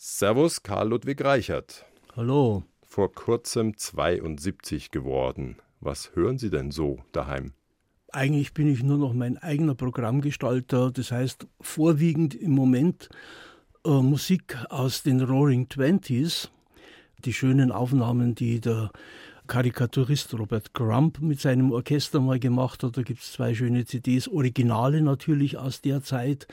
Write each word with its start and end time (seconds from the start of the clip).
Servus, 0.00 0.62
Karl 0.62 0.90
Ludwig 0.90 1.24
Reichert. 1.24 1.84
Hallo. 2.14 2.62
Vor 2.86 3.12
kurzem 3.12 3.76
72 3.76 4.92
geworden. 4.92 5.56
Was 5.80 6.14
hören 6.14 6.38
Sie 6.38 6.50
denn 6.50 6.70
so 6.70 7.00
daheim? 7.10 7.52
Eigentlich 8.12 8.54
bin 8.54 8.72
ich 8.72 8.84
nur 8.84 8.96
noch 8.96 9.12
mein 9.12 9.38
eigener 9.38 9.74
Programmgestalter, 9.74 10.92
das 10.92 11.10
heißt 11.10 11.48
vorwiegend 11.60 12.36
im 12.36 12.52
Moment 12.52 13.08
äh, 13.84 13.90
Musik 13.90 14.56
aus 14.70 15.02
den 15.02 15.20
Roaring 15.20 15.68
Twenties, 15.68 16.48
die 17.24 17.32
schönen 17.32 17.72
Aufnahmen, 17.72 18.36
die 18.36 18.60
der 18.60 18.92
Karikaturist 19.48 20.38
Robert 20.38 20.74
Crump 20.74 21.20
mit 21.22 21.40
seinem 21.40 21.72
Orchester 21.72 22.20
mal 22.20 22.38
gemacht 22.38 22.82
hat. 22.82 22.98
Da 22.98 23.02
gibt 23.02 23.20
es 23.20 23.32
zwei 23.32 23.54
schöne 23.54 23.86
CDs, 23.86 24.28
Originale 24.28 25.00
natürlich 25.00 25.56
aus 25.56 25.80
der 25.80 26.02
Zeit. 26.02 26.46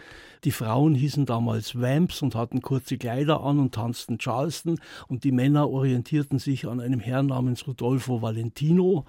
Die 0.46 0.52
Frauen 0.52 0.96
hießen 0.96 1.25
damals 1.25 1.75
Vamps 1.79 2.21
und 2.21 2.36
hatten 2.36 2.61
kurze 2.61 2.97
Kleider 2.97 3.43
an 3.43 3.60
und 3.60 3.75
tanzten 3.75 4.18
Charleston. 4.18 4.79
Und 5.10 5.25
die 5.25 5.34
Männer 5.34 5.70
orientierten 5.70 6.39
sich 6.39 6.68
an 6.68 6.79
einem 6.79 7.01
Herrn 7.01 7.28
namens 7.28 7.68
Rodolfo 7.68 8.21
Valentino 8.21 9.06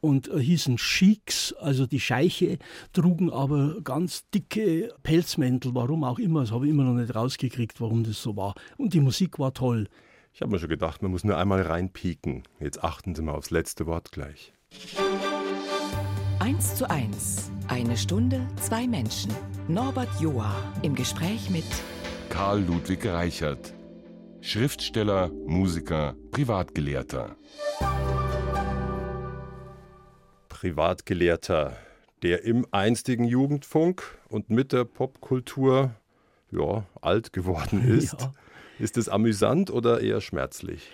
und 0.00 0.28
äh, 0.28 0.40
hießen 0.40 0.76
Sheiks, 0.76 1.54
also 1.60 1.86
die 1.86 2.00
Scheiche, 2.00 2.58
trugen 2.92 3.30
aber 3.30 3.80
ganz 3.82 4.28
dicke 4.30 4.92
Pelzmäntel, 5.04 5.74
warum 5.76 6.02
auch 6.02 6.18
immer. 6.18 6.40
Das 6.40 6.50
habe 6.50 6.66
ich 6.66 6.72
immer 6.72 6.84
noch 6.84 6.94
nicht 6.94 7.14
rausgekriegt, 7.14 7.80
warum 7.80 8.02
das 8.02 8.20
so 8.20 8.36
war. 8.36 8.54
Und 8.76 8.94
die 8.94 9.00
Musik 9.00 9.38
war 9.38 9.54
toll. 9.54 9.88
Ich 10.38 10.42
habe 10.42 10.52
mir 10.52 10.60
schon 10.60 10.68
gedacht, 10.68 11.02
man 11.02 11.10
muss 11.10 11.24
nur 11.24 11.36
einmal 11.36 11.62
reinpieken. 11.62 12.44
Jetzt 12.60 12.84
achten 12.84 13.16
Sie 13.16 13.22
mal 13.22 13.32
aufs 13.32 13.50
letzte 13.50 13.86
Wort 13.86 14.12
gleich. 14.12 14.52
1 16.38 16.76
zu 16.76 16.88
1. 16.88 17.50
Eine 17.66 17.96
Stunde, 17.96 18.46
zwei 18.54 18.86
Menschen. 18.86 19.34
Norbert 19.66 20.08
Joa 20.20 20.54
im 20.82 20.94
Gespräch 20.94 21.50
mit 21.50 21.64
Karl 22.28 22.60
Ludwig 22.60 23.04
Reichert. 23.04 23.74
Schriftsteller, 24.40 25.32
Musiker, 25.44 26.14
Privatgelehrter. 26.30 27.34
Privatgelehrter, 30.48 31.76
der 32.22 32.44
im 32.44 32.64
einstigen 32.70 33.24
Jugendfunk 33.24 34.16
und 34.28 34.50
mit 34.50 34.72
der 34.72 34.84
Popkultur 34.84 35.96
ja, 36.52 36.84
alt 37.00 37.32
geworden 37.32 37.82
ist. 37.88 38.20
Ja. 38.20 38.32
Ist 38.78 38.96
es 38.96 39.08
amüsant 39.08 39.70
oder 39.70 40.00
eher 40.00 40.20
schmerzlich? 40.20 40.90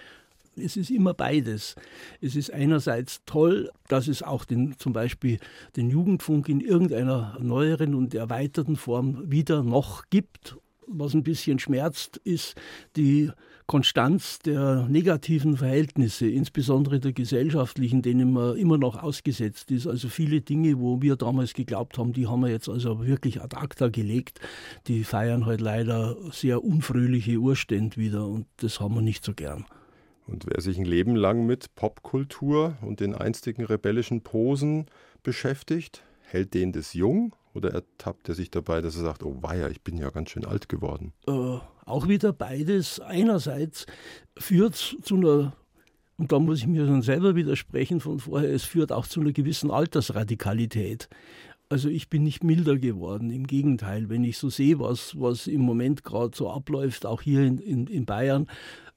Es 0.56 0.76
ist 0.76 0.90
immer 0.90 1.14
beides. 1.14 1.74
Es 2.20 2.36
ist 2.36 2.52
einerseits 2.52 3.22
toll, 3.26 3.70
dass 3.88 4.06
es 4.06 4.22
auch 4.22 4.44
den, 4.44 4.78
zum 4.78 4.92
Beispiel 4.92 5.38
den 5.76 5.90
Jugendfunk 5.90 6.48
in 6.48 6.60
irgendeiner 6.60 7.36
neueren 7.40 7.94
und 7.94 8.14
erweiterten 8.14 8.76
Form 8.76 9.30
wieder 9.30 9.62
noch 9.62 10.04
gibt. 10.10 10.56
Was 10.86 11.14
ein 11.14 11.22
bisschen 11.22 11.58
schmerzt, 11.58 12.18
ist 12.18 12.54
die 12.96 13.30
Konstanz 13.66 14.40
der 14.40 14.86
negativen 14.90 15.56
Verhältnisse, 15.56 16.28
insbesondere 16.28 17.00
der 17.00 17.12
gesellschaftlichen, 17.12 18.02
denen 18.02 18.32
man 18.32 18.56
immer 18.56 18.76
noch 18.76 19.02
ausgesetzt 19.02 19.70
ist. 19.70 19.86
Also 19.86 20.08
viele 20.08 20.42
Dinge, 20.42 20.78
wo 20.78 21.00
wir 21.00 21.16
damals 21.16 21.54
geglaubt 21.54 21.96
haben, 21.96 22.12
die 22.12 22.26
haben 22.26 22.40
wir 22.40 22.50
jetzt 22.50 22.68
also 22.68 23.06
wirklich 23.06 23.40
ad 23.40 23.56
acta 23.56 23.88
gelegt. 23.88 24.40
Die 24.86 25.04
feiern 25.04 25.46
halt 25.46 25.62
leider 25.62 26.16
sehr 26.30 26.62
unfröhliche 26.62 27.38
Urstände 27.38 27.96
wieder 27.96 28.26
und 28.26 28.46
das 28.58 28.80
haben 28.80 28.94
wir 28.94 29.02
nicht 29.02 29.24
so 29.24 29.32
gern. 29.32 29.64
Und 30.26 30.46
wer 30.46 30.60
sich 30.60 30.78
ein 30.78 30.86
Leben 30.86 31.16
lang 31.16 31.46
mit 31.46 31.74
Popkultur 31.74 32.76
und 32.82 33.00
den 33.00 33.14
einstigen 33.14 33.64
rebellischen 33.64 34.22
Posen 34.22 34.86
beschäftigt, 35.22 36.02
hält 36.22 36.54
den 36.54 36.72
das 36.72 36.92
jung 36.94 37.34
oder 37.54 37.72
ertappt 37.72 38.28
er 38.28 38.34
sich 38.34 38.50
dabei, 38.50 38.80
dass 38.80 38.96
er 38.96 39.02
sagt, 39.02 39.22
oh 39.22 39.38
weia, 39.40 39.68
ich 39.68 39.82
bin 39.82 39.96
ja 39.96 40.10
ganz 40.10 40.30
schön 40.30 40.44
alt 40.44 40.68
geworden? 40.68 41.12
Äh, 41.26 41.58
auch 41.86 42.08
wieder 42.08 42.32
beides. 42.32 43.00
Einerseits 43.00 43.86
führt 44.36 44.74
es 44.74 44.96
zu 45.02 45.16
einer, 45.16 45.52
und 46.16 46.32
da 46.32 46.38
muss 46.38 46.58
ich 46.58 46.66
mir 46.66 46.86
dann 46.86 47.02
selber 47.02 47.36
widersprechen 47.36 48.00
von 48.00 48.18
vorher, 48.18 48.52
es 48.52 48.64
führt 48.64 48.92
auch 48.92 49.06
zu 49.06 49.20
einer 49.20 49.32
gewissen 49.32 49.70
Altersradikalität. 49.70 51.08
Also 51.68 51.88
ich 51.88 52.08
bin 52.08 52.24
nicht 52.24 52.44
milder 52.44 52.76
geworden, 52.76 53.30
im 53.30 53.46
Gegenteil, 53.46 54.08
wenn 54.08 54.22
ich 54.22 54.36
so 54.36 54.50
sehe, 54.50 54.78
was, 54.78 55.18
was 55.18 55.46
im 55.46 55.62
Moment 55.62 56.04
gerade 56.04 56.36
so 56.36 56.50
abläuft, 56.50 57.06
auch 57.06 57.22
hier 57.22 57.42
in, 57.42 57.58
in, 57.58 57.86
in 57.86 58.04
Bayern, 58.04 58.48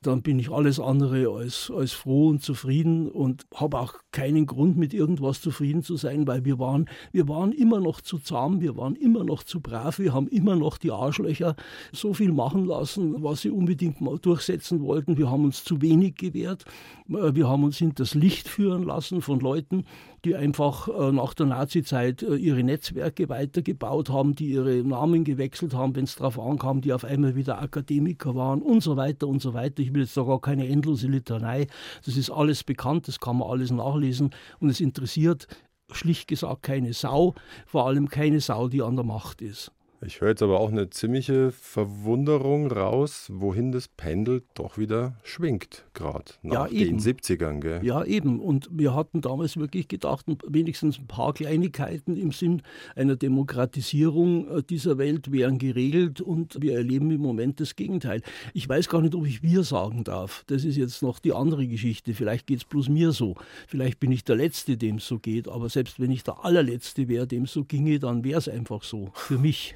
dann 0.01 0.21
bin 0.21 0.37
ich 0.37 0.51
alles 0.51 0.79
andere 0.79 1.29
als, 1.29 1.71
als 1.75 1.91
froh 1.91 2.27
und 2.27 2.43
zufrieden 2.43 3.09
und 3.09 3.45
habe 3.55 3.79
auch 3.79 3.95
keinen 4.11 4.45
Grund, 4.45 4.77
mit 4.77 4.93
irgendwas 4.93 5.41
zufrieden 5.41 5.81
zu 5.81 5.97
sein, 5.97 6.27
weil 6.27 6.45
wir 6.45 6.59
waren, 6.59 6.87
wir 7.11 7.27
waren 7.27 7.51
immer 7.51 7.79
noch 7.79 8.01
zu 8.01 8.19
zahm, 8.19 8.61
wir 8.61 8.77
waren 8.77 8.95
immer 8.95 9.23
noch 9.23 9.43
zu 9.43 9.59
brav, 9.59 9.99
wir 9.99 10.13
haben 10.13 10.27
immer 10.27 10.55
noch 10.55 10.77
die 10.77 10.91
Arschlöcher 10.91 11.55
so 11.91 12.13
viel 12.13 12.31
machen 12.31 12.65
lassen, 12.65 13.23
was 13.23 13.41
sie 13.41 13.49
unbedingt 13.49 13.99
mal 14.01 14.19
durchsetzen 14.19 14.81
wollten. 14.81 15.17
Wir 15.17 15.31
haben 15.31 15.45
uns 15.45 15.63
zu 15.63 15.81
wenig 15.81 16.15
gewehrt. 16.15 16.65
Wir 17.07 17.47
haben 17.47 17.63
uns 17.63 17.77
hinters 17.77 18.13
Licht 18.13 18.47
führen 18.47 18.83
lassen 18.83 19.21
von 19.21 19.39
Leuten, 19.39 19.85
die 20.25 20.35
einfach 20.35 20.87
äh, 20.89 21.11
nach 21.11 21.33
der 21.33 21.45
Nazizeit 21.45 22.21
äh, 22.21 22.35
ihre 22.35 22.63
Netzwerke 22.63 23.29
weitergebaut 23.29 24.09
haben, 24.09 24.35
die 24.35 24.49
ihre 24.49 24.83
Namen 24.83 25.23
gewechselt 25.23 25.73
haben, 25.73 25.95
wenn 25.95 26.03
es 26.03 26.15
darauf 26.15 26.39
ankam, 26.39 26.81
die 26.81 26.91
auf 26.91 27.05
einmal 27.05 27.35
wieder 27.35 27.61
Akademiker 27.61 28.35
waren 28.35 28.61
und 28.61 28.81
so 28.81 28.97
weiter 28.97 29.27
und 29.27 29.41
so 29.41 29.53
weiter. 29.53 29.83
Ich 29.87 29.93
will 29.93 30.01
jetzt 30.01 30.17
da 30.17 30.23
gar 30.23 30.41
keine 30.41 30.67
endlose 30.67 31.07
Litanei. 31.07 31.67
Das 32.05 32.17
ist 32.17 32.29
alles 32.29 32.65
bekannt, 32.65 33.07
das 33.07 33.19
kann 33.19 33.37
man 33.37 33.49
alles 33.49 33.71
nachlesen 33.71 34.31
und 34.59 34.69
es 34.69 34.81
interessiert 34.81 35.47
schlicht 35.89 36.27
gesagt 36.27 36.63
keine 36.63 36.91
Sau, 36.91 37.33
vor 37.65 37.87
allem 37.87 38.09
keine 38.09 38.41
Sau, 38.41 38.67
die 38.67 38.81
an 38.81 38.97
der 38.97 39.05
Macht 39.05 39.41
ist. 39.41 39.71
Ich 40.05 40.21
höre 40.21 40.29
jetzt 40.29 40.43
aber 40.43 40.59
auch 40.59 40.69
eine 40.69 40.91
ziemliche 40.91 41.51
Verwunderung 41.51 42.71
raus, 42.71 43.31
wohin 43.33 43.71
das 43.71 43.87
Pendel 43.87 44.43
doch 44.53 44.77
wieder 44.77 45.15
schwingt, 45.23 45.85
gerade 45.95 46.33
nach 46.43 46.69
ja, 46.69 46.85
den 46.85 46.99
70ern. 46.99 47.61
Gell? 47.61 47.83
Ja, 47.83 48.03
eben. 48.03 48.39
Und 48.39 48.69
wir 48.71 48.93
hatten 48.93 49.21
damals 49.21 49.57
wirklich 49.57 49.87
gedacht, 49.87 50.27
wenigstens 50.47 50.99
ein 50.99 51.07
paar 51.07 51.33
Kleinigkeiten 51.33 52.15
im 52.15 52.31
Sinn 52.31 52.61
einer 52.95 53.15
Demokratisierung 53.15 54.47
äh, 54.57 54.63
dieser 54.63 54.99
Welt 54.99 55.31
wären 55.31 55.57
geregelt 55.57 56.21
und 56.21 56.61
wir 56.61 56.75
erleben 56.75 57.09
im 57.09 57.21
Moment 57.21 57.59
das 57.59 57.75
Gegenteil. 57.75 58.21
Ich 58.53 58.69
weiß 58.69 58.89
gar 58.89 59.01
nicht, 59.01 59.15
ob 59.15 59.25
ich 59.25 59.41
wir 59.41 59.63
sagen 59.63 60.03
darf. 60.03 60.43
Das 60.45 60.63
ist 60.63 60.77
jetzt 60.77 61.01
noch 61.01 61.17
die 61.17 61.33
andere 61.33 61.67
Geschichte. 61.67 62.13
Vielleicht 62.13 62.45
geht 62.45 62.59
es 62.59 62.65
bloß 62.65 62.89
mir 62.89 63.13
so. 63.13 63.35
Vielleicht 63.67 63.99
bin 63.99 64.11
ich 64.11 64.23
der 64.23 64.35
Letzte, 64.35 64.77
dem 64.77 64.97
es 64.97 65.07
so 65.07 65.17
geht. 65.17 65.47
Aber 65.47 65.69
selbst 65.69 65.99
wenn 65.99 66.11
ich 66.11 66.23
der 66.23 66.45
allerletzte 66.45 67.07
wäre, 67.07 67.25
dem 67.25 67.43
es 67.43 67.53
so 67.53 67.63
ginge, 67.63 67.97
dann 67.97 68.23
wäre 68.23 68.37
es 68.37 68.47
einfach 68.47 68.83
so. 68.83 69.09
Für 69.15 69.39
mich. 69.39 69.75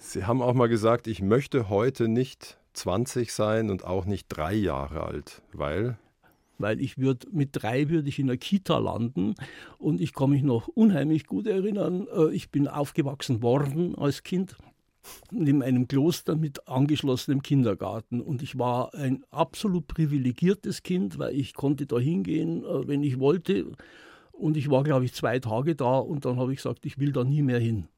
Sie 0.00 0.24
haben 0.24 0.42
auch 0.42 0.54
mal 0.54 0.68
gesagt, 0.68 1.06
ich 1.06 1.22
möchte 1.22 1.68
heute 1.68 2.08
nicht 2.08 2.58
20 2.74 3.32
sein 3.32 3.70
und 3.70 3.84
auch 3.84 4.04
nicht 4.04 4.26
drei 4.28 4.54
Jahre 4.54 5.02
alt, 5.02 5.42
weil 5.52 5.98
weil 6.60 6.80
ich 6.80 6.98
würde 6.98 7.28
mit 7.30 7.50
drei 7.52 7.88
würde 7.88 8.08
ich 8.08 8.18
in 8.18 8.26
der 8.26 8.36
Kita 8.36 8.78
landen 8.78 9.34
und 9.78 10.00
ich 10.00 10.12
kann 10.12 10.30
mich 10.30 10.42
noch 10.42 10.66
unheimlich 10.68 11.26
gut 11.26 11.46
erinnern. 11.46 12.08
Äh, 12.12 12.34
ich 12.34 12.50
bin 12.50 12.66
aufgewachsen 12.66 13.42
worden 13.42 13.94
als 13.96 14.24
Kind 14.24 14.56
in 15.30 15.62
einem 15.62 15.86
Kloster 15.86 16.34
mit 16.34 16.66
angeschlossenem 16.66 17.42
Kindergarten 17.42 18.20
und 18.20 18.42
ich 18.42 18.58
war 18.58 18.92
ein 18.94 19.24
absolut 19.30 19.86
privilegiertes 19.86 20.82
Kind, 20.82 21.18
weil 21.18 21.34
ich 21.34 21.54
konnte 21.54 21.86
da 21.86 21.98
hingehen, 21.98 22.64
äh, 22.64 22.88
wenn 22.88 23.02
ich 23.04 23.20
wollte 23.20 23.70
und 24.32 24.56
ich 24.56 24.68
war 24.68 24.82
glaube 24.82 25.04
ich 25.04 25.14
zwei 25.14 25.38
Tage 25.38 25.76
da 25.76 25.98
und 25.98 26.24
dann 26.24 26.38
habe 26.38 26.52
ich 26.52 26.58
gesagt, 26.58 26.86
ich 26.86 26.98
will 26.98 27.12
da 27.12 27.22
nie 27.24 27.42
mehr 27.42 27.60
hin. 27.60 27.88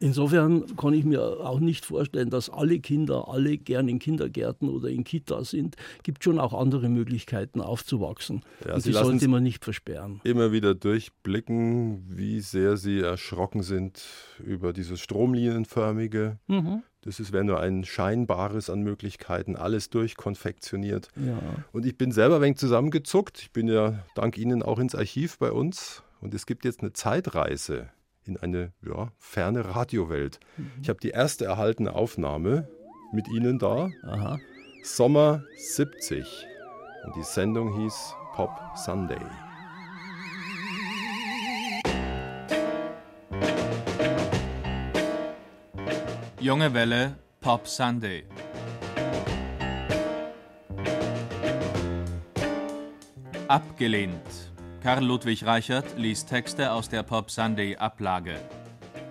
Insofern 0.00 0.76
kann 0.76 0.92
ich 0.92 1.04
mir 1.04 1.20
auch 1.20 1.60
nicht 1.60 1.84
vorstellen, 1.84 2.30
dass 2.30 2.50
alle 2.50 2.78
Kinder 2.80 3.28
alle 3.28 3.58
gern 3.58 3.88
in 3.88 3.98
Kindergärten 3.98 4.68
oder 4.68 4.88
in 4.88 5.04
Kitas 5.04 5.50
sind. 5.50 5.76
Es 5.98 6.02
gibt 6.02 6.24
schon 6.24 6.38
auch 6.38 6.54
andere 6.54 6.88
Möglichkeiten 6.88 7.60
aufzuwachsen. 7.60 8.42
Ja, 8.66 8.74
und 8.74 8.84
die 8.84 8.92
sollte 8.92 9.28
man 9.28 9.42
nicht 9.42 9.64
versperren. 9.64 10.20
Immer 10.24 10.52
wieder 10.52 10.74
durchblicken, 10.74 12.04
wie 12.08 12.40
sehr 12.40 12.76
Sie 12.76 13.00
erschrocken 13.00 13.62
sind 13.62 14.02
über 14.44 14.72
dieses 14.72 15.00
stromlinienförmige. 15.00 16.38
Mhm. 16.46 16.82
Das 17.02 17.32
wäre 17.32 17.44
nur 17.44 17.60
ein 17.60 17.84
scheinbares 17.84 18.68
an 18.70 18.82
Möglichkeiten, 18.82 19.56
alles 19.56 19.88
durchkonfektioniert. 19.88 21.08
Ja. 21.16 21.38
Und 21.72 21.86
ich 21.86 21.96
bin 21.96 22.12
selber 22.12 22.36
ein 22.36 22.42
wenig 22.42 22.58
zusammengezuckt. 22.58 23.40
Ich 23.40 23.52
bin 23.52 23.68
ja 23.68 24.04
dank 24.14 24.36
Ihnen 24.36 24.62
auch 24.62 24.78
ins 24.78 24.94
Archiv 24.94 25.38
bei 25.38 25.52
uns. 25.52 26.02
Und 26.20 26.34
es 26.34 26.46
gibt 26.46 26.64
jetzt 26.64 26.80
eine 26.80 26.92
Zeitreise 26.92 27.88
in 28.28 28.36
eine 28.36 28.72
ja, 28.82 29.10
ferne 29.16 29.74
Radiowelt. 29.74 30.38
Mhm. 30.56 30.70
Ich 30.82 30.88
habe 30.88 31.00
die 31.00 31.10
erste 31.10 31.46
erhaltene 31.46 31.94
Aufnahme 31.94 32.68
mit 33.12 33.28
Ihnen 33.28 33.58
da. 33.58 33.90
Aha. 34.02 34.38
Sommer 34.84 35.42
70. 35.56 36.46
Und 37.04 37.16
die 37.16 37.22
Sendung 37.22 37.80
hieß 37.80 38.14
Pop 38.34 38.50
Sunday. 38.76 39.18
Junge 46.40 46.72
Welle 46.72 47.16
Pop 47.40 47.66
Sunday. 47.66 48.24
Abgelehnt. 53.48 54.47
Karl 54.80 55.04
Ludwig 55.04 55.44
Reichert 55.44 55.98
liest 55.98 56.28
Texte 56.28 56.70
aus 56.70 56.88
der 56.88 57.02
Pop 57.02 57.32
Sunday 57.32 57.76
Ablage. 57.76 58.36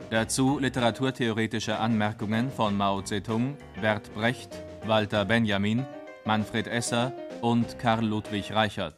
Dazu 0.10 0.60
literaturtheoretische 0.60 1.78
Anmerkungen 1.78 2.50
von 2.50 2.76
Mao 2.78 3.02
Zedong, 3.02 3.58
Bert 3.82 4.14
Brecht, 4.14 4.50
Walter 4.86 5.26
Benjamin, 5.26 5.86
Manfred 6.24 6.68
Esser 6.68 7.12
und 7.42 7.78
Karl 7.80 8.06
Ludwig 8.06 8.54
Reichert. 8.54 8.96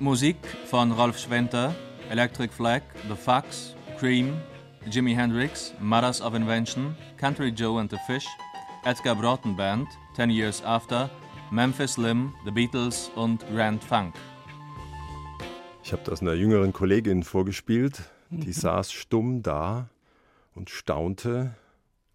Musik 0.00 0.38
von 0.66 0.90
Rolf 0.90 1.20
Schwenter, 1.20 1.72
Electric 2.10 2.52
Flag, 2.52 2.82
The 3.08 3.14
Fox, 3.14 3.76
Cream, 3.96 4.36
Jimi 4.90 5.14
Hendrix, 5.14 5.72
Mothers 5.78 6.20
of 6.20 6.34
Invention, 6.34 6.96
Country 7.16 7.52
Joe 7.52 7.78
and 7.78 7.88
the 7.88 7.98
Fish, 8.08 8.26
Edgar 8.84 9.14
Broughton 9.14 9.54
Band, 9.54 9.86
Ten 10.16 10.30
Years 10.30 10.60
After, 10.64 11.08
Memphis 11.52 11.92
Slim, 11.92 12.32
The 12.46 12.50
Beatles 12.50 13.10
und 13.14 13.46
Grand 13.48 13.84
Funk. 13.84 14.14
Ich 15.84 15.92
habe 15.92 16.00
das 16.06 16.22
einer 16.22 16.32
jüngeren 16.32 16.72
Kollegin 16.72 17.22
vorgespielt, 17.24 18.10
die 18.30 18.46
mhm. 18.46 18.52
saß 18.54 18.90
stumm 18.90 19.42
da 19.42 19.90
und 20.54 20.70
staunte, 20.70 21.54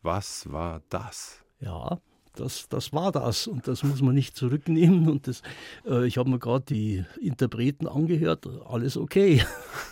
was 0.02 0.52
war 0.52 0.82
das? 0.90 1.44
Ja, 1.60 2.00
das, 2.34 2.68
das 2.68 2.94
war 2.94 3.12
das 3.12 3.46
und 3.46 3.68
das 3.68 3.84
muss 3.84 4.02
man 4.02 4.16
nicht 4.16 4.36
zurücknehmen. 4.36 5.08
Und 5.08 5.28
das, 5.28 5.44
äh, 5.86 6.08
ich 6.08 6.18
habe 6.18 6.32
mir 6.32 6.40
gerade 6.40 6.66
die 6.66 7.06
Interpreten 7.22 7.88
angehört, 7.88 8.50
alles 8.68 8.98
okay. 8.98 9.46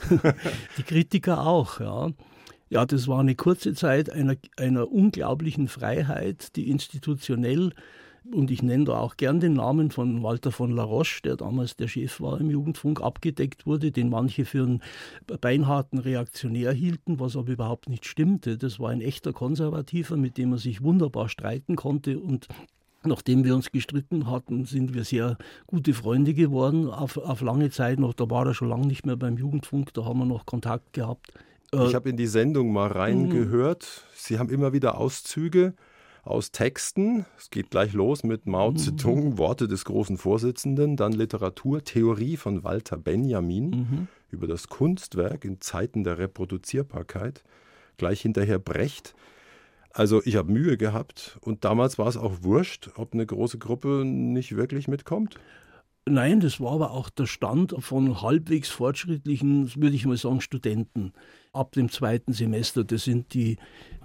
die 0.79 0.83
Kritiker 0.83 1.45
auch, 1.45 1.79
ja. 1.79 2.09
Ja, 2.69 2.87
das 2.87 3.07
war 3.07 3.19
eine 3.19 3.35
kurze 3.35 3.75
Zeit 3.75 4.09
einer, 4.09 4.37
einer 4.57 4.91
unglaublichen 4.91 5.67
Freiheit, 5.67 6.55
die 6.55 6.71
institutionell 6.71 7.73
und 8.33 8.51
ich 8.51 8.63
nenne 8.63 8.85
da 8.85 8.99
auch 8.99 9.17
gern 9.17 9.39
den 9.39 9.53
Namen 9.53 9.91
von 9.91 10.23
Walter 10.23 10.51
von 10.51 10.71
La 10.71 10.83
Roche, 10.83 11.21
der 11.23 11.35
damals 11.35 11.75
der 11.75 11.87
Chef 11.87 12.19
war 12.21 12.39
im 12.39 12.49
Jugendfunk, 12.49 13.01
abgedeckt 13.01 13.65
wurde, 13.65 13.91
den 13.91 14.09
manche 14.09 14.45
für 14.45 14.63
einen 14.63 14.81
beinharten 15.41 15.99
Reaktionär 15.99 16.71
hielten, 16.71 17.19
was 17.19 17.35
aber 17.35 17.51
überhaupt 17.51 17.89
nicht 17.89 18.05
stimmte. 18.05 18.57
Das 18.57 18.79
war 18.79 18.89
ein 18.89 19.01
echter 19.01 19.33
Konservativer, 19.33 20.17
mit 20.17 20.37
dem 20.37 20.49
man 20.51 20.59
sich 20.59 20.83
wunderbar 20.83 21.29
streiten 21.29 21.75
konnte 21.75 22.19
und 22.19 22.47
Nachdem 23.07 23.43
wir 23.43 23.53
uns 23.53 23.71
gestritten 23.71 24.31
hatten, 24.31 24.65
sind 24.65 24.95
wir 24.95 25.03
sehr 25.03 25.37
gute 25.67 25.93
Freunde 25.93 26.33
geworden, 26.33 26.89
auf, 26.89 27.17
auf 27.17 27.41
lange 27.41 27.69
Zeit 27.69 27.99
noch. 27.99 28.15
Da 28.15 28.31
war 28.31 28.47
er 28.47 28.55
schon 28.55 28.69
lange 28.69 28.87
nicht 28.87 29.05
mehr 29.05 29.15
beim 29.15 29.37
Jugendfunk, 29.37 29.93
da 29.93 30.05
haben 30.05 30.17
wir 30.17 30.25
noch 30.25 30.47
Kontakt 30.47 30.91
gehabt. 30.93 31.31
Ich 31.71 31.93
habe 31.93 32.09
in 32.09 32.17
die 32.17 32.25
Sendung 32.25 32.73
mal 32.73 32.91
reingehört. 32.91 33.83
Mhm. 33.83 34.15
Sie 34.15 34.39
haben 34.39 34.49
immer 34.49 34.73
wieder 34.73 34.97
Auszüge 34.97 35.75
aus 36.25 36.51
Texten. 36.51 37.25
Es 37.37 37.49
geht 37.51 37.69
gleich 37.69 37.93
los 37.93 38.23
mit 38.23 38.47
Mao 38.47 38.71
mhm. 38.71 38.77
Zedong. 38.77 39.37
Worte 39.37 39.67
des 39.67 39.85
großen 39.85 40.17
Vorsitzenden, 40.17 40.97
dann 40.97 41.13
Literatur, 41.13 41.83
Theorie 41.83 42.35
von 42.35 42.63
Walter 42.63 42.97
Benjamin 42.97 43.69
mhm. 43.69 44.07
über 44.31 44.47
das 44.47 44.67
Kunstwerk 44.67 45.45
in 45.45 45.61
Zeiten 45.61 46.03
der 46.03 46.17
Reproduzierbarkeit, 46.17 47.43
gleich 47.97 48.21
hinterher 48.21 48.59
Brecht. 48.59 49.15
Also 49.91 50.21
ich 50.25 50.35
habe 50.35 50.51
Mühe 50.51 50.77
gehabt 50.77 51.37
und 51.41 51.63
damals 51.63 51.97
war 51.97 52.07
es 52.07 52.17
auch 52.17 52.41
wurscht, 52.41 52.89
ob 52.95 53.13
eine 53.13 53.25
große 53.25 53.59
Gruppe 53.59 54.03
nicht 54.03 54.57
wirklich 54.57 54.87
mitkommt. 54.87 55.39
Nein, 56.07 56.39
das 56.39 56.59
war 56.59 56.73
aber 56.73 56.91
auch 56.91 57.09
der 57.09 57.25
Stand 57.25 57.75
von 57.79 58.21
halbwegs 58.21 58.69
fortschrittlichen, 58.69 59.73
würde 59.75 59.95
ich 59.95 60.05
mal 60.05 60.17
sagen, 60.17 60.41
Studenten 60.41 61.13
ab 61.55 61.71
dem 61.73 61.89
zweiten 61.89 62.33
Semester. 62.33 62.83
Das 62.83 63.03
sind 63.03 63.33
die, 63.33 63.57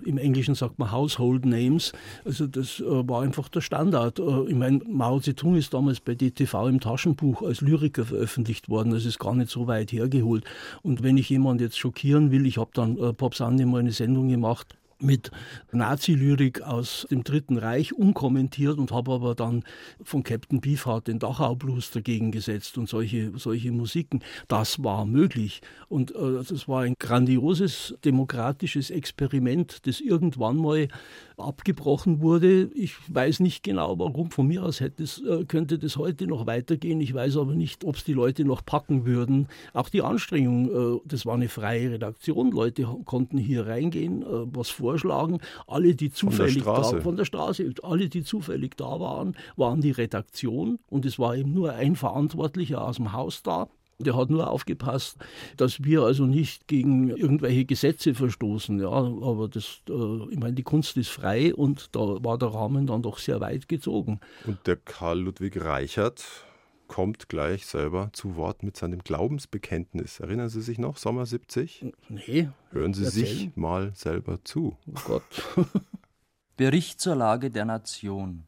im 0.04 0.18
Englischen 0.18 0.54
sagt 0.54 0.78
man 0.78 0.92
Household 0.92 1.44
Names. 1.44 1.92
Also 2.24 2.46
das 2.46 2.80
äh, 2.80 2.84
war 3.08 3.22
einfach 3.22 3.48
der 3.48 3.60
Standard. 3.60 4.18
Äh, 4.18 4.48
ich 4.48 4.54
meine, 4.54 4.80
Mao 4.86 5.20
Zedong 5.20 5.56
ist 5.56 5.74
damals 5.74 6.00
bei 6.00 6.14
DTV 6.14 6.68
im 6.68 6.80
Taschenbuch 6.80 7.42
als 7.42 7.60
Lyriker 7.60 8.04
veröffentlicht 8.04 8.68
worden. 8.68 8.92
Das 8.92 9.04
ist 9.04 9.18
gar 9.18 9.34
nicht 9.34 9.50
so 9.50 9.66
weit 9.66 9.92
hergeholt. 9.92 10.44
Und 10.82 11.02
wenn 11.02 11.16
ich 11.16 11.28
jemanden 11.28 11.62
jetzt 11.62 11.78
schockieren 11.78 12.30
will, 12.30 12.46
ich 12.46 12.58
habe 12.58 12.70
dann 12.74 12.96
äh, 12.98 13.12
Pop 13.12 13.38
mal 13.38 13.78
eine 13.78 13.92
Sendung 13.92 14.28
gemacht, 14.28 14.76
mit 15.02 15.30
Nazi-Lyrik 15.72 16.62
aus 16.62 17.06
dem 17.10 17.24
Dritten 17.24 17.56
Reich 17.56 17.92
unkommentiert 17.92 18.78
und 18.78 18.92
habe 18.92 19.12
aber 19.12 19.34
dann 19.34 19.64
von 20.02 20.22
Captain 20.22 20.60
Beefheart 20.60 21.08
den 21.08 21.18
Dachau 21.18 21.54
Blues 21.54 21.90
dagegen 21.90 22.30
gesetzt 22.32 22.78
und 22.78 22.88
solche, 22.88 23.32
solche 23.36 23.72
Musiken. 23.72 24.22
Das 24.48 24.82
war 24.82 25.06
möglich. 25.06 25.62
Und 25.88 26.14
äh, 26.14 26.42
das 26.48 26.68
war 26.68 26.82
ein 26.82 26.94
grandioses 26.98 27.94
demokratisches 28.04 28.90
Experiment, 28.90 29.86
das 29.86 30.00
irgendwann 30.00 30.56
mal 30.56 30.88
abgebrochen 31.38 32.20
wurde. 32.20 32.70
Ich 32.74 32.94
weiß 33.08 33.40
nicht 33.40 33.62
genau 33.62 33.98
warum. 33.98 34.30
Von 34.30 34.46
mir 34.46 34.62
aus 34.62 34.80
hätte 34.80 35.02
es, 35.02 35.22
äh, 35.22 35.44
könnte 35.44 35.78
das 35.78 35.96
heute 35.96 36.26
noch 36.26 36.46
weitergehen. 36.46 37.00
Ich 37.00 37.14
weiß 37.14 37.36
aber 37.38 37.54
nicht, 37.54 37.84
ob 37.84 37.96
es 37.96 38.04
die 38.04 38.12
Leute 38.12 38.44
noch 38.44 38.64
packen 38.64 39.06
würden. 39.06 39.48
Auch 39.72 39.88
die 39.88 40.02
Anstrengung, 40.02 40.68
äh, 40.96 41.00
das 41.06 41.26
war 41.26 41.34
eine 41.34 41.48
freie 41.48 41.92
Redaktion. 41.92 42.50
Leute 42.50 42.86
konnten 43.04 43.38
hier 43.38 43.66
reingehen, 43.66 44.22
äh, 44.22 44.26
was 44.26 44.68
vor 44.68 44.89
vorschlagen. 44.90 45.38
Alle, 45.66 45.94
die 45.94 46.10
zufällig 46.10 46.62
von 46.62 46.74
da, 46.74 47.00
von 47.00 47.16
der 47.16 47.24
Straße, 47.24 47.72
alle, 47.82 48.08
die 48.08 48.22
zufällig 48.22 48.76
da 48.76 48.98
waren, 49.00 49.36
waren 49.56 49.80
die 49.80 49.92
Redaktion 49.92 50.78
und 50.88 51.06
es 51.06 51.18
war 51.18 51.36
eben 51.36 51.52
nur 51.52 51.72
ein 51.72 51.96
Verantwortlicher 51.96 52.82
aus 52.82 52.96
dem 52.96 53.12
Haus 53.12 53.42
da. 53.42 53.68
Der 53.98 54.16
hat 54.16 54.30
nur 54.30 54.50
aufgepasst, 54.50 55.18
dass 55.58 55.84
wir 55.84 56.02
also 56.02 56.24
nicht 56.24 56.66
gegen 56.68 57.10
irgendwelche 57.10 57.66
Gesetze 57.66 58.14
verstoßen. 58.14 58.80
Ja, 58.80 58.88
aber 58.88 59.46
das, 59.46 59.82
äh, 59.90 60.32
ich 60.32 60.38
meine, 60.38 60.54
die 60.54 60.62
Kunst 60.62 60.96
ist 60.96 61.10
frei 61.10 61.54
und 61.54 61.94
da 61.94 62.00
war 62.00 62.38
der 62.38 62.48
Rahmen 62.48 62.86
dann 62.86 63.02
doch 63.02 63.18
sehr 63.18 63.40
weit 63.40 63.68
gezogen. 63.68 64.20
Und 64.46 64.66
der 64.66 64.76
Karl 64.76 65.20
Ludwig 65.20 65.62
Reichert 65.62 66.24
kommt 66.90 67.28
gleich 67.28 67.66
selber 67.66 68.10
zu 68.12 68.34
Wort 68.34 68.64
mit 68.64 68.76
seinem 68.76 68.98
Glaubensbekenntnis. 68.98 70.18
Erinnern 70.18 70.48
Sie 70.48 70.60
sich 70.60 70.76
noch, 70.76 70.96
Sommer 70.96 71.24
70? 71.24 71.86
Nee. 72.08 72.48
Hören 72.72 72.94
Sie 72.94 73.04
erzählen. 73.04 73.26
sich 73.26 73.56
mal 73.56 73.92
selber 73.94 74.42
zu. 74.42 74.76
Oh 74.88 75.00
Gott. 75.04 75.22
Bericht 76.56 77.00
zur 77.00 77.14
Lage 77.14 77.48
der 77.48 77.64
Nation. 77.64 78.42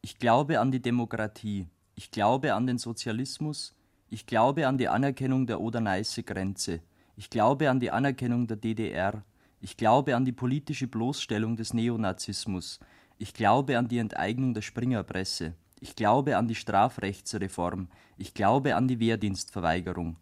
Ich 0.00 0.18
glaube 0.18 0.58
an 0.58 0.70
die 0.72 0.80
Demokratie. 0.80 1.66
Ich 1.94 2.10
glaube 2.10 2.54
an 2.54 2.66
den 2.66 2.78
Sozialismus. 2.78 3.74
Ich 4.08 4.24
glaube 4.24 4.66
an 4.66 4.78
die 4.78 4.88
Anerkennung 4.88 5.46
der 5.46 5.60
Oder-Neiße-Grenze. 5.60 6.80
Ich 7.14 7.28
glaube 7.28 7.68
an 7.68 7.78
die 7.78 7.90
Anerkennung 7.90 8.46
der 8.46 8.56
DDR. 8.56 9.22
Ich 9.60 9.76
glaube 9.76 10.16
an 10.16 10.24
die 10.24 10.32
politische 10.32 10.86
Bloßstellung 10.86 11.56
des 11.56 11.74
Neonazismus. 11.74 12.80
Ich 13.18 13.34
glaube 13.34 13.76
an 13.76 13.88
die 13.88 13.98
Enteignung 13.98 14.54
der 14.54 14.62
Springerpresse. 14.62 15.52
Ich 15.80 15.94
glaube 15.94 16.36
an 16.36 16.48
die 16.48 16.54
Strafrechtsreform, 16.54 17.88
ich 18.16 18.34
glaube 18.34 18.76
an 18.76 18.88
die 18.88 18.98
Wehrdienstverweigerung. 18.98 20.16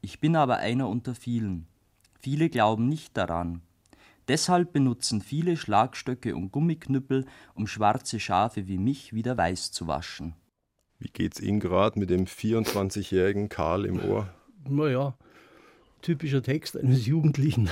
Ich 0.00 0.20
bin 0.20 0.36
aber 0.36 0.58
einer 0.58 0.88
unter 0.88 1.14
vielen. 1.14 1.66
Viele 2.20 2.50
glauben 2.50 2.88
nicht 2.88 3.16
daran. 3.16 3.62
Deshalb 4.28 4.74
benutzen 4.74 5.22
viele 5.22 5.56
Schlagstöcke 5.56 6.36
und 6.36 6.52
Gummiknüppel, 6.52 7.24
um 7.54 7.66
schwarze 7.66 8.20
Schafe 8.20 8.68
wie 8.68 8.76
mich 8.76 9.14
wieder 9.14 9.38
weiß 9.38 9.72
zu 9.72 9.86
waschen. 9.86 10.34
Wie 10.98 11.08
geht's 11.08 11.40
Ihnen 11.40 11.60
gerade 11.60 11.98
mit 11.98 12.10
dem 12.10 12.26
24-jährigen 12.26 13.48
Karl 13.48 13.86
im 13.86 14.04
Ohr? 14.04 14.28
Naja, 14.68 15.16
typischer 16.02 16.42
Text 16.42 16.76
eines 16.76 17.06
Jugendlichen. 17.06 17.70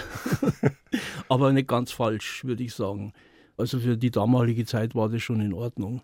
Aber 1.29 1.53
nicht 1.53 1.69
ganz 1.69 1.93
falsch, 1.93 2.45
würde 2.45 2.63
ich 2.63 2.73
sagen. 2.73 3.13
Also 3.59 3.81
für 3.81 3.97
die 3.97 4.11
damalige 4.11 4.65
Zeit 4.65 4.95
war 4.95 5.09
das 5.09 5.23
schon 5.23 5.41
in 5.41 5.53
Ordnung. 5.53 6.03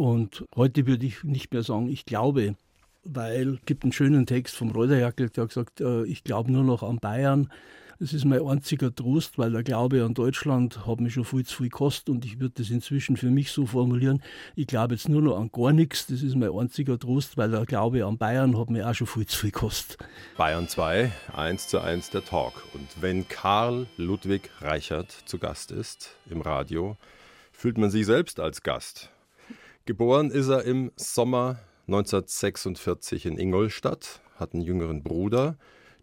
Und 0.00 0.46
heute 0.56 0.86
würde 0.86 1.04
ich 1.04 1.24
nicht 1.24 1.52
mehr 1.52 1.62
sagen, 1.62 1.90
ich 1.90 2.06
glaube, 2.06 2.56
weil 3.04 3.56
es 3.56 3.66
gibt 3.66 3.82
einen 3.82 3.92
schönen 3.92 4.24
Text 4.24 4.56
vom 4.56 4.70
Reuterjackel, 4.70 5.28
der 5.28 5.46
gesagt, 5.46 5.82
äh, 5.82 6.04
ich 6.04 6.24
glaube 6.24 6.50
nur 6.50 6.64
noch 6.64 6.82
an 6.82 7.00
Bayern. 7.00 7.52
Das 7.98 8.14
ist 8.14 8.24
mein 8.24 8.40
einziger 8.40 8.94
Trost, 8.94 9.36
weil 9.36 9.52
der 9.52 9.62
Glaube 9.62 10.02
an 10.02 10.14
Deutschland 10.14 10.86
hat 10.86 11.00
mich 11.00 11.12
schon 11.12 11.26
viel 11.26 11.44
zu 11.44 11.54
viel 11.54 11.68
gekostet 11.68 12.08
und 12.08 12.24
ich 12.24 12.40
würde 12.40 12.54
das 12.56 12.70
inzwischen 12.70 13.18
für 13.18 13.28
mich 13.28 13.52
so 13.52 13.66
formulieren, 13.66 14.22
ich 14.56 14.68
glaube 14.68 14.94
jetzt 14.94 15.10
nur 15.10 15.20
noch 15.20 15.38
an 15.38 15.50
gar 15.52 15.74
nichts, 15.74 16.06
das 16.06 16.22
ist 16.22 16.34
mein 16.34 16.50
einziger 16.50 16.98
Trost, 16.98 17.36
weil 17.36 17.50
der 17.50 17.66
Glaube 17.66 18.06
an 18.06 18.16
Bayern 18.16 18.58
hat 18.58 18.70
mir 18.70 18.88
auch 18.88 18.94
schon 18.94 19.06
viel 19.06 19.26
zu 19.26 19.36
viel 19.36 19.50
gekostet. 19.50 19.98
Bayern 20.38 20.66
2, 20.66 21.12
1 21.34 21.68
zu 21.68 21.78
1 21.78 22.08
der 22.08 22.24
Talk. 22.24 22.54
Und 22.72 22.88
wenn 23.02 23.28
Karl 23.28 23.86
Ludwig 23.98 24.48
Reichert 24.62 25.10
zu 25.26 25.36
Gast 25.36 25.70
ist 25.70 26.16
im 26.30 26.40
Radio, 26.40 26.96
fühlt 27.52 27.76
man 27.76 27.90
sich 27.90 28.06
selbst 28.06 28.40
als 28.40 28.62
Gast. 28.62 29.10
Geboren 29.90 30.30
ist 30.30 30.48
er 30.48 30.62
im 30.62 30.92
Sommer 30.94 31.58
1946 31.88 33.26
in 33.26 33.36
Ingolstadt, 33.36 34.20
hat 34.36 34.54
einen 34.54 34.62
jüngeren 34.62 35.02
Bruder. 35.02 35.56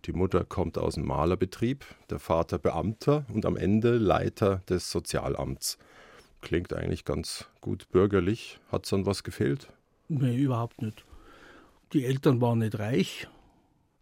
Die 0.03 0.11
Mutter 0.11 0.43
kommt 0.43 0.77
aus 0.77 0.95
dem 0.95 1.05
Malerbetrieb, 1.05 1.85
der 2.09 2.19
Vater 2.19 2.59
Beamter 2.59 3.25
und 3.33 3.45
am 3.45 3.55
Ende 3.55 3.95
Leiter 3.95 4.61
des 4.67 4.91
Sozialamts. 4.91 5.77
Klingt 6.41 6.73
eigentlich 6.73 7.05
ganz 7.05 7.45
gut 7.61 7.87
bürgerlich. 7.89 8.59
Hat 8.73 8.85
sonst 8.85 9.05
was 9.05 9.23
gefehlt? 9.23 9.69
Nee, 10.09 10.35
überhaupt 10.35 10.81
nicht. 10.81 11.05
Die 11.93 12.03
Eltern 12.03 12.41
waren 12.41 12.59
nicht 12.59 12.77
reich, 12.79 13.29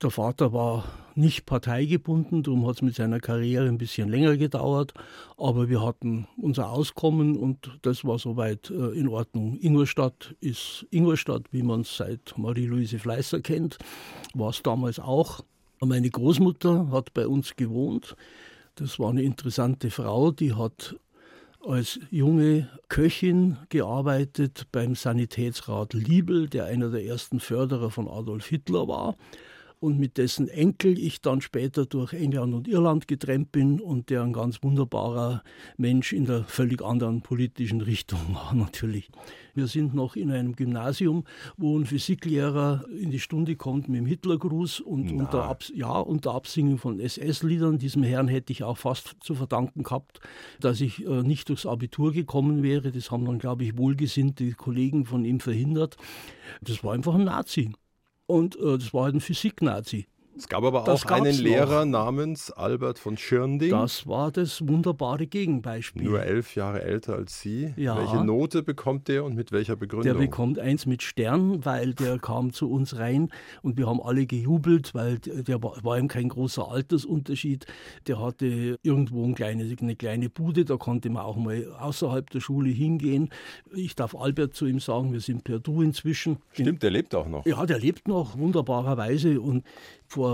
der 0.01 0.11
Vater 0.11 0.51
war 0.51 0.83
nicht 1.15 1.45
parteigebunden, 1.45 2.43
darum 2.43 2.67
hat 2.67 2.75
es 2.75 2.81
mit 2.81 2.95
seiner 2.95 3.21
Karriere 3.21 3.67
ein 3.67 3.77
bisschen 3.77 4.09
länger 4.09 4.35
gedauert, 4.35 4.93
aber 5.37 5.69
wir 5.69 5.81
hatten 5.81 6.27
unser 6.35 6.69
Auskommen 6.69 7.37
und 7.37 7.79
das 7.83 8.03
war 8.03 8.19
soweit 8.19 8.69
äh, 8.69 8.89
in 8.89 9.07
Ordnung. 9.07 9.57
Ingolstadt 9.61 10.35
ist 10.41 10.85
Ingolstadt, 10.91 11.43
wie 11.51 11.63
man 11.63 11.81
es 11.81 11.95
seit 11.95 12.37
Marie-Louise 12.37 12.99
Fleißer 12.99 13.39
kennt, 13.39 13.77
war 14.33 14.49
es 14.49 14.61
damals 14.61 14.99
auch. 14.99 15.41
Meine 15.79 16.09
Großmutter 16.09 16.89
hat 16.91 17.13
bei 17.13 17.27
uns 17.27 17.55
gewohnt. 17.55 18.15
Das 18.75 18.99
war 18.99 19.09
eine 19.09 19.23
interessante 19.23 19.89
Frau, 19.91 20.31
die 20.31 20.53
hat 20.53 20.97
als 21.65 21.99
junge 22.11 22.69
Köchin 22.89 23.57
gearbeitet 23.69 24.67
beim 24.71 24.95
Sanitätsrat 24.95 25.93
Liebel, 25.93 26.49
der 26.49 26.65
einer 26.65 26.89
der 26.89 27.05
ersten 27.05 27.39
Förderer 27.39 27.89
von 27.89 28.09
Adolf 28.09 28.47
Hitler 28.47 28.87
war 28.87 29.15
und 29.79 29.99
mit 29.99 30.17
dessen 30.17 30.47
Enkel 30.47 30.97
ich 30.97 31.21
dann 31.21 31.41
später 31.41 31.85
durch 31.85 32.13
England 32.13 32.53
und 32.53 32.67
Irland 32.67 33.07
getrennt 33.07 33.51
bin 33.51 33.79
und 33.79 34.09
der 34.09 34.23
ein 34.23 34.33
ganz 34.33 34.63
wunderbarer 34.63 35.43
Mensch 35.77 36.13
in 36.13 36.25
der 36.25 36.43
völlig 36.43 36.83
anderen 36.83 37.21
politischen 37.21 37.81
Richtung 37.81 38.19
war 38.33 38.53
natürlich. 38.55 39.09
Wir 39.53 39.67
sind 39.67 39.93
noch 39.93 40.17
in 40.17 40.31
einem 40.31 40.55
Gymnasium, 40.55 41.23
wo 41.55 41.77
ein 41.79 41.85
Physiklehrer 41.85 42.85
in 42.89 43.09
die 43.09 43.19
Stunde 43.19 43.55
kommt 43.55 43.87
mit 43.87 43.99
dem 43.99 44.05
Hitlergruß 44.05 44.81
und 44.81 45.11
unter, 45.11 45.43
Abs 45.45 45.71
ja, 45.73 45.97
unter 45.97 46.35
Absingen 46.35 46.77
von 46.77 46.99
SS-Liedern. 46.99 47.77
Diesem 47.77 48.03
Herrn 48.03 48.27
hätte 48.27 48.51
ich 48.51 48.63
auch 48.63 48.77
fast 48.77 49.15
zu 49.21 49.33
verdanken 49.33 49.83
gehabt, 49.83 50.19
dass 50.59 50.81
ich 50.81 51.05
äh, 51.05 51.23
nicht 51.23 51.47
durchs 51.47 51.65
Abitur 51.65 52.11
gekommen 52.11 52.63
wäre. 52.63 52.91
Das 52.91 53.11
haben 53.11 53.25
dann, 53.25 53.39
glaube 53.39 53.63
ich, 53.63 53.77
wohlgesinnte 53.77 54.51
Kollegen 54.51 55.05
von 55.05 55.23
ihm 55.23 55.39
verhindert. 55.39 55.95
Das 56.61 56.83
war 56.83 56.93
einfach 56.93 57.15
ein 57.15 57.23
Nazi. 57.23 57.71
Und 58.27 58.55
äh, 58.57 58.77
das 58.77 58.93
war 58.93 59.05
halt 59.05 59.15
ein 59.15 59.21
Physik-Nazi. 59.21 60.07
Es 60.37 60.49
gab 60.49 60.63
aber 60.63 60.87
auch 60.87 61.05
einen 61.05 61.33
Lehrer 61.33 61.85
noch. 61.85 62.05
namens 62.05 62.51
Albert 62.51 62.99
von 62.99 63.17
Schirnding. 63.17 63.69
Das 63.69 64.05
war 64.05 64.31
das 64.31 64.67
wunderbare 64.67 65.27
Gegenbeispiel. 65.27 66.03
Nur 66.03 66.23
elf 66.23 66.55
Jahre 66.55 66.81
älter 66.81 67.15
als 67.15 67.39
Sie. 67.39 67.73
Ja. 67.77 67.97
Welche 67.97 68.23
Note 68.23 68.61
bekommt 68.61 69.07
der 69.07 69.23
und 69.23 69.35
mit 69.35 69.53
welcher 69.53 69.77
Begründung? 69.77 70.11
Der 70.11 70.19
bekommt 70.19 70.59
eins 70.59 70.85
mit 70.85 71.03
Stern, 71.03 71.63
weil 71.63 71.93
der 71.93 72.19
kam 72.25 72.51
zu 72.51 72.69
uns 72.69 72.97
rein 72.97 73.29
und 73.61 73.77
wir 73.77 73.87
haben 73.87 74.01
alle 74.01 74.25
gejubelt, 74.25 74.93
weil 74.93 75.19
der 75.19 75.63
war, 75.63 75.81
war 75.83 75.97
ihm 75.97 76.09
kein 76.09 76.27
großer 76.27 76.69
Altersunterschied. 76.69 77.65
Der 78.07 78.19
hatte 78.19 78.77
irgendwo 78.83 79.23
eine 79.23 79.35
kleine, 79.35 79.75
eine 79.79 79.95
kleine 79.95 80.29
Bude, 80.29 80.65
da 80.65 80.75
konnte 80.75 81.09
man 81.09 81.23
auch 81.23 81.37
mal 81.37 81.65
außerhalb 81.79 82.29
der 82.29 82.41
Schule 82.41 82.69
hingehen. 82.69 83.29
Ich 83.73 83.95
darf 83.95 84.13
Albert 84.15 84.53
zu 84.53 84.65
ihm 84.65 84.79
sagen, 84.79 85.13
wir 85.13 85.21
sind 85.21 85.45
per 85.45 85.59
Du 85.59 85.81
inzwischen. 85.81 86.37
Stimmt, 86.51 86.83
der 86.83 86.91
lebt 86.91 87.15
auch 87.15 87.27
noch. 87.27 87.45
Ja, 87.45 87.65
der 87.65 87.79
lebt 87.79 88.07
noch, 88.09 88.37
wunderbarerweise. 88.37 89.39
Und 89.39 89.63
vor 90.07 90.24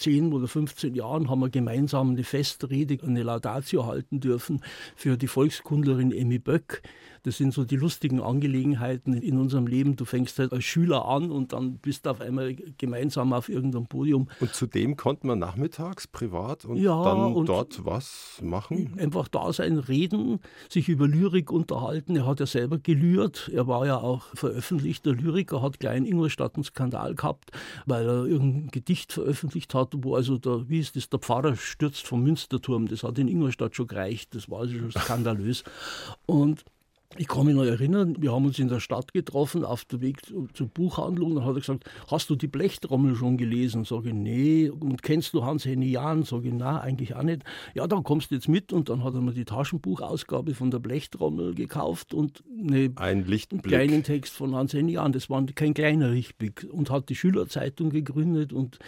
10 0.00 0.32
oder 0.32 0.48
15 0.48 0.94
Jahren 0.94 1.28
haben 1.28 1.40
wir 1.40 1.50
gemeinsam 1.50 2.10
eine 2.10 2.24
Festrede, 2.24 2.98
eine 3.06 3.22
Laudatio 3.22 3.86
halten 3.86 4.20
dürfen 4.20 4.62
für 4.96 5.18
die 5.18 5.28
Volkskundlerin 5.28 6.10
Emmy 6.10 6.38
Böck. 6.38 6.82
Das 7.22 7.36
sind 7.36 7.52
so 7.52 7.64
die 7.64 7.76
lustigen 7.76 8.20
Angelegenheiten 8.20 9.14
in 9.14 9.38
unserem 9.38 9.66
Leben. 9.66 9.96
Du 9.96 10.04
fängst 10.04 10.38
halt 10.38 10.52
als 10.52 10.64
Schüler 10.64 11.06
an 11.06 11.30
und 11.30 11.52
dann 11.52 11.78
bist 11.78 12.06
du 12.06 12.10
auf 12.10 12.20
einmal 12.20 12.54
gemeinsam 12.78 13.32
auf 13.32 13.48
irgendeinem 13.48 13.86
Podium. 13.86 14.28
Und 14.40 14.54
zudem 14.54 14.96
konnte 14.96 15.26
man 15.26 15.38
nachmittags 15.38 16.06
privat 16.06 16.64
und 16.64 16.76
ja, 16.76 17.02
dann 17.02 17.34
und 17.34 17.48
dort 17.48 17.84
was 17.84 18.40
machen? 18.42 18.98
Einfach 18.98 19.28
da 19.28 19.52
sein, 19.52 19.78
reden, 19.78 20.40
sich 20.68 20.88
über 20.88 21.06
Lyrik 21.06 21.50
unterhalten. 21.50 22.16
Er 22.16 22.26
hat 22.26 22.40
ja 22.40 22.46
selber 22.46 22.78
gelührt. 22.78 23.50
Er 23.52 23.66
war 23.66 23.86
ja 23.86 23.98
auch 23.98 24.24
veröffentlichter 24.34 25.12
Lyriker, 25.12 25.62
hat 25.62 25.80
gleich 25.80 25.98
in 25.98 26.06
Ingolstadt 26.06 26.54
einen 26.54 26.64
Skandal 26.64 27.14
gehabt, 27.14 27.50
weil 27.86 28.06
er 28.06 28.26
irgendein 28.26 28.70
Gedicht 28.70 29.12
veröffentlicht 29.12 29.74
hat, 29.74 29.94
wo 29.98 30.14
also 30.14 30.38
der, 30.38 30.68
wie 30.68 30.80
ist 30.80 30.96
das, 30.96 31.08
der 31.08 31.18
Pfarrer 31.18 31.56
stürzt 31.56 32.06
vom 32.06 32.22
Münsterturm. 32.22 32.88
Das 32.88 33.02
hat 33.02 33.18
in 33.18 33.28
Ingolstadt 33.28 33.76
schon 33.76 33.86
gereicht. 33.86 34.34
Das 34.34 34.50
war 34.50 34.60
also 34.60 34.78
schon 34.78 34.92
skandalös. 34.92 35.64
Und 36.26 36.64
ich 37.16 37.26
kann 37.26 37.44
mich 37.44 37.56
noch 37.56 37.64
erinnern, 37.64 38.14
wir 38.20 38.32
haben 38.32 38.44
uns 38.44 38.58
in 38.60 38.68
der 38.68 38.78
Stadt 38.78 39.12
getroffen, 39.12 39.64
auf 39.64 39.84
dem 39.84 40.00
Weg 40.00 40.22
zur 40.54 40.68
Buchhandlung. 40.68 41.34
Dann 41.34 41.44
hat 41.44 41.56
er 41.56 41.60
gesagt, 41.60 41.84
hast 42.06 42.30
du 42.30 42.36
die 42.36 42.46
Blechtrommel 42.46 43.16
schon 43.16 43.36
gelesen? 43.36 43.84
Sage 43.84 44.10
ich, 44.10 44.14
nee. 44.14 44.70
Und 44.70 45.02
kennst 45.02 45.34
du 45.34 45.44
Hans-Henny 45.44 45.90
Jahn? 45.90 46.22
Sage 46.22 46.48
ich, 46.48 46.54
na, 46.54 46.80
eigentlich 46.80 47.16
auch 47.16 47.24
nicht. 47.24 47.42
Ja, 47.74 47.88
dann 47.88 48.04
kommst 48.04 48.30
du 48.30 48.36
jetzt 48.36 48.48
mit. 48.48 48.72
Und 48.72 48.88
dann 48.88 49.02
hat 49.02 49.14
er 49.14 49.22
mir 49.22 49.32
die 49.32 49.44
Taschenbuchausgabe 49.44 50.54
von 50.54 50.70
der 50.70 50.78
Blechtrommel 50.78 51.54
gekauft 51.54 52.14
und 52.14 52.44
eine, 52.56 52.92
Ein 52.94 53.24
einen 53.24 53.62
kleinen 53.62 54.04
Text 54.04 54.34
von 54.34 54.54
Hans-Henny 54.54 54.92
Jahn. 54.92 55.10
Das 55.12 55.28
war 55.28 55.44
kein 55.46 55.74
kleiner 55.74 56.10
Lichtblick. 56.10 56.68
Und 56.70 56.90
hat 56.90 57.08
die 57.08 57.16
Schülerzeitung 57.16 57.90
gegründet 57.90 58.52
und 58.52 58.78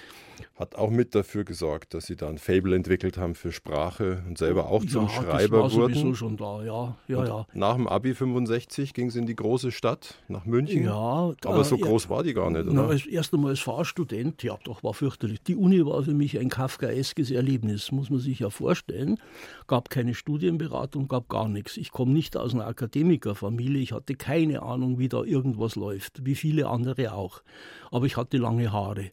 hat 0.56 0.74
auch 0.74 0.90
mit 0.90 1.14
dafür 1.14 1.44
gesorgt, 1.44 1.94
dass 1.94 2.06
sie 2.06 2.16
da 2.16 2.28
ein 2.28 2.38
Fable 2.38 2.74
entwickelt 2.74 3.18
haben 3.18 3.34
für 3.34 3.52
Sprache 3.52 4.22
und 4.26 4.38
selber 4.38 4.68
auch 4.68 4.84
zum 4.84 5.04
ja, 5.04 5.10
Schreiber 5.10 5.62
das 5.62 5.72
war 5.72 5.82
wurden. 5.82 5.94
sowieso 5.94 6.14
schon 6.14 6.36
da, 6.36 6.62
ja, 6.64 6.96
ja, 7.08 7.24
ja. 7.24 7.46
Nach 7.54 7.76
dem 7.76 7.88
Abi 7.88 8.14
65 8.14 8.94
ging 8.94 9.08
es 9.08 9.16
in 9.16 9.26
die 9.26 9.36
große 9.36 9.72
Stadt, 9.72 10.16
nach 10.28 10.44
München. 10.44 10.84
Ja, 10.84 11.32
aber 11.44 11.60
äh, 11.60 11.64
so 11.64 11.78
groß 11.78 12.08
war 12.08 12.22
die 12.22 12.34
gar 12.34 12.50
nicht, 12.50 12.62
oder? 12.62 12.72
Na, 12.72 12.86
als, 12.86 13.06
erst 13.06 13.34
einmal 13.34 13.50
als 13.50 13.60
Fahrstudent, 13.60 14.42
ja, 14.42 14.58
doch, 14.64 14.82
war 14.82 14.94
fürchterlich. 14.94 15.42
Die 15.42 15.56
Uni 15.56 15.84
war 15.84 16.02
für 16.02 16.14
mich 16.14 16.38
ein 16.38 16.48
kafkaeskes 16.48 17.30
Erlebnis, 17.30 17.92
muss 17.92 18.10
man 18.10 18.20
sich 18.20 18.40
ja 18.40 18.50
vorstellen. 18.50 19.18
Gab 19.66 19.90
keine 19.90 20.14
Studienberatung, 20.14 21.08
gab 21.08 21.28
gar 21.28 21.48
nichts. 21.48 21.76
Ich 21.76 21.90
komme 21.90 22.12
nicht 22.12 22.36
aus 22.36 22.54
einer 22.54 22.66
Akademikerfamilie, 22.66 23.82
ich 23.82 23.92
hatte 23.92 24.14
keine 24.14 24.62
Ahnung, 24.62 24.98
wie 24.98 25.08
da 25.08 25.22
irgendwas 25.22 25.76
läuft, 25.76 26.24
wie 26.24 26.34
viele 26.34 26.68
andere 26.68 27.12
auch. 27.12 27.42
Aber 27.90 28.06
ich 28.06 28.16
hatte 28.16 28.38
lange 28.38 28.72
Haare. 28.72 29.10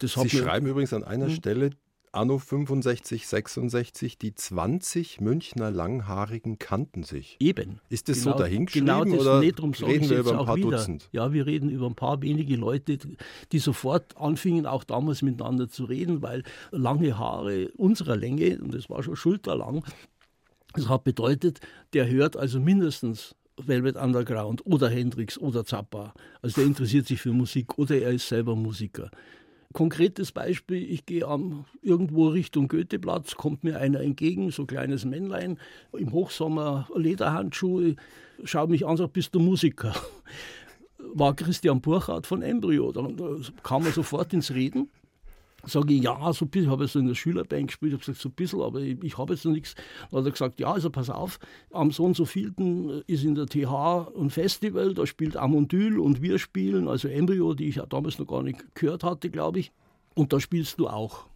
Sie 0.00 0.28
schreiben 0.28 0.66
übrigens 0.66 0.92
an 0.92 1.04
einer 1.04 1.26
hm? 1.26 1.34
Stelle, 1.34 1.70
Anno 2.12 2.38
65, 2.38 3.26
66, 3.26 4.18
die 4.18 4.34
20 4.34 5.20
Münchner 5.20 5.70
Langhaarigen 5.70 6.58
kannten 6.58 7.02
sich. 7.02 7.36
Eben. 7.40 7.80
Ist 7.88 8.08
das 8.08 8.22
genau, 8.22 8.32
so 8.32 8.38
dahingeschrieben 8.42 8.86
genau 8.86 9.04
das, 9.04 9.20
oder 9.20 9.40
nee, 9.40 9.52
reden 9.86 10.10
wir 10.10 10.18
über 10.18 10.38
ein 10.38 10.46
paar 10.46 10.56
wieder. 10.56 10.70
Dutzend? 10.70 11.08
Ja, 11.12 11.32
wir 11.32 11.46
reden 11.46 11.70
über 11.70 11.86
ein 11.86 11.94
paar 11.94 12.22
wenige 12.22 12.56
Leute, 12.56 12.98
die 13.52 13.58
sofort 13.58 14.16
anfingen, 14.16 14.66
auch 14.66 14.84
damals 14.84 15.22
miteinander 15.22 15.68
zu 15.68 15.84
reden, 15.84 16.22
weil 16.22 16.42
lange 16.70 17.18
Haare 17.18 17.68
unserer 17.76 18.16
Länge, 18.16 18.58
und 18.60 18.74
das 18.74 18.88
war 18.88 19.02
schon 19.02 19.16
schulterlang, 19.16 19.84
das 20.74 20.88
hat 20.88 21.04
bedeutet, 21.04 21.60
der 21.92 22.08
hört 22.08 22.36
also 22.36 22.60
mindestens 22.60 23.34
Velvet 23.60 23.96
Underground 23.96 24.64
oder 24.66 24.88
Hendrix 24.88 25.36
oder 25.36 25.64
Zappa. 25.64 26.14
Also 26.42 26.60
der 26.60 26.66
interessiert 26.66 27.06
sich 27.06 27.20
für 27.20 27.32
Musik 27.32 27.76
oder 27.78 27.96
er 27.96 28.10
ist 28.10 28.28
selber 28.28 28.54
Musiker. 28.54 29.10
Konkretes 29.74 30.32
Beispiel, 30.32 30.90
ich 30.90 31.04
gehe 31.04 31.26
am, 31.26 31.66
irgendwo 31.82 32.28
Richtung 32.28 32.68
Goetheplatz, 32.68 33.36
kommt 33.36 33.64
mir 33.64 33.78
einer 33.78 34.00
entgegen, 34.00 34.50
so 34.50 34.62
ein 34.62 34.66
kleines 34.66 35.04
Männlein, 35.04 35.58
im 35.92 36.12
Hochsommer 36.12 36.88
Lederhandschuhe, 36.94 37.96
schaut 38.44 38.70
mich 38.70 38.86
an, 38.86 38.96
sagt, 38.96 39.12
bist 39.12 39.34
du 39.34 39.40
Musiker? 39.40 39.94
War 41.14 41.34
Christian 41.36 41.80
Burchardt 41.80 42.26
von 42.26 42.42
Embryo. 42.42 42.92
Dann 42.92 43.16
kam 43.62 43.84
er 43.84 43.92
sofort 43.92 44.32
ins 44.32 44.52
Reden 44.52 44.90
sage 45.68 45.94
ich, 45.94 46.02
ja, 46.02 46.32
so 46.32 46.44
ein 46.44 46.48
bisschen, 46.48 46.70
habe 46.70 46.84
ich 46.84 46.92
so 46.92 46.98
in 46.98 47.06
der 47.06 47.14
Schülerband 47.14 47.68
gespielt, 47.68 47.92
habe 47.92 48.00
gesagt, 48.00 48.18
so 48.18 48.28
ein 48.28 48.32
bisschen, 48.32 48.60
aber 48.60 48.80
ich, 48.80 49.02
ich 49.02 49.18
habe 49.18 49.34
jetzt 49.34 49.44
noch 49.44 49.52
nichts. 49.52 49.74
Dann 50.10 50.20
hat 50.20 50.26
er 50.26 50.32
gesagt, 50.32 50.60
ja, 50.60 50.72
also 50.72 50.90
pass 50.90 51.10
auf, 51.10 51.38
am 51.70 51.90
so 51.90 52.04
und 52.04 52.16
so 52.16 52.24
vielten 52.24 53.02
ist 53.06 53.24
in 53.24 53.34
der 53.34 53.46
TH 53.46 54.08
ein 54.18 54.30
Festival, 54.30 54.94
da 54.94 55.06
spielt 55.06 55.36
Amondyl 55.36 55.98
und 55.98 56.22
wir 56.22 56.38
spielen, 56.38 56.88
also 56.88 57.08
Embryo, 57.08 57.54
die 57.54 57.68
ich 57.68 57.76
ja 57.76 57.86
damals 57.86 58.18
noch 58.18 58.26
gar 58.26 58.42
nicht 58.42 58.74
gehört 58.74 59.04
hatte, 59.04 59.30
glaube 59.30 59.60
ich. 59.60 59.72
Und 60.14 60.32
da 60.32 60.40
spielst 60.40 60.78
du 60.80 60.88
auch. 60.88 61.26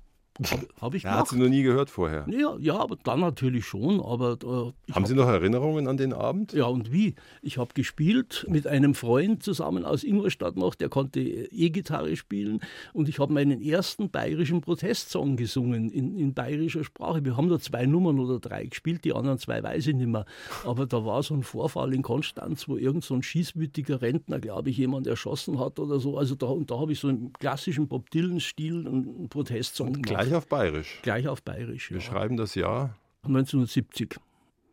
Habe 0.41 0.67
hab 0.81 0.95
ich 0.95 1.03
ja, 1.03 1.19
Hat 1.19 1.29
sie 1.29 1.39
noch 1.39 1.49
nie 1.49 1.63
gehört 1.63 1.91
vorher? 1.91 2.27
Ja, 2.29 2.57
ja 2.59 2.79
aber 2.79 2.97
dann 3.03 3.21
natürlich 3.21 3.67
schon. 3.67 4.01
Aber, 4.01 4.39
äh, 4.43 4.47
Haben 4.47 4.75
hab, 4.93 5.07
Sie 5.07 5.15
noch 5.15 5.29
Erinnerungen 5.29 5.87
an 5.87 5.99
den 5.99 6.15
Abend? 6.15 6.55
Ja, 6.55 6.67
und 6.67 6.91
wie? 6.91 7.15
Ich 7.43 7.59
habe 7.59 7.75
gespielt 7.75 8.47
mit 8.49 8.67
einem 8.67 8.95
Freund 8.95 9.43
zusammen 9.43 9.85
aus 9.85 10.05
Ingolstadt 10.05 10.57
noch, 10.57 10.75
der 10.75 10.89
konnte 10.89 11.21
E-Gitarre 11.21 12.17
spielen. 12.17 12.61
Und 12.95 13.11
ich 13.11 13.19
habe 13.19 13.33
meinen 13.33 13.61
ersten 13.61 14.09
bayerischen 14.09 14.63
Protestsong 14.63 15.37
gesungen 15.37 15.91
in, 15.91 16.19
in 16.19 16.33
bayerischer 16.33 16.85
Sprache. 16.85 17.25
Wir 17.27 17.37
haben 17.37 17.51
da 17.51 17.59
zwei 17.59 17.85
Nummern 17.85 18.19
oder 18.19 18.41
drei 18.41 18.65
gespielt, 18.65 19.05
die 19.05 19.13
anderen 19.13 19.39
zwei 19.39 19.63
weiß 19.63 19.89
ich 19.89 19.95
nicht 19.95 20.09
mehr. 20.09 20.25
Aber 20.65 20.87
da 20.87 21.05
war 21.05 21.23
so 21.23 21.35
ein 21.35 21.43
Vorfall 21.43 21.93
in 21.93 22.01
Konstanz, 22.01 22.67
wo 22.69 22.79
irgend 22.79 23.05
so 23.05 23.15
ein 23.15 23.23
schießwütiger 23.23 24.01
Rentner, 24.01 24.41
glaube 24.41 24.71
ich, 24.71 24.79
jemand 24.79 25.07
erschossen 25.07 25.61
hat 25.61 25.79
oder 25.79 26.01
so. 26.01 26.17
Also 26.17 26.35
da, 26.37 26.47
und 26.47 26.71
da 26.71 26.79
habe 26.79 26.93
ich 26.93 27.01
so 27.01 27.11
im 27.11 27.35
klassischen 27.35 27.87
Bob 27.87 28.09
Dylan-Stil 28.11 28.89
einen 28.89 29.29
Protestsong 29.29 29.93
gemacht. 29.93 30.22
Gleich 30.23 30.35
auf 30.35 30.47
Bayerisch. 30.47 30.99
Gleich 31.03 31.29
auf 31.29 31.43
Bayerisch. 31.43 31.91
Wir 31.91 31.99
ja. 31.99 32.03
schreiben 32.03 32.37
das 32.37 32.55
Jahr 32.55 32.97
1970. 33.23 34.19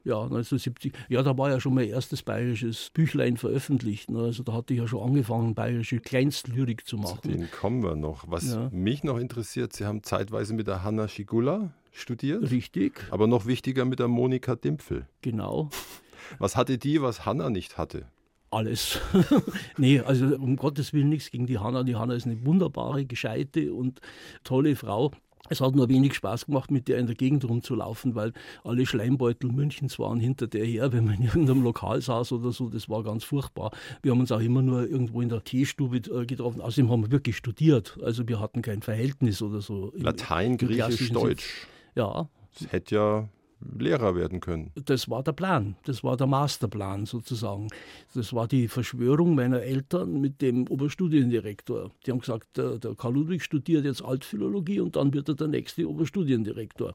Ja, 0.05 0.23
1970. 0.23 0.93
Ja, 1.09 1.21
da 1.21 1.37
war 1.37 1.49
ja 1.49 1.59
schon 1.59 1.75
mein 1.75 1.89
erstes 1.89 2.23
bayerisches 2.23 2.89
Büchlein 2.91 3.37
veröffentlicht. 3.37 4.09
Ne? 4.09 4.19
Also 4.19 4.43
da 4.43 4.53
hatte 4.53 4.73
ich 4.73 4.79
ja 4.79 4.87
schon 4.87 5.07
angefangen, 5.07 5.53
bayerische 5.55 5.99
Kleinstlyrik 5.99 6.87
zu 6.87 6.97
machen. 6.97 7.19
Zu 7.21 7.27
denen 7.27 7.51
kommen 7.51 7.83
wir 7.83 7.95
noch. 7.95 8.25
Was 8.27 8.53
ja. 8.53 8.69
mich 8.71 9.03
noch 9.03 9.17
interessiert, 9.17 9.73
Sie 9.73 9.85
haben 9.85 10.03
zeitweise 10.03 10.53
mit 10.53 10.67
der 10.67 10.83
Hanna 10.83 11.07
Schigula 11.07 11.73
studiert. 11.91 12.49
Richtig. 12.49 13.05
Aber 13.11 13.27
noch 13.27 13.45
wichtiger 13.45 13.85
mit 13.85 13.99
der 13.99 14.07
Monika 14.07 14.55
Dimpfel. 14.55 15.07
Genau. 15.21 15.69
Was 16.39 16.55
hatte 16.55 16.77
die, 16.77 17.01
was 17.01 17.25
Hanna 17.25 17.49
nicht 17.49 17.79
hatte? 17.79 18.05
alles. 18.51 18.99
nee, 19.77 19.99
also 19.99 20.35
um 20.35 20.55
Gottes 20.55 20.93
Willen 20.93 21.09
nichts 21.09 21.31
gegen 21.31 21.45
die 21.45 21.59
Hanna. 21.59 21.83
Die 21.83 21.95
Hanna 21.95 22.13
ist 22.13 22.25
eine 22.25 22.43
wunderbare, 22.45 23.05
gescheite 23.05 23.73
und 23.73 23.99
tolle 24.43 24.75
Frau. 24.75 25.11
Es 25.49 25.61
hat 25.61 25.75
nur 25.75 25.89
wenig 25.89 26.13
Spaß 26.13 26.45
gemacht, 26.45 26.71
mit 26.71 26.87
der 26.87 26.97
in 26.97 27.07
der 27.07 27.15
Gegend 27.15 27.47
rumzulaufen, 27.47 28.15
weil 28.15 28.33
alle 28.63 28.85
Schleimbeutel 28.85 29.51
Münchens 29.51 29.99
waren 29.99 30.19
hinter 30.19 30.47
der 30.47 30.65
her, 30.65 30.93
wenn 30.93 31.05
man 31.05 31.15
in 31.15 31.23
irgendeinem 31.25 31.63
Lokal 31.63 32.01
saß 32.01 32.31
oder 32.33 32.51
so. 32.51 32.69
Das 32.69 32.89
war 32.89 33.03
ganz 33.03 33.23
furchtbar. 33.23 33.71
Wir 34.01 34.11
haben 34.11 34.19
uns 34.19 34.31
auch 34.31 34.41
immer 34.41 34.61
nur 34.61 34.87
irgendwo 34.87 35.21
in 35.21 35.29
der 35.29 35.43
Teestube 35.43 35.97
äh, 35.97 36.25
getroffen. 36.25 36.61
Außerdem 36.61 36.89
haben 36.91 37.03
wir 37.03 37.11
wirklich 37.11 37.37
studiert. 37.37 37.97
Also 38.03 38.27
wir 38.27 38.39
hatten 38.39 38.61
kein 38.61 38.81
Verhältnis 38.81 39.41
oder 39.41 39.61
so. 39.61 39.91
Latein, 39.95 40.57
Griechisch, 40.57 41.11
Deutsch. 41.11 41.67
Ja. 41.95 42.29
Das 42.53 42.71
hätte 42.71 42.95
ja 42.95 43.29
Lehrer 43.61 44.15
werden 44.15 44.39
können. 44.39 44.71
Das 44.85 45.09
war 45.09 45.23
der 45.23 45.33
Plan, 45.33 45.75
das 45.85 46.03
war 46.03 46.17
der 46.17 46.27
Masterplan 46.27 47.05
sozusagen. 47.05 47.67
Das 48.13 48.33
war 48.33 48.47
die 48.47 48.67
Verschwörung 48.67 49.35
meiner 49.35 49.61
Eltern 49.61 50.21
mit 50.21 50.41
dem 50.41 50.67
Oberstudiendirektor. 50.67 51.91
Die 52.05 52.11
haben 52.11 52.19
gesagt, 52.19 52.57
der, 52.57 52.77
der 52.77 52.95
Karl 52.95 53.13
Ludwig 53.13 53.43
studiert 53.43 53.85
jetzt 53.85 54.03
Altphilologie 54.03 54.79
und 54.79 54.95
dann 54.95 55.13
wird 55.13 55.29
er 55.29 55.35
der 55.35 55.47
nächste 55.47 55.89
Oberstudiendirektor. 55.89 56.93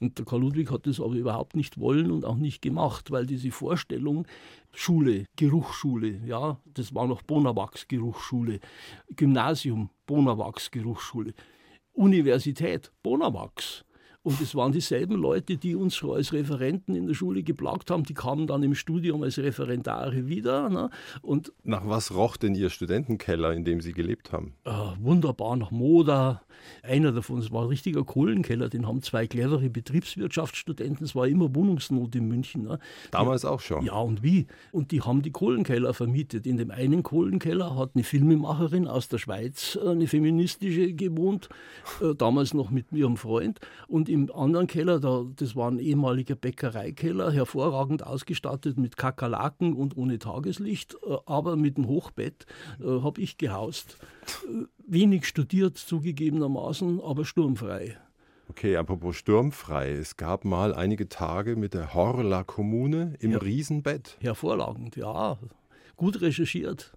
Und 0.00 0.18
der 0.18 0.26
Karl 0.26 0.40
Ludwig 0.40 0.70
hat 0.70 0.86
das 0.86 1.00
aber 1.00 1.14
überhaupt 1.14 1.54
nicht 1.54 1.78
wollen 1.78 2.10
und 2.10 2.24
auch 2.24 2.36
nicht 2.36 2.60
gemacht, 2.60 3.10
weil 3.12 3.24
diese 3.24 3.52
Vorstellung, 3.52 4.26
Schule, 4.72 5.26
Geruchsschule, 5.36 6.20
ja, 6.26 6.58
das 6.74 6.92
war 6.94 7.06
noch 7.06 7.22
Bonawachs 7.22 7.86
Geruchsschule, 7.86 8.58
Gymnasium, 9.14 9.90
Bonawachs 10.06 10.70
Geruchsschule, 10.72 11.34
Universität, 11.92 12.90
Bonawachs. 13.02 13.84
Und 14.24 14.40
es 14.40 14.54
waren 14.54 14.70
dieselben 14.70 15.16
Leute, 15.16 15.56
die 15.56 15.74
uns 15.74 15.96
schon 15.96 16.14
als 16.14 16.32
Referenten 16.32 16.94
in 16.94 17.08
der 17.08 17.14
Schule 17.14 17.42
geplagt 17.42 17.90
haben, 17.90 18.04
die 18.04 18.14
kamen 18.14 18.46
dann 18.46 18.62
im 18.62 18.74
Studium 18.74 19.22
als 19.24 19.38
Referendare 19.38 20.28
wieder. 20.28 20.68
Ne? 20.68 20.90
Und 21.22 21.52
nach 21.64 21.88
was 21.88 22.14
roch 22.14 22.36
denn 22.36 22.54
Ihr 22.54 22.70
Studentenkeller, 22.70 23.52
in 23.52 23.64
dem 23.64 23.80
Sie 23.80 23.92
gelebt 23.92 24.30
haben? 24.30 24.54
Äh, 24.64 24.70
wunderbar, 25.00 25.56
nach 25.56 25.72
Moda. 25.72 26.42
Einer 26.82 27.10
davon, 27.10 27.38
es 27.38 27.50
war 27.50 27.62
ein 27.62 27.68
richtiger 27.68 28.04
Kohlenkeller, 28.04 28.68
den 28.68 28.86
haben 28.86 29.02
zwei 29.02 29.26
clevere 29.26 29.68
Betriebswirtschaftsstudenten, 29.68 31.04
es 31.04 31.16
war 31.16 31.26
immer 31.26 31.54
Wohnungsnot 31.54 32.14
in 32.14 32.28
München. 32.28 32.62
Ne? 32.62 32.78
Damals 33.10 33.44
auch 33.44 33.60
schon? 33.60 33.84
Ja, 33.84 33.94
und 33.94 34.22
wie? 34.22 34.46
Und 34.70 34.92
die 34.92 35.00
haben 35.00 35.22
die 35.22 35.32
Kohlenkeller 35.32 35.94
vermietet. 35.94 36.46
In 36.46 36.58
dem 36.58 36.70
einen 36.70 37.02
Kohlenkeller 37.02 37.76
hat 37.76 37.90
eine 37.94 38.04
Filmemacherin 38.04 38.86
aus 38.86 39.08
der 39.08 39.18
Schweiz, 39.18 39.76
äh, 39.82 39.88
eine 39.88 40.06
feministische, 40.06 40.92
gewohnt, 40.92 41.48
äh, 42.00 42.14
damals 42.14 42.54
noch 42.54 42.70
mit 42.70 42.92
ihrem 42.92 43.16
Freund. 43.16 43.58
Und 43.88 44.08
im 44.12 44.30
anderen 44.32 44.66
Keller, 44.66 45.00
da, 45.00 45.24
das 45.36 45.56
war 45.56 45.70
ein 45.70 45.78
ehemaliger 45.78 46.34
Bäckereikeller, 46.34 47.32
hervorragend 47.32 48.06
ausgestattet 48.06 48.78
mit 48.78 48.96
Kakerlaken 48.96 49.72
und 49.74 49.96
ohne 49.96 50.18
Tageslicht, 50.18 50.96
äh, 51.06 51.16
aber 51.26 51.56
mit 51.56 51.76
einem 51.76 51.88
Hochbett 51.88 52.46
äh, 52.80 52.84
habe 52.84 53.20
ich 53.20 53.38
gehaust. 53.38 53.96
Äh, 54.46 54.66
wenig 54.86 55.26
studiert 55.26 55.78
zugegebenermaßen, 55.78 57.00
aber 57.00 57.24
sturmfrei. 57.24 57.96
Okay, 58.48 58.76
apropos 58.76 59.16
sturmfrei. 59.16 59.92
Es 59.92 60.18
gab 60.18 60.44
mal 60.44 60.74
einige 60.74 61.08
Tage 61.08 61.56
mit 61.56 61.72
der 61.72 61.94
Horla 61.94 62.44
Kommune 62.44 63.14
im 63.20 63.32
ja, 63.32 63.38
Riesenbett. 63.38 64.18
Hervorragend, 64.20 64.96
ja. 64.96 65.38
Gut 65.96 66.20
recherchiert. 66.20 66.92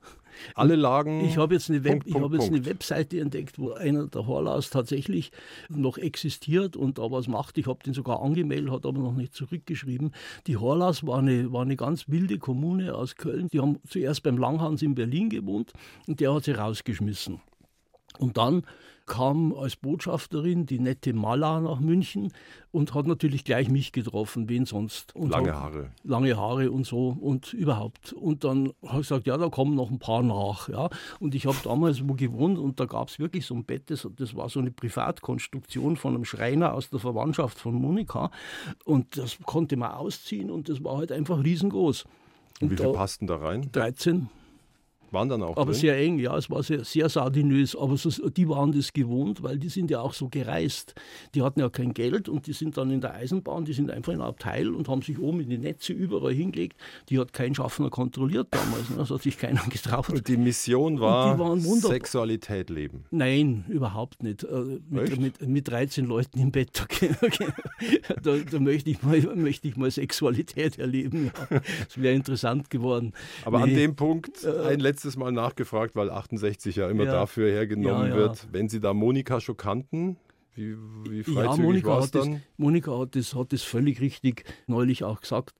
Alle 0.54 0.75
Lagen. 0.75 1.25
Ich 1.25 1.38
habe 1.38 1.54
jetzt, 1.54 1.70
eine, 1.70 1.84
Web, 1.84 2.04
Punkt, 2.04 2.08
ich 2.08 2.15
hab 2.15 2.34
jetzt 2.34 2.48
eine 2.50 2.65
Webseite 2.65 3.20
entdeckt, 3.20 3.60
wo 3.60 3.72
einer 3.72 4.08
der 4.08 4.27
Horlaus 4.27 4.70
tatsächlich 4.70 5.32
noch 5.70 5.98
existiert 5.98 6.75
und 6.75 6.98
da 6.98 7.12
was 7.12 7.27
macht. 7.27 7.58
Ich 7.58 7.68
habe 7.68 7.84
den 7.84 7.94
sogar 7.94 8.22
angemeldet, 8.22 8.72
hat 8.72 8.86
aber 8.86 9.00
noch 9.00 9.13
nicht 9.13 9.34
zurückgeschrieben. 9.34 10.12
Die 10.48 10.58
Horlaus 10.58 11.06
war 11.06 11.20
eine, 11.20 11.51
war 11.51 11.62
eine 11.62 11.75
ganz 11.75 12.10
wilde 12.10 12.38
Kommune 12.38 12.96
aus 12.96 13.15
Köln. 13.15 13.48
Die 13.51 13.60
haben 13.60 13.80
zuerst 13.88 14.24
beim 14.24 14.38
Langhans 14.38 14.82
in 14.82 14.96
Berlin 14.96 15.30
gewohnt 15.30 15.74
und 16.08 16.20
der 16.20 16.34
hat 16.34 16.46
sie 16.46 16.51
rausgeschmissen. 16.51 17.42
Und 18.18 18.38
dann 18.38 18.63
kam 19.06 19.54
als 19.54 19.76
Botschafterin 19.76 20.66
die 20.66 20.80
nette 20.80 21.14
Mala 21.14 21.60
nach 21.60 21.80
München 21.80 22.32
und 22.72 22.94
hat 22.94 23.06
natürlich 23.06 23.44
gleich 23.44 23.70
mich 23.70 23.92
getroffen, 23.92 24.50
wen 24.50 24.66
sonst. 24.66 25.16
Und 25.16 25.30
lange 25.30 25.54
Haare. 25.54 25.92
Lange 26.04 26.36
Haare 26.38 26.72
und 26.72 26.86
so 26.86 27.16
und 27.20 27.54
überhaupt. 27.54 28.14
Und 28.14 28.44
dann 28.44 28.74
habe 28.84 29.02
ich 29.02 29.08
gesagt, 29.08 29.28
ja, 29.28 29.38
da 29.38 29.50
kommen 29.50 29.76
noch 29.76 29.92
ein 29.92 30.00
paar 30.00 30.24
nach. 30.24 30.70
Ja. 30.70 30.90
Und 31.20 31.36
ich 31.36 31.46
habe 31.46 31.58
damals 31.64 32.08
wo 32.08 32.14
gewohnt 32.14 32.58
und 32.58 32.80
da 32.80 32.86
gab 32.86 33.10
es 33.10 33.20
wirklich 33.20 33.46
so 33.46 33.56
ein 33.56 33.64
Bett, 33.64 33.90
das, 33.90 34.08
das 34.16 34.36
war 34.36 34.50
so 34.50 34.60
eine 34.60 34.72
Privatkonstruktion 34.72 35.98
von 35.98 36.16
einem 36.16 36.26
Schreiner 36.26 36.74
aus 36.74 36.90
der 36.90 37.00
Verwandtschaft 37.00 37.60
von 37.60 37.76
Monika. 37.76 38.32
Und 38.84 39.18
das 39.18 39.38
konnte 39.46 39.78
man 39.78 39.92
ausziehen 39.92 40.50
und 40.50 40.70
das 40.70 40.84
war 40.84 40.98
halt 40.98 41.12
einfach 41.12 41.44
riesengroß. 41.44 42.06
Und, 42.62 42.62
und 42.62 42.72
wie 42.72 42.84
viel 42.84 42.94
passten 42.94 43.28
da 43.28 43.38
rein? 43.38 43.70
13 43.72 44.30
waren 45.15 45.29
dann 45.29 45.41
auch 45.41 45.57
Aber 45.57 45.72
drin? 45.72 45.74
sehr 45.74 45.97
eng, 45.97 46.19
ja, 46.19 46.38
es 46.38 46.51
war 46.51 46.62
sehr, 46.62 46.84
sehr 46.84 47.10
sardinös. 47.10 47.75
Aber 47.75 47.97
so, 47.97 48.30
die 48.30 48.47
waren 48.47 48.71
das 48.71 48.93
gewohnt, 48.93 49.41
weil 49.41 49.58
die 49.58 49.69
sind 49.69 49.89
ja 49.89 50.01
auch 50.01 50.13
so 50.13 50.30
gereist. 50.30 50.93
Die 51.34 51.41
hatten 51.41 51.60
ja 51.60 51.69
kein 51.69 51.93
Geld 51.93 52.30
und 52.30 52.45
die 52.45 52.54
sind 52.54 52.78
dann 52.78 52.91
in 52.91 53.01
der 53.01 53.15
Eisenbahn, 53.15 53.65
die 53.65 53.73
sind 53.73 53.89
einfach 53.89 54.13
in 54.13 54.21
ein 54.21 54.28
Abteil 54.28 54.69
und 54.69 54.88
haben 54.88 55.01
sich 55.01 55.17
oben 55.17 55.39
in 55.39 55.49
die 55.49 55.58
Netze 55.58 55.93
überall 55.93 56.34
hingelegt. 56.34 56.78
Die 57.10 57.17
hat 57.17 57.34
kein 57.34 57.56
Schaffner 57.56 57.89
kontrolliert 57.89 58.49
damals. 58.51 58.89
Ne? 58.89 58.97
Das 58.97 59.10
hat 59.10 59.23
sich 59.23 59.38
keiner 59.38 59.63
getraut. 59.69 60.10
Und 60.10 60.28
die 60.28 60.38
Mission 60.38 60.99
war 60.99 61.58
Sexualität 61.60 62.69
leben? 62.69 63.06
Nein, 63.12 63.65
überhaupt 63.69 64.21
nicht. 64.21 64.43
Äh, 64.43 64.80
mit, 64.89 65.19
mit, 65.19 65.47
mit, 65.47 65.67
13 65.67 66.06
Leuten 66.06 66.39
im 66.39 66.51
Bett, 66.51 66.82
okay, 66.84 67.12
okay. 67.21 67.47
da, 68.21 68.38
da, 68.38 68.60
möchte, 68.60 68.89
ich 68.89 69.01
mal, 69.01 69.21
möchte 69.36 69.67
ich 69.67 69.78
mal 69.78 69.89
Sexualität 69.89 70.78
erleben. 70.78 71.32
Ja. 71.49 71.62
Das 71.86 72.01
wäre 72.01 72.13
interessant 72.13 72.69
geworden. 72.69 73.13
Aber 73.45 73.60
nee. 73.60 73.63
an 73.63 73.78
dem 73.78 73.95
Punkt 73.95 74.43
äh, 74.43 74.67
ein 74.67 74.80
letztes 74.80 75.05
letztes 75.06 75.18
Mal 75.18 75.32
nachgefragt, 75.32 75.96
weil 75.96 76.10
68 76.10 76.76
ja 76.76 76.89
immer 76.89 77.04
ja. 77.06 77.12
dafür 77.12 77.52
hergenommen 77.52 78.10
ja, 78.10 78.15
wird. 78.15 78.48
Wenn 78.52 78.70
Sie 78.70 78.80
da 78.80 78.94
Monika 78.94 79.39
schon 79.39 79.56
kannten, 79.56 80.18
wie, 80.56 80.76
wie 81.10 81.24
freizügig 81.24 81.58
ja, 81.58 81.63
Monika 81.63 82.00
es 82.00 82.12
dann? 82.12 82.32
Das, 82.34 82.41
Monika 82.58 83.00
hat 83.00 83.15
das, 83.15 83.36
hat 83.36 83.54
das 83.54 83.62
völlig 83.62 84.02
richtig 84.02 84.46
neulich 84.65 85.04
auch 85.04 85.22
gesagt. 85.22 85.54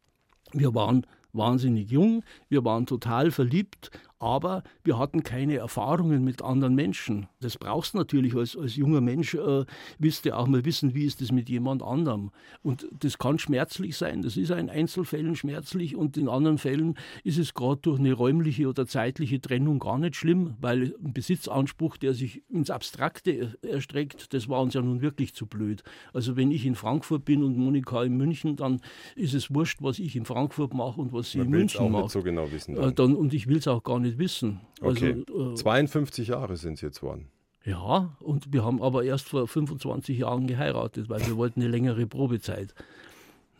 Wir 0.52 0.74
waren 0.74 1.06
wahnsinnig 1.32 1.92
jung, 1.92 2.24
wir 2.50 2.66
waren 2.66 2.88
total 2.88 3.30
verliebt, 3.30 3.92
aber 4.20 4.64
wir 4.84 4.98
hatten 4.98 5.24
keine 5.24 5.58
Erfahrungen 5.58 6.24
mit 6.24 6.42
anderen 6.42 6.76
Menschen. 6.76 7.28
Das 7.42 7.58
brauchst 7.58 7.94
du 7.94 7.98
natürlich 7.98 8.36
als, 8.36 8.56
als 8.58 8.76
junger 8.76 9.02
Mensch, 9.02 9.34
äh, 9.34 9.66
willst 10.00 10.26
du 10.26 10.36
auch 10.36 10.48
mal 10.48 10.64
wissen, 10.66 10.94
wie 10.96 11.06
ist 11.06 11.22
das 11.22 11.32
mit 11.32 11.50
jemand 11.50 11.84
anderem. 11.84 12.32
Und 12.62 12.88
das 13.00 13.18
kann 13.18 13.40
schmerzlich 13.40 13.98
sein, 13.98 14.22
das 14.22 14.38
ist 14.38 14.52
in 14.52 14.70
Einzelfällen 14.70 15.36
schmerzlich 15.36 15.96
und 15.96 16.18
in 16.18 16.30
anderen 16.30 16.58
Fällen 16.58 16.96
ist 17.24 17.38
es 17.38 17.54
gerade 17.54 17.82
durch 17.82 18.00
eine 18.00 18.14
räumliche 18.14 18.68
oder 18.68 18.88
zeitliche 18.88 19.42
Trennung 19.42 19.80
gar 19.80 19.98
nicht 19.98 20.16
schlimm, 20.16 20.56
weil 20.62 20.96
ein 21.04 21.14
Besitzanspruch, 21.14 21.98
der 21.98 22.14
sich 22.14 22.44
ins 22.50 22.70
Abstrakte 22.70 23.58
erstreckt, 23.62 24.34
das 24.34 24.48
war 24.48 24.62
uns 24.62 24.74
ja 24.74 24.82
nun 24.82 25.02
wirklich 25.02 25.34
zu 25.34 25.46
blöd. 25.46 25.84
Also 26.14 26.36
wenn 26.38 26.52
ich 26.52 26.66
in 26.66 26.76
Frankfurt 26.76 27.26
bin 27.26 27.44
und 27.44 27.58
Monika 27.58 28.04
in 28.04 28.16
München, 28.16 28.56
dann 28.56 28.82
ist 29.16 29.34
es 29.34 29.54
wurscht, 29.54 29.80
was 29.82 30.00
ich 30.00 30.16
in 30.16 30.26
Frankfurt 30.26 30.74
mache 30.74 31.02
und 31.02 31.12
was 31.12 31.32
sie 31.32 31.40
Man 31.40 31.48
in 31.48 31.52
München 31.52 31.92
macht. 31.92 32.12
so 32.12 32.22
genau 32.22 32.52
wissen. 32.52 32.76
Dann. 32.76 32.90
Äh, 32.90 32.94
dann 32.94 33.16
und 33.16 33.34
ich 33.34 33.48
will 33.48 33.58
es 33.58 33.68
auch 33.68 33.84
gar 33.84 34.00
nicht 34.00 34.05
nicht 34.06 34.18
wissen. 34.18 34.62
Okay. 34.82 35.24
Also, 35.28 35.52
äh, 35.54 35.56
52 35.56 36.30
Jahre 36.30 36.58
sind 36.58 36.74
es 36.74 36.82
jetzt 36.82 37.04
worden. 37.04 37.28
Ja, 37.66 38.16
und 38.20 38.54
wir 38.54 38.64
haben 38.64 38.82
aber 38.82 39.04
erst 39.04 39.30
vor 39.30 39.48
25 39.48 40.20
Jahren 40.20 40.46
geheiratet, 40.46 41.10
weil 41.10 41.26
wir 41.26 41.36
wollten 41.36 41.62
eine 41.62 41.70
längere 41.70 42.06
Probezeit. 42.06 42.76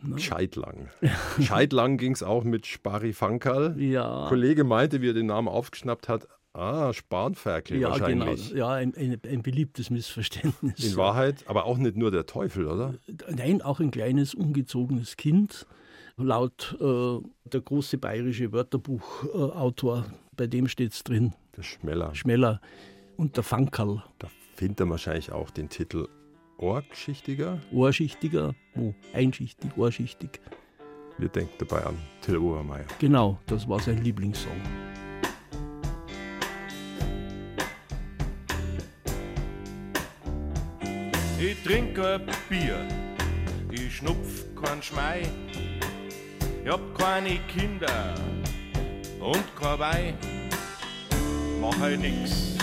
Ne? 0.02 0.18
Scheidlang. 0.18 0.88
Scheidlang 1.40 1.96
ging 1.96 2.12
es 2.12 2.22
auch 2.22 2.44
mit 2.44 2.66
Spari 2.66 3.12
Fankerl. 3.12 3.80
Ja. 3.80 4.26
Kollege 4.28 4.62
meinte, 4.62 5.02
wie 5.02 5.10
er 5.10 5.14
den 5.14 5.26
Namen 5.26 5.48
aufgeschnappt 5.48 6.08
hat, 6.08 6.28
ah, 6.52 6.92
Spanferkel 6.92 7.78
ja, 7.78 7.90
wahrscheinlich. 7.90 8.50
Genau. 8.50 8.58
Ja, 8.58 8.72
ein, 8.72 8.94
ein, 8.94 9.20
ein, 9.28 9.42
beliebtes 9.42 9.90
Missverständnis. 9.90 10.84
In 10.84 10.96
Wahrheit, 10.96 11.44
aber 11.46 11.64
auch 11.64 11.78
nicht 11.78 11.96
nur 11.96 12.10
der 12.10 12.26
Teufel, 12.26 12.66
oder? 12.66 12.94
Nein, 13.34 13.62
auch 13.62 13.80
ein 13.80 13.90
kleines, 13.90 14.34
ungezogenes 14.34 15.16
Kind. 15.16 15.66
Laut 16.16 16.76
äh, 16.80 17.18
der 17.44 17.60
große 17.60 17.98
bayerische 17.98 18.52
Wörterbuchautor 18.52 19.98
äh, 19.98 20.25
bei 20.36 20.46
dem 20.46 20.68
steht 20.68 20.92
es 20.92 21.02
drin. 21.02 21.34
Der 21.56 21.62
Schmeller. 21.62 22.14
Schmeller 22.14 22.60
und 23.16 23.36
der 23.36 23.42
Fankerl. 23.42 24.02
Da 24.18 24.28
findet 24.54 24.80
er 24.80 24.90
wahrscheinlich 24.90 25.32
auch 25.32 25.50
den 25.50 25.68
Titel 25.68 26.08
Ohrschichtiger. 26.58 27.60
Ohrschichtiger, 27.72 28.54
oh, 28.76 28.94
einschichtig, 29.12 29.76
ohrschichtig. 29.76 30.40
Wir 31.18 31.28
denken 31.28 31.54
dabei 31.58 31.84
an 31.84 31.98
Till 32.20 32.36
Obermeier. 32.36 32.86
Genau, 32.98 33.38
das 33.46 33.68
war 33.68 33.80
sein 33.80 34.02
Lieblingssong. 34.02 34.60
Ich 41.38 41.62
trinke 41.62 42.14
ein 42.14 42.26
Bier, 42.48 42.88
ich 43.70 43.96
schnupf 43.96 44.46
kein 44.60 44.82
Schmei, 44.82 45.22
ich 46.64 46.70
hab 46.70 46.98
keine 46.98 47.38
Kinder 47.48 48.14
und 49.20 49.56
kein 49.56 49.78
Wein. 49.78 50.14
Mach 51.60 51.78
halt 51.78 52.00
nix, 52.00 52.56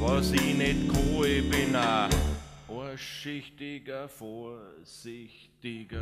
was 0.00 0.32
ich 0.32 0.54
nicht 0.54 0.76
ich 1.24 1.50
bin 1.50 1.74
ein 1.74 2.10
vorschichtiger, 2.66 4.08
vorsichtiger 4.08 6.00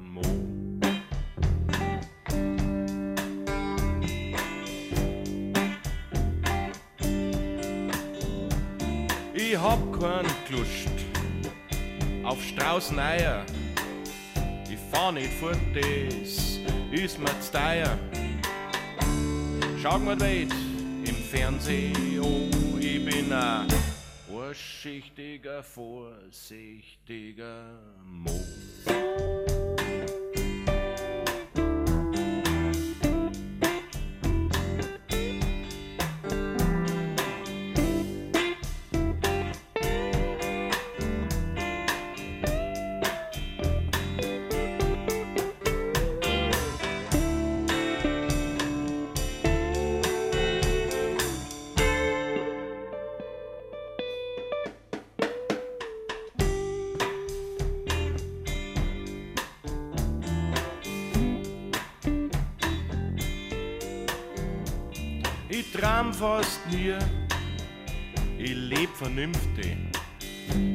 Mo. 0.00 0.22
Ich 9.34 9.56
hab 9.56 10.00
keinen 10.00 10.26
Lust 10.50 10.88
auf 12.24 12.42
Straußeneier. 12.42 13.44
Ich 14.70 14.78
fahr 14.90 15.12
nicht 15.12 15.32
fort, 15.34 15.58
das 15.74 16.58
ist 16.90 17.18
mir 17.18 17.40
zu 17.40 17.52
teuer. 17.52 17.98
Schau 19.84 19.98
mal 19.98 20.18
weit 20.18 20.48
im 21.04 21.14
Fernsehen, 21.14 22.18
oh, 22.18 22.48
ich 22.80 23.04
bin 23.04 23.30
ein 23.30 23.68
vorschichtiger, 24.26 25.62
vorsichtiger 25.62 27.66
Mo. 28.02 28.40
Fast 66.24 66.60
nie, 66.70 66.96
ich 68.38 68.54
leb 68.54 68.88
vernünftig. 68.96 69.76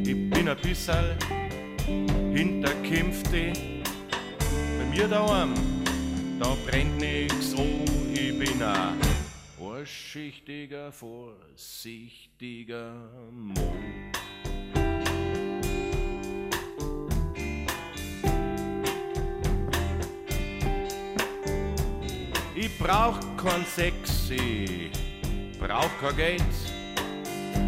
Ich 0.04 0.30
bin 0.30 0.48
ein 0.48 0.58
bisschen 0.62 1.18
hinterkämpfte. 2.32 3.54
Bei 4.78 4.86
mir 4.92 5.08
daheim, 5.08 5.56
da 6.40 6.56
brennt 6.68 7.00
nix, 7.00 7.56
oh, 7.58 7.84
ich 8.14 8.38
bin 8.38 8.62
ein 8.62 8.94
vorsichtiger, 9.58 10.92
vorsichtiger 10.92 12.94
Mo. 13.32 13.74
Ich 22.56 22.78
brauch 22.78 23.20
kein 23.36 23.66
Sex, 23.66 24.30
ich 24.30 24.99
brauch 25.60 25.90
kein 26.00 26.16
Geld. 26.16 26.42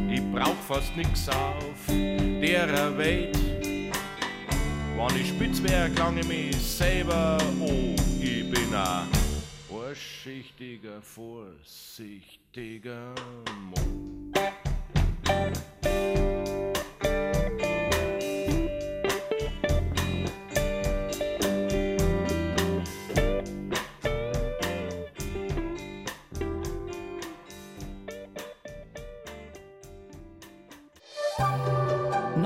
Ich 0.09 0.21
brauch 0.31 0.55
fast 0.67 0.95
nix 0.95 1.27
auf 1.29 1.85
der 1.87 2.97
Welt. 2.97 3.37
Wenn 4.97 5.15
ich 5.19 5.29
spitz 5.29 5.61
wär, 5.63 5.89
klang 5.89 6.17
ich 6.17 6.27
mich 6.27 6.55
selber 6.55 7.37
oh, 7.59 7.95
ich 8.19 8.49
bin 8.49 8.73
ein 8.73 9.07
vorsichtiger, 9.67 11.01
vorsichtiger 11.01 13.13
Mo. 13.69 13.75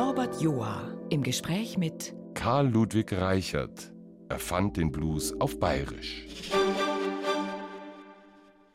Norbert 0.05 0.39
Joa 0.39 0.93
im 1.09 1.23
Gespräch 1.23 1.79
mit 1.79 2.13
Karl 2.35 2.69
Ludwig 2.69 3.11
Reichert 3.11 3.91
erfand 4.29 4.77
den 4.77 4.91
Blues 4.91 5.33
auf 5.41 5.59
Bayerisch. 5.59 6.27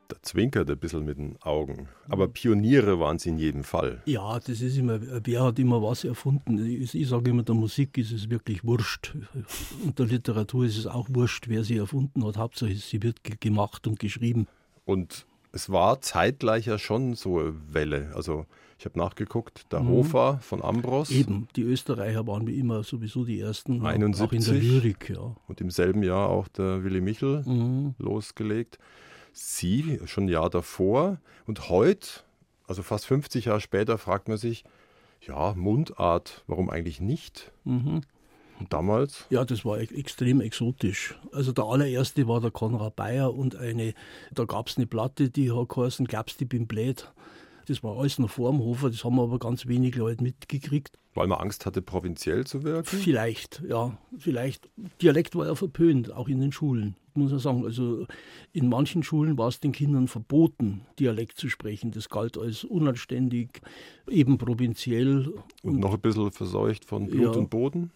Da 0.08 0.16
zwinkert 0.22 0.68
ein 0.68 0.76
bisschen 0.76 1.04
mit 1.04 1.18
den 1.18 1.40
Augen. 1.42 1.86
Aber 2.08 2.26
Pioniere 2.26 2.98
waren 2.98 3.20
sie 3.20 3.28
in 3.28 3.38
jedem 3.38 3.62
Fall. 3.62 4.02
Ja, 4.06 4.40
das 4.40 4.60
ist 4.60 4.76
immer, 4.76 4.98
wer 5.24 5.44
hat 5.44 5.60
immer 5.60 5.80
was 5.80 6.02
erfunden? 6.02 6.58
Ich, 6.66 6.96
ich 6.96 7.08
sage 7.08 7.30
immer, 7.30 7.44
der 7.44 7.54
Musik 7.54 7.96
ist 7.96 8.10
es 8.10 8.28
wirklich 8.28 8.64
wurscht. 8.64 9.14
Und 9.84 10.00
der 10.00 10.06
Literatur 10.06 10.64
ist 10.64 10.78
es 10.78 10.88
auch 10.88 11.06
wurscht, 11.10 11.46
wer 11.46 11.62
sie 11.62 11.76
erfunden 11.76 12.24
hat. 12.26 12.38
Hauptsache, 12.38 12.74
sie 12.74 13.04
wird 13.04 13.22
ge- 13.22 13.36
gemacht 13.38 13.86
und 13.86 14.00
geschrieben. 14.00 14.48
Und 14.84 15.26
es 15.52 15.70
war 15.70 16.00
zeitgleich 16.00 16.66
ja 16.66 16.78
schon 16.78 17.14
so 17.14 17.38
eine 17.38 17.54
Welle. 17.74 18.12
Also 18.14 18.46
ich 18.78 18.84
habe 18.86 18.98
nachgeguckt, 18.98 19.70
der 19.72 19.86
Hofer 19.86 20.38
von 20.40 20.62
Ambros 20.62 21.10
Mhm. 21.10 21.16
Eben, 21.16 21.48
die 21.56 21.62
Österreicher 21.62 22.26
waren 22.26 22.46
wie 22.46 22.58
immer 22.58 22.82
sowieso 22.82 23.24
die 23.24 23.38
ersten, 23.40 23.80
auch 23.82 23.90
in 23.90 24.02
71. 24.04 24.44
der 24.44 24.54
Lyrik. 24.62 25.10
Ja. 25.10 25.36
und 25.48 25.60
im 25.60 25.70
selben 25.70 26.02
Jahr 26.02 26.28
auch 26.30 26.48
der 26.48 26.82
Willy 26.82 27.00
Michel 27.00 27.42
Mhm. 27.44 27.94
losgelegt. 27.98 28.78
Sie 29.32 30.00
schon 30.06 30.24
ein 30.24 30.28
Jahr 30.28 30.50
davor 30.50 31.18
und 31.46 31.68
heute, 31.68 32.08
also 32.66 32.82
fast 32.82 33.06
50 33.06 33.44
Jahre 33.46 33.60
später, 33.60 33.98
fragt 33.98 34.28
man 34.28 34.38
sich, 34.38 34.64
ja, 35.20 35.52
Mundart, 35.54 36.42
warum 36.46 36.70
eigentlich 36.70 37.00
nicht? 37.00 37.52
Mhm. 37.64 38.00
Und 38.60 38.72
damals, 38.72 39.26
Ja, 39.30 39.44
das 39.44 39.64
war 39.64 39.80
e- 39.80 39.84
extrem 39.84 40.40
exotisch. 40.40 41.18
Also 41.32 41.52
der 41.52 41.64
allererste 41.64 42.28
war 42.28 42.40
der 42.40 42.50
Konrad 42.50 42.94
Bayer 42.94 43.34
und 43.34 43.56
eine, 43.56 43.94
da 44.32 44.44
gab 44.44 44.68
es 44.68 44.76
eine 44.76 44.86
Platte, 44.86 45.30
die 45.30 45.50
hat 45.50 45.68
geheißen, 45.70 46.06
glaubst 46.06 46.40
du, 46.40 46.44
ich 46.44 46.48
bin 46.50 46.66
blöd. 46.66 47.10
Das 47.66 47.82
war 47.82 47.98
alles 47.98 48.18
noch 48.18 48.30
vor 48.30 48.50
dem 48.50 48.60
Hofer, 48.60 48.90
das 48.90 49.04
haben 49.04 49.18
aber 49.20 49.38
ganz 49.38 49.66
wenig 49.66 49.94
Leute 49.94 50.22
mitgekriegt. 50.22 50.98
weil 51.14 51.26
man 51.26 51.38
Angst 51.40 51.66
hatte, 51.66 51.82
provinziell 51.82 52.44
zu 52.46 52.62
wirken. 52.64 52.84
Vielleicht, 52.84 53.62
ja, 53.68 53.96
vielleicht. 54.18 54.68
Dialekt 55.02 55.34
war 55.36 55.46
ja 55.46 55.54
verpönt, 55.54 56.12
auch 56.12 56.28
in 56.28 56.40
den 56.40 56.52
Schulen, 56.52 56.96
muss 57.14 57.30
man 57.30 57.38
sagen. 57.40 57.64
Also 57.64 58.06
in 58.52 58.68
manchen 58.68 59.02
Schulen 59.02 59.38
war 59.38 59.48
es 59.48 59.60
den 59.60 59.72
Kindern 59.72 60.08
verboten, 60.08 60.82
Dialekt 60.98 61.36
zu 61.38 61.48
sprechen. 61.48 61.92
Das 61.92 62.08
galt 62.08 62.36
als 62.38 62.64
unanständig, 62.64 63.60
eben 64.08 64.36
provinziell. 64.38 65.32
Und 65.62 65.78
noch 65.78 65.94
ein 65.94 66.00
bisschen 66.00 66.30
verseucht 66.32 66.84
von 66.84 67.06
Blut 67.08 67.34
Ja. 67.34 67.40
und 67.40 67.50
Boden. 67.50 67.90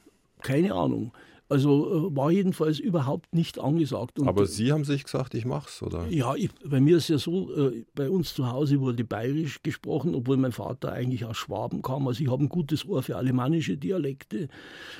Keine 0.44 0.74
Ahnung. 0.74 1.12
Also 1.48 2.09
äh, 2.09 2.16
war 2.16 2.30
jedenfalls 2.30 2.78
überhaupt 2.78 3.35
nicht 3.35 3.59
angesagt. 3.59 4.18
Und, 4.18 4.28
Aber 4.28 4.46
Sie 4.46 4.72
haben 4.72 4.85
sich 4.85 5.04
gesagt, 5.04 5.35
ich 5.35 5.44
mach's, 5.44 5.83
oder? 5.83 6.07
Ja, 6.09 6.35
ich, 6.35 6.50
bei 6.64 6.80
mir 6.80 6.96
ist 6.96 7.09
ja 7.09 7.18
so, 7.18 7.54
äh, 7.54 7.85
bei 7.94 8.09
uns 8.09 8.35
zu 8.35 8.50
Hause 8.50 8.80
wurde 8.80 9.04
bayerisch 9.04 9.62
gesprochen, 9.62 10.14
obwohl 10.14 10.37
mein 10.37 10.52
Vater 10.52 10.92
eigentlich 10.92 11.24
aus 11.24 11.37
Schwaben 11.37 11.83
kam. 11.83 12.09
Also 12.09 12.22
ich 12.22 12.30
habe 12.30 12.44
ein 12.44 12.48
gutes 12.48 12.87
Ohr 12.87 13.02
für 13.02 13.16
alemannische 13.16 13.76
Dialekte. 13.76 14.48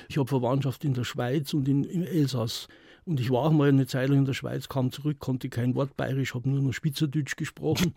Ich 0.07 0.17
habe 0.17 0.27
Verwandtschaft 0.27 0.83
in 0.83 0.93
der 0.93 1.03
Schweiz 1.03 1.53
und 1.53 1.67
in, 1.67 1.83
im 1.83 2.03
Elsass. 2.03 2.67
Und 3.05 3.19
ich 3.19 3.29
war 3.29 3.45
auch 3.45 3.51
mal 3.51 3.69
eine 3.69 3.85
Zeit 3.85 4.09
lang 4.09 4.19
in 4.19 4.25
der 4.25 4.33
Schweiz, 4.33 4.67
kam 4.67 4.91
zurück, 4.91 5.19
konnte 5.19 5.49
kein 5.49 5.75
Wort 5.75 5.95
bayerisch, 5.95 6.33
habe 6.33 6.49
nur 6.49 6.61
noch 6.61 6.73
Spitzerdeutsch 6.73 7.35
gesprochen. 7.35 7.93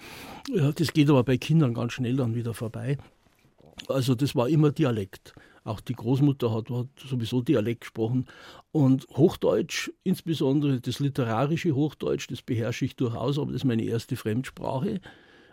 Ja, 0.55 0.73
das 0.73 0.93
geht 0.93 1.09
aber 1.09 1.25
bei 1.25 1.39
Kindern 1.39 1.75
ganz 1.75 1.95
schnell 1.95 2.17
dann 2.17 2.35
wieder 2.35 2.53
vorbei. 2.53 2.99
Also 3.89 4.15
das 4.15 4.35
war 4.35 4.49
immer 4.49 4.71
Dialekt. 4.71 5.35
Auch 5.69 5.81
die 5.81 5.93
Großmutter 5.93 6.53
hat, 6.53 6.71
hat 6.71 6.89
sowieso 6.99 7.43
Dialekt 7.43 7.83
gesprochen. 7.83 8.27
Und 8.73 9.07
Hochdeutsch, 9.11 9.91
insbesondere 10.03 10.81
das 10.81 10.99
literarische 10.99 11.75
Hochdeutsch, 11.75 12.31
das 12.31 12.41
beherrsche 12.41 12.87
ich 12.87 12.97
durchaus, 12.97 13.39
aber 13.39 13.53
das 13.53 13.63
ist 13.63 13.65
meine 13.65 13.85
erste 13.85 14.17
Fremdsprache. 14.17 15.01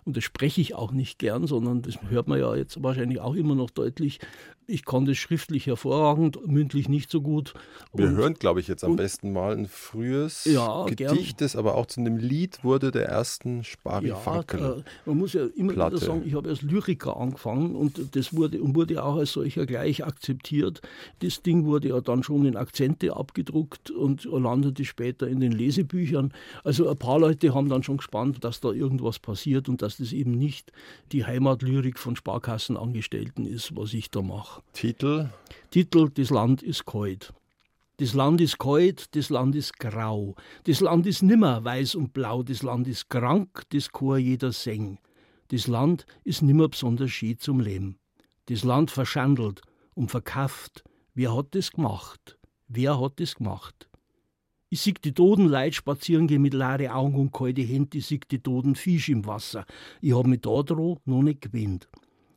Und 0.05 0.15
das 0.15 0.23
spreche 0.23 0.61
ich 0.61 0.75
auch 0.75 0.91
nicht 0.91 1.17
gern, 1.19 1.47
sondern 1.47 1.81
das 1.81 1.95
hört 2.09 2.27
man 2.27 2.39
ja 2.39 2.55
jetzt 2.55 2.81
wahrscheinlich 2.83 3.19
auch 3.19 3.33
immer 3.35 3.55
noch 3.55 3.71
deutlich. 3.71 4.19
Ich 4.67 4.83
kann 4.83 5.05
das 5.05 5.17
schriftlich 5.17 5.67
hervorragend, 5.67 6.39
mündlich 6.47 6.89
nicht 6.89 7.11
so 7.11 7.21
gut. 7.21 7.53
Wir 7.93 8.07
Und- 8.07 8.15
hören, 8.15 8.33
glaube 8.33 8.59
ich, 8.59 8.67
jetzt 8.67 8.83
am 8.83 8.91
und- 8.91 8.97
besten 8.97 9.31
mal 9.31 9.55
ein 9.55 9.67
frühes 9.67 10.45
Ja. 10.45 10.85
Gedicht, 10.85 11.39
das 11.41 11.55
aber 11.55 11.75
auch 11.75 11.85
zu 11.85 11.99
einem 11.99 12.17
Lied 12.17 12.63
wurde 12.63 12.89
der 12.91 13.05
ersten 13.07 13.57
Ja, 13.57 13.63
Sparifankel. 13.63 14.59
äh, 14.79 14.83
man 15.09 15.17
muss 15.19 15.33
ja 15.33 15.45
immer 15.55 15.73
Platte. 15.73 15.97
wieder 15.97 16.05
sagen, 16.07 16.23
ich 16.25 16.33
habe 16.33 16.49
als 16.49 16.63
Lyriker 16.63 17.15
angefangen 17.17 17.75
und 17.75 18.15
das 18.15 18.35
wurde 18.35 18.59
und 18.61 18.75
wurde 18.75 19.03
auch 19.03 19.17
als 19.17 19.33
solcher 19.33 19.67
gleich 19.67 20.03
akzeptiert. 20.03 20.81
Das 21.19 21.43
Ding 21.43 21.65
wurde 21.65 21.89
ja 21.89 22.01
dann 22.01 22.23
schon 22.23 22.45
in 22.45 22.55
Akzente 22.57 23.15
abgedruckt 23.15 23.91
und 23.91 24.23
landete 24.25 24.83
später 24.85 25.27
in 25.27 25.39
den 25.41 25.51
Lesebüchern. 25.51 26.31
Also 26.63 26.89
ein 26.89 26.97
paar 26.97 27.19
Leute 27.19 27.53
haben 27.53 27.69
dann 27.69 27.83
schon 27.83 27.97
gespannt, 27.97 28.43
dass 28.43 28.61
da 28.61 28.71
irgendwas 28.71 29.19
passiert 29.19 29.69
und 29.69 29.83
dass 29.83 29.94
das 29.97 30.11
eben 30.11 30.31
nicht 30.31 30.71
die 31.11 31.25
Heimatlyrik 31.25 31.99
von 31.99 32.15
Sparkassenangestellten 32.15 33.45
ist, 33.45 33.75
was 33.75 33.93
ich 33.93 34.11
da 34.11 34.21
mache. 34.21 34.61
Titel 34.73 35.29
Titel 35.71 36.09
Das 36.09 36.29
Land 36.29 36.63
ist 36.63 36.85
kalt. 36.85 37.33
Das 37.97 38.13
Land 38.13 38.41
ist 38.41 38.59
kalt, 38.59 39.15
das 39.15 39.29
Land 39.29 39.55
ist 39.55 39.79
grau. 39.79 40.35
Das 40.65 40.81
Land 40.81 41.05
ist 41.07 41.23
nimmer 41.23 41.63
weiß 41.63 41.95
und 41.95 42.13
blau, 42.13 42.43
das 42.43 42.61
Land 42.61 42.87
ist 42.87 43.09
krank, 43.09 43.63
das 43.69 43.89
Chor 43.89 44.17
jeder 44.17 44.51
seng. 44.51 44.99
Das 45.49 45.67
Land 45.67 46.05
ist 46.23 46.41
nimmer 46.41 46.67
besonders 46.67 47.11
schön 47.11 47.39
zum 47.39 47.59
Leben. 47.59 47.97
Das 48.47 48.63
Land 48.63 48.91
verschandelt 48.91 49.61
und 49.93 50.11
verkauft. 50.11 50.83
Wer 51.13 51.35
hat 51.35 51.55
das 51.55 51.71
gemacht? 51.71 52.37
Wer 52.67 52.99
hat 52.99 53.19
das 53.19 53.35
gemacht? 53.35 53.87
Ich 54.75 54.81
sieg 54.81 55.01
die 55.01 55.13
toten 55.13 55.47
Leute 55.47 55.71
spazieren 55.71 56.27
gehen 56.27 56.41
mit 56.41 56.53
leeren 56.53 56.89
Augen 56.89 57.15
und 57.15 57.31
kalte 57.31 57.61
Hände, 57.61 57.97
ich 57.97 58.07
sieg 58.07 58.27
die 58.27 58.39
toten 58.39 58.75
Fisch 58.75 59.07
im 59.07 59.25
Wasser. 59.25 59.65
Ich 60.01 60.13
hab 60.13 60.27
mich 60.27 60.41
da 60.41 60.63
dran 60.63 60.97
noch 61.05 61.21
nicht 61.21 61.43
gewöhnt. 61.43 61.87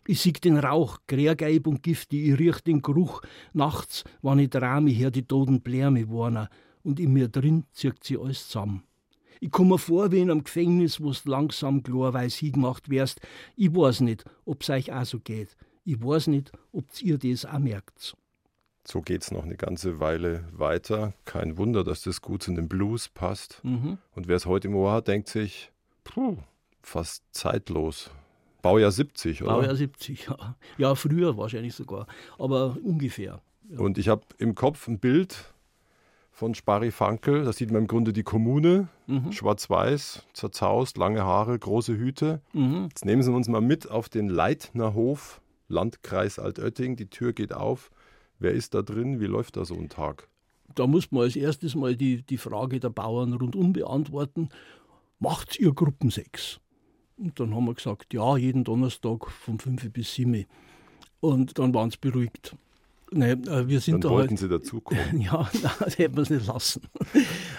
Ich 0.06 0.20
sieg 0.20 0.40
den 0.40 0.56
Rauch, 0.56 0.98
grärgeib 1.08 1.66
und 1.66 1.82
giftig, 1.82 2.28
ich 2.28 2.38
riech 2.38 2.60
den 2.60 2.80
Geruch. 2.80 3.22
Nachts, 3.54 4.04
wann 4.22 4.38
ich 4.38 4.54
ich 4.54 4.98
hör 5.00 5.10
die 5.10 5.26
toten 5.26 5.62
Blärme 5.62 6.08
warnen. 6.10 6.46
Und 6.84 7.00
in 7.00 7.12
mir 7.12 7.26
drin 7.26 7.64
zirkt 7.72 8.04
sie 8.04 8.16
alles 8.16 8.46
zusammen. 8.46 8.84
Ich 9.40 9.50
komm 9.50 9.70
mir 9.70 9.78
vor 9.78 10.12
wie 10.12 10.20
in 10.20 10.30
einem 10.30 10.44
Gefängnis, 10.44 11.00
wo's 11.00 11.24
langsam 11.24 11.82
klarweis 11.82 12.36
hingemacht 12.36 12.88
wärst. 12.88 13.20
Ich 13.56 13.74
weiß 13.74 14.02
nicht, 14.02 14.24
ob's 14.44 14.70
euch 14.70 14.92
auch 14.92 15.04
so 15.04 15.18
geht. 15.18 15.56
Ich 15.84 16.00
weiß 16.00 16.28
nicht, 16.28 16.52
ob 16.70 16.84
ihr 17.02 17.18
das 17.18 17.44
auch 17.44 17.58
merkt. 17.58 18.14
So 18.84 19.02
geht's 19.02 19.30
noch 19.30 19.44
eine 19.44 19.56
ganze 19.56 20.00
Weile 20.00 20.44
weiter. 20.52 21.12
Kein 21.26 21.58
Wunder, 21.58 21.84
dass 21.84 22.02
das 22.02 22.22
gut 22.22 22.42
zu 22.42 22.54
dem 22.54 22.68
Blues 22.68 23.08
passt. 23.08 23.60
Mhm. 23.62 23.98
Und 24.14 24.28
wer 24.28 24.36
es 24.36 24.46
heute 24.46 24.68
im 24.68 24.74
Ohr 24.76 24.92
hat, 24.92 25.08
denkt 25.08 25.28
sich, 25.28 25.70
puh, 26.04 26.38
fast 26.82 27.22
zeitlos. 27.32 28.10
Baujahr 28.62 28.90
70, 28.90 29.42
oder? 29.42 29.52
Baujahr 29.52 29.76
70, 29.76 30.26
ja. 30.26 30.56
Ja, 30.78 30.94
früher 30.94 31.36
wahrscheinlich 31.36 31.74
sogar, 31.74 32.06
aber 32.38 32.76
ungefähr. 32.82 33.40
Und 33.76 33.98
ich 33.98 34.08
habe 34.08 34.22
im 34.38 34.54
Kopf 34.54 34.88
ein 34.88 34.98
Bild 34.98 35.52
von 36.32 36.54
Sparifankel. 36.54 37.44
Da 37.44 37.52
sieht 37.52 37.70
man 37.70 37.82
im 37.82 37.88
Grunde 37.88 38.12
die 38.14 38.22
Kommune, 38.22 38.88
Mhm. 39.06 39.32
schwarz-weiß, 39.32 40.24
zerzaust, 40.32 40.96
lange 40.96 41.24
Haare, 41.24 41.58
große 41.58 41.96
Hüte. 41.96 42.40
Mhm. 42.54 42.84
Jetzt 42.88 43.04
nehmen 43.04 43.22
Sie 43.22 43.30
uns 43.32 43.48
mal 43.48 43.60
mit 43.60 43.90
auf 43.90 44.08
den 44.08 44.28
Leitnerhof, 44.28 45.40
Landkreis 45.68 46.38
Altötting. 46.38 46.96
Die 46.96 47.10
Tür 47.10 47.32
geht 47.34 47.52
auf. 47.52 47.90
Wer 48.38 48.52
ist 48.52 48.74
da 48.74 48.82
drin? 48.82 49.20
Wie 49.20 49.26
läuft 49.26 49.56
da 49.56 49.64
so 49.64 49.74
ein 49.74 49.88
Tag? 49.88 50.28
Da 50.74 50.86
muss 50.86 51.10
man 51.10 51.22
als 51.22 51.36
erstes 51.36 51.74
mal 51.74 51.96
die, 51.96 52.22
die 52.22 52.38
Frage 52.38 52.78
der 52.78 52.90
Bauern 52.90 53.32
rundum 53.32 53.72
beantworten. 53.72 54.48
Macht 55.18 55.58
ihr 55.58 55.72
Gruppensex? 55.72 56.60
Und 57.16 57.40
dann 57.40 57.54
haben 57.54 57.64
wir 57.64 57.74
gesagt, 57.74 58.14
ja, 58.14 58.36
jeden 58.36 58.64
Donnerstag 58.64 59.30
von 59.30 59.58
5 59.58 59.92
bis 59.92 60.14
7. 60.14 60.46
Und 61.20 61.58
dann 61.58 61.74
waren 61.74 61.90
sie 61.90 61.98
beruhigt. 62.00 62.54
Nee, 63.10 63.32
äh, 63.32 63.66
wir 63.66 63.80
sind 63.80 63.94
dann 63.94 64.00
da 64.02 64.10
wollten 64.10 64.30
halt, 64.30 64.38
Sie 64.38 64.48
dazukommen. 64.48 65.20
Ja, 65.20 65.50
das 65.62 65.98
hätten 65.98 66.16
wir 66.16 66.22
es 66.22 66.30
nicht 66.30 66.46
lassen. 66.46 66.82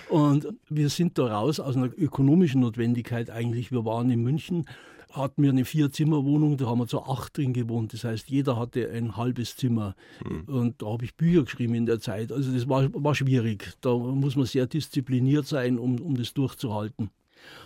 Und 0.10 0.48
wir 0.70 0.90
sind 0.90 1.18
da 1.18 1.28
raus 1.28 1.60
aus 1.60 1.76
einer 1.76 1.92
ökonomischen 1.98 2.62
Notwendigkeit 2.62 3.30
eigentlich. 3.30 3.72
Wir 3.72 3.84
waren 3.84 4.10
in 4.12 4.22
München, 4.22 4.66
hatten 5.12 5.42
wir 5.42 5.50
eine 5.50 5.66
Vier-Zimmer-Wohnung, 5.66 6.58
da 6.58 6.68
haben 6.68 6.80
wir 6.80 6.88
zu 6.88 7.02
acht 7.02 7.38
drin 7.38 7.54
gewohnt. 7.54 7.94
Das 7.94 8.04
heißt, 8.04 8.30
jeder 8.30 8.58
hatte 8.58 8.90
ein 8.92 9.18
halbes 9.18 9.56
Zimmer. 9.56 9.96
Hm. 10.24 10.44
Und 10.46 10.82
da 10.82 10.88
habe 10.88 11.06
ich 11.06 11.16
Bücher 11.16 11.44
geschrieben 11.44 11.76
in 11.76 11.86
der 11.86 12.00
Zeit. 12.00 12.32
Also 12.32 12.52
das 12.52 12.70
war, 12.70 12.88
war 12.94 13.16
schwierig. 13.16 13.74
Da 13.82 13.96
muss 13.96 14.36
man 14.36 14.46
sehr 14.46 14.68
diszipliniert 14.68 15.48
sein, 15.48 15.80
um, 15.80 16.00
um 16.00 16.16
das 16.16 16.34
durchzuhalten. 16.34 17.10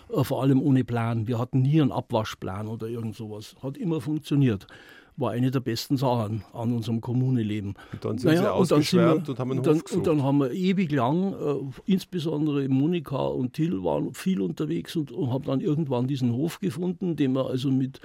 Äh, 0.10 0.24
vor 0.24 0.42
allem 0.42 0.62
ohne 0.62 0.84
Plan. 0.84 1.28
Wir 1.28 1.38
hatten 1.38 1.62
nie 1.62 1.82
einen 1.82 1.92
Abwaschplan 1.92 2.68
oder 2.68 2.88
irgend 2.88 3.16
sowas. 3.16 3.56
Hat 3.62 3.78
immer 3.78 4.00
funktioniert 4.00 4.68
war 5.18 5.32
eine 5.32 5.52
der 5.52 5.60
besten 5.60 5.98
Sachen 5.98 6.44
an 6.54 6.74
unserem 6.74 7.02
Kommuneleben. 7.02 7.76
Und 7.92 8.06
dann 8.06 8.18
sind 8.18 8.30
naja, 8.30 8.42
Sie 8.42 8.54
ausgeschwärmt 8.54 9.30
und, 9.30 9.30
und, 9.30 9.40
haben 9.40 9.52
einen 9.52 9.64
dann, 9.64 9.82
und 9.82 10.08
dann 10.08 10.24
haben 10.24 10.40
wir 10.40 10.52
ewig 10.52 10.92
lang, 10.92 11.34
äh, 11.34 11.56
insbesondere 11.86 12.68
Monika 12.70 13.18
und 13.18 13.54
Till 13.54 13.84
waren 13.84 14.14
viel 14.14 14.42
unterwegs 14.42 14.96
und, 14.96 15.12
und 15.12 15.32
haben 15.32 15.46
dann 15.46 15.62
irgendwann 15.62 16.08
diesen 16.08 16.34
Hof 16.34 16.60
gefunden, 16.60 17.16
den 17.16 17.34
wir 17.34 17.48
also 17.48 17.70
mit 17.70 18.00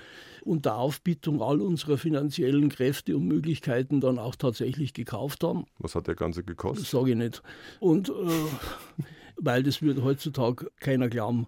unter 0.44 0.76
Aufbietung 0.76 1.42
all 1.42 1.60
unserer 1.60 1.98
finanziellen 1.98 2.68
Kräfte 2.68 3.16
und 3.16 3.26
Möglichkeiten 3.26 4.00
dann 4.00 4.18
auch 4.18 4.36
tatsächlich 4.36 4.94
gekauft 4.94 5.44
haben. 5.44 5.66
Was 5.78 5.94
hat 5.94 6.06
der 6.06 6.14
Ganze 6.14 6.42
gekostet? 6.42 6.84
Das 6.84 6.90
sage 6.90 7.10
ich 7.10 7.16
nicht. 7.16 7.42
Und 7.80 8.08
äh, 8.08 8.12
weil 9.36 9.62
das 9.62 9.82
wird 9.82 10.02
heutzutage 10.02 10.70
keiner 10.80 11.08
glauben. 11.08 11.46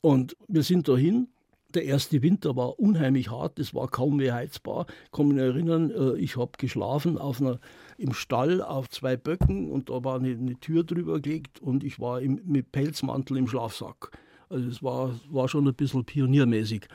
Und 0.00 0.36
wir 0.48 0.62
sind 0.62 0.88
dahin 0.88 1.28
der 1.74 1.84
erste 1.84 2.22
Winter 2.22 2.56
war 2.56 2.78
unheimlich 2.78 3.30
hart, 3.30 3.58
es 3.58 3.74
war 3.74 3.88
kaum 3.88 4.16
mehr 4.16 4.34
heizbar. 4.34 4.86
Ich 5.06 5.12
kann 5.12 5.28
mich 5.28 5.38
erinnern, 5.38 5.90
äh, 5.90 6.16
ich 6.18 6.36
habe 6.36 6.52
geschlafen 6.58 7.18
auf 7.18 7.40
einer, 7.40 7.58
im 7.98 8.12
Stall 8.12 8.62
auf 8.62 8.88
zwei 8.88 9.16
Böcken 9.16 9.70
und 9.70 9.90
da 9.90 10.04
war 10.04 10.16
eine, 10.16 10.30
eine 10.30 10.58
Tür 10.60 10.84
drüber 10.84 11.20
gelegt 11.20 11.60
und 11.60 11.84
ich 11.84 12.00
war 12.00 12.20
im, 12.20 12.40
mit 12.44 12.72
Pelzmantel 12.72 13.36
im 13.36 13.46
Schlafsack. 13.46 14.10
Also 14.48 14.68
es 14.68 14.82
war, 14.82 15.14
war 15.30 15.48
schon 15.48 15.66
ein 15.66 15.74
bisschen 15.74 16.04
pioniermäßig. 16.04 16.88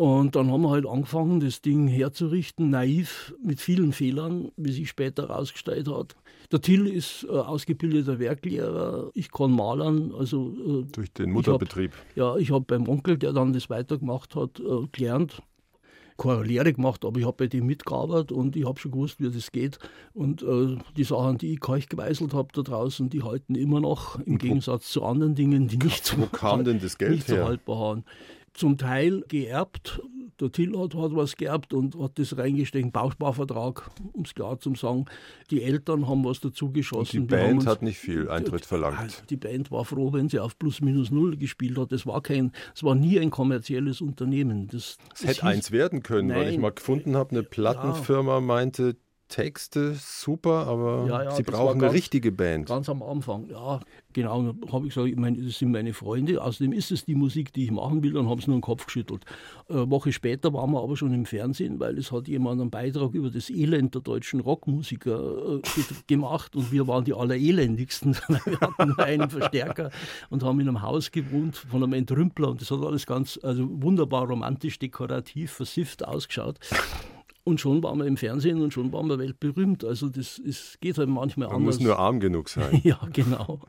Und 0.00 0.34
dann 0.34 0.50
haben 0.50 0.62
wir 0.62 0.70
halt 0.70 0.86
angefangen, 0.86 1.40
das 1.40 1.60
Ding 1.60 1.86
herzurichten, 1.86 2.70
naiv, 2.70 3.34
mit 3.44 3.60
vielen 3.60 3.92
Fehlern, 3.92 4.50
wie 4.56 4.72
sich 4.72 4.88
später 4.88 5.28
herausgestellt 5.28 5.88
hat. 5.88 6.16
Der 6.50 6.62
Till 6.62 6.86
ist 6.86 7.26
äh, 7.28 7.32
ausgebildeter 7.32 8.18
Werklehrer, 8.18 9.10
ich 9.12 9.30
kann 9.30 9.52
malern. 9.52 10.14
Also, 10.18 10.54
äh, 10.66 10.90
Durch 10.90 11.12
den 11.12 11.32
Mutterbetrieb? 11.32 11.92
Ich 11.92 12.22
hab, 12.22 12.36
ja, 12.36 12.36
ich 12.40 12.50
habe 12.50 12.64
beim 12.64 12.88
Onkel, 12.88 13.18
der 13.18 13.34
dann 13.34 13.52
das 13.52 13.68
weitergemacht 13.68 14.34
hat, 14.36 14.58
äh, 14.58 14.86
gelernt. 14.90 15.42
Keine 16.16 16.44
Lehre 16.44 16.72
gemacht, 16.72 17.04
aber 17.04 17.20
ich 17.20 17.26
habe 17.26 17.36
bei 17.36 17.46
dem 17.46 17.66
mitgearbeitet 17.66 18.32
und 18.32 18.56
ich 18.56 18.66
habe 18.66 18.78
schon 18.78 18.92
gewusst, 18.92 19.20
wie 19.20 19.30
das 19.30 19.52
geht. 19.52 19.78
Und 20.14 20.42
äh, 20.42 20.78
die 20.96 21.04
Sachen, 21.04 21.36
die 21.36 21.52
ich 21.52 21.60
geweißelt 21.60 22.32
habe 22.32 22.48
da 22.54 22.62
draußen, 22.62 23.10
die 23.10 23.22
halten 23.22 23.54
immer 23.54 23.80
noch, 23.80 24.18
im 24.20 24.38
Gegensatz 24.38 24.88
zu 24.90 25.02
anderen 25.02 25.34
Dingen, 25.34 25.68
die 25.68 25.76
nicht, 25.76 26.18
wo 26.18 26.24
kam 26.24 26.64
denn 26.64 26.80
das 26.80 26.96
Geld 26.96 27.12
nicht 27.12 27.28
her? 27.28 27.42
so 27.42 27.44
haltbar 27.44 27.78
waren 27.78 28.04
zum 28.54 28.78
Teil 28.78 29.24
geerbt. 29.28 30.00
Der 30.40 30.50
Till 30.50 30.78
hat, 30.78 30.94
was 30.94 31.36
geerbt 31.36 31.74
und 31.74 31.98
hat 31.98 32.18
das 32.18 32.38
reingesteckt, 32.38 32.94
Bausparvertrag, 32.94 33.90
um 34.14 34.22
es 34.22 34.34
klar 34.34 34.58
zu 34.58 34.74
sagen. 34.74 35.04
Die 35.50 35.62
Eltern 35.62 36.08
haben 36.08 36.24
was 36.24 36.40
dazu 36.40 36.72
geschossen. 36.72 37.20
Und 37.20 37.30
die 37.30 37.36
Band 37.36 37.58
uns, 37.58 37.66
hat 37.66 37.82
nicht 37.82 37.98
viel 37.98 38.30
Eintritt 38.30 38.64
verlangt. 38.64 39.24
Die 39.28 39.36
Band 39.36 39.70
war 39.70 39.84
froh, 39.84 40.14
wenn 40.14 40.30
sie 40.30 40.40
auf 40.40 40.58
plus 40.58 40.80
minus 40.80 41.10
null 41.10 41.36
gespielt 41.36 41.76
hat. 41.76 41.92
Das 41.92 42.06
war 42.06 42.22
kein, 42.22 42.52
es 42.74 42.82
war 42.82 42.94
nie 42.94 43.20
ein 43.20 43.30
kommerzielles 43.30 44.00
Unternehmen. 44.00 44.66
Das, 44.68 44.96
das 45.10 45.22
hätte 45.24 45.32
hieß, 45.32 45.42
eins 45.42 45.72
werden 45.72 46.02
können, 46.02 46.28
nein, 46.28 46.38
weil 46.38 46.52
ich 46.52 46.58
mal 46.58 46.72
gefunden 46.72 47.18
habe, 47.18 47.32
eine 47.32 47.42
Plattenfirma 47.42 48.36
ja. 48.36 48.40
meinte, 48.40 48.96
Texte 49.30 49.94
super, 49.94 50.66
aber 50.66 51.06
ja, 51.08 51.22
ja, 51.22 51.30
sie 51.30 51.44
brauchen 51.44 51.78
ganz, 51.78 51.90
eine 51.90 51.92
richtige 51.94 52.32
Band. 52.32 52.66
Ganz 52.68 52.88
am 52.88 53.02
Anfang, 53.02 53.48
ja, 53.48 53.80
genau. 54.12 54.54
habe 54.72 54.86
ich 54.86 54.94
gesagt, 54.94 55.08
ich 55.08 55.16
meine, 55.16 55.38
das 55.42 55.58
sind 55.58 55.72
meine 55.72 55.92
Freunde. 55.92 56.42
Außerdem 56.42 56.72
ist 56.72 56.90
es 56.90 57.04
die 57.04 57.14
Musik, 57.14 57.52
die 57.52 57.64
ich 57.64 57.70
machen 57.70 58.02
will. 58.02 58.12
Dann 58.12 58.28
haben 58.28 58.40
sie 58.40 58.48
nur 58.48 58.58
den 58.58 58.62
Kopf 58.62 58.86
geschüttelt. 58.86 59.24
Eine 59.68 59.80
äh, 59.80 59.90
Woche 59.90 60.12
später 60.12 60.52
waren 60.52 60.70
wir 60.72 60.82
aber 60.82 60.96
schon 60.96 61.12
im 61.12 61.26
Fernsehen, 61.26 61.80
weil 61.80 61.98
es 61.98 62.12
hat 62.12 62.28
jemand 62.28 62.60
einen 62.60 62.70
Beitrag 62.70 63.14
über 63.14 63.30
das 63.30 63.50
Elend 63.50 63.94
der 63.94 64.02
deutschen 64.02 64.40
Rockmusiker 64.40 65.58
äh, 65.58 65.82
gemacht 66.06 66.56
und 66.56 66.72
wir 66.72 66.86
waren 66.86 67.04
die 67.04 67.14
allerelendigsten. 67.14 68.14
wir 68.44 68.60
hatten 68.60 68.88
nur 68.88 68.98
einen 68.98 69.30
Verstärker 69.30 69.90
und 70.30 70.42
haben 70.42 70.60
in 70.60 70.68
einem 70.68 70.82
Haus 70.82 71.10
gewohnt 71.10 71.56
von 71.56 71.82
einem 71.82 71.92
Entrümpler 71.94 72.50
und 72.50 72.60
das 72.60 72.70
hat 72.70 72.82
alles 72.82 73.06
ganz 73.06 73.38
also 73.42 73.66
wunderbar 73.82 74.26
romantisch, 74.26 74.78
dekorativ, 74.78 75.52
versifft 75.52 76.04
ausgeschaut. 76.04 76.58
Und 77.42 77.58
schon 77.58 77.82
waren 77.82 77.98
wir 77.98 78.06
im 78.06 78.18
Fernsehen 78.18 78.60
und 78.60 78.72
schon 78.72 78.92
waren 78.92 79.08
wir 79.08 79.18
weltberühmt. 79.18 79.82
Also 79.82 80.10
das 80.10 80.38
ist, 80.38 80.78
geht 80.82 80.98
halt 80.98 81.08
manchmal 81.08 81.48
Man 81.48 81.56
anders. 81.56 81.76
muss 81.76 81.84
nur 81.84 81.98
arm 81.98 82.20
genug 82.20 82.50
sein. 82.50 82.80
ja, 82.84 83.00
genau. 83.12 83.60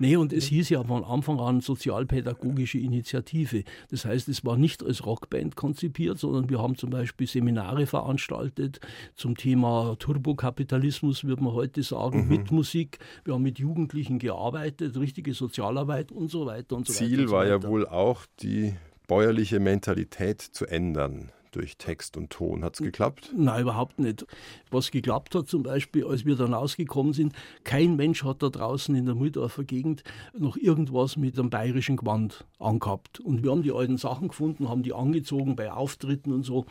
Nee, 0.00 0.16
und 0.16 0.32
es 0.32 0.46
hieß 0.46 0.70
ja 0.70 0.82
von 0.82 1.04
Anfang 1.04 1.38
an 1.38 1.60
sozialpädagogische 1.60 2.78
Initiative. 2.78 3.62
Das 3.90 4.04
heißt, 4.04 4.28
es 4.28 4.44
war 4.44 4.56
nicht 4.56 4.82
als 4.82 5.06
Rockband 5.06 5.54
konzipiert, 5.54 6.18
sondern 6.18 6.50
wir 6.50 6.60
haben 6.60 6.76
zum 6.76 6.90
Beispiel 6.90 7.28
Seminare 7.28 7.86
veranstaltet 7.86 8.80
zum 9.14 9.36
Thema 9.36 9.94
Turbokapitalismus, 10.00 11.22
würde 11.24 11.44
man 11.44 11.52
heute 11.52 11.84
sagen, 11.84 12.24
mhm. 12.24 12.28
mit 12.28 12.50
Musik. 12.50 12.98
Wir 13.24 13.34
haben 13.34 13.42
mit 13.42 13.60
Jugendlichen 13.60 14.18
gearbeitet, 14.18 14.98
richtige 14.98 15.32
Sozialarbeit 15.32 16.10
und 16.10 16.28
so 16.28 16.44
weiter 16.44 16.74
und 16.74 16.88
so 16.88 16.92
Ziel 16.92 17.10
weiter. 17.10 17.16
Ziel 17.18 17.30
war 17.30 17.46
ja 17.46 17.62
wohl 17.62 17.86
auch, 17.86 18.26
die 18.40 18.74
bäuerliche 19.06 19.60
Mentalität 19.60 20.42
zu 20.42 20.66
ändern 20.66 21.30
durch 21.52 21.76
Text 21.76 22.16
und 22.16 22.30
Ton. 22.30 22.64
Hat 22.64 22.74
es 22.74 22.80
geklappt? 22.80 23.32
Nein, 23.36 23.62
überhaupt 23.62 23.98
nicht. 23.98 24.26
Was 24.70 24.90
geklappt 24.90 25.34
hat, 25.34 25.48
zum 25.48 25.62
Beispiel, 25.62 26.04
als 26.04 26.24
wir 26.24 26.36
dann 26.36 26.54
ausgekommen 26.54 27.12
sind, 27.12 27.34
kein 27.64 27.96
Mensch 27.96 28.24
hat 28.24 28.42
da 28.42 28.48
draußen 28.48 28.94
in 28.94 29.06
der 29.06 29.14
Mühldorfer 29.14 29.64
Gegend 29.64 30.02
noch 30.36 30.56
irgendwas 30.56 31.16
mit 31.16 31.38
einem 31.38 31.50
bayerischen 31.50 31.96
Gewand 31.96 32.44
angehabt. 32.58 33.20
Und 33.20 33.42
wir 33.42 33.50
haben 33.50 33.62
die 33.62 33.72
alten 33.72 33.96
Sachen 33.96 34.28
gefunden, 34.28 34.68
haben 34.68 34.82
die 34.82 34.92
angezogen 34.92 35.56
bei 35.56 35.72
Auftritten 35.72 36.32
und 36.32 36.44
so 36.44 36.66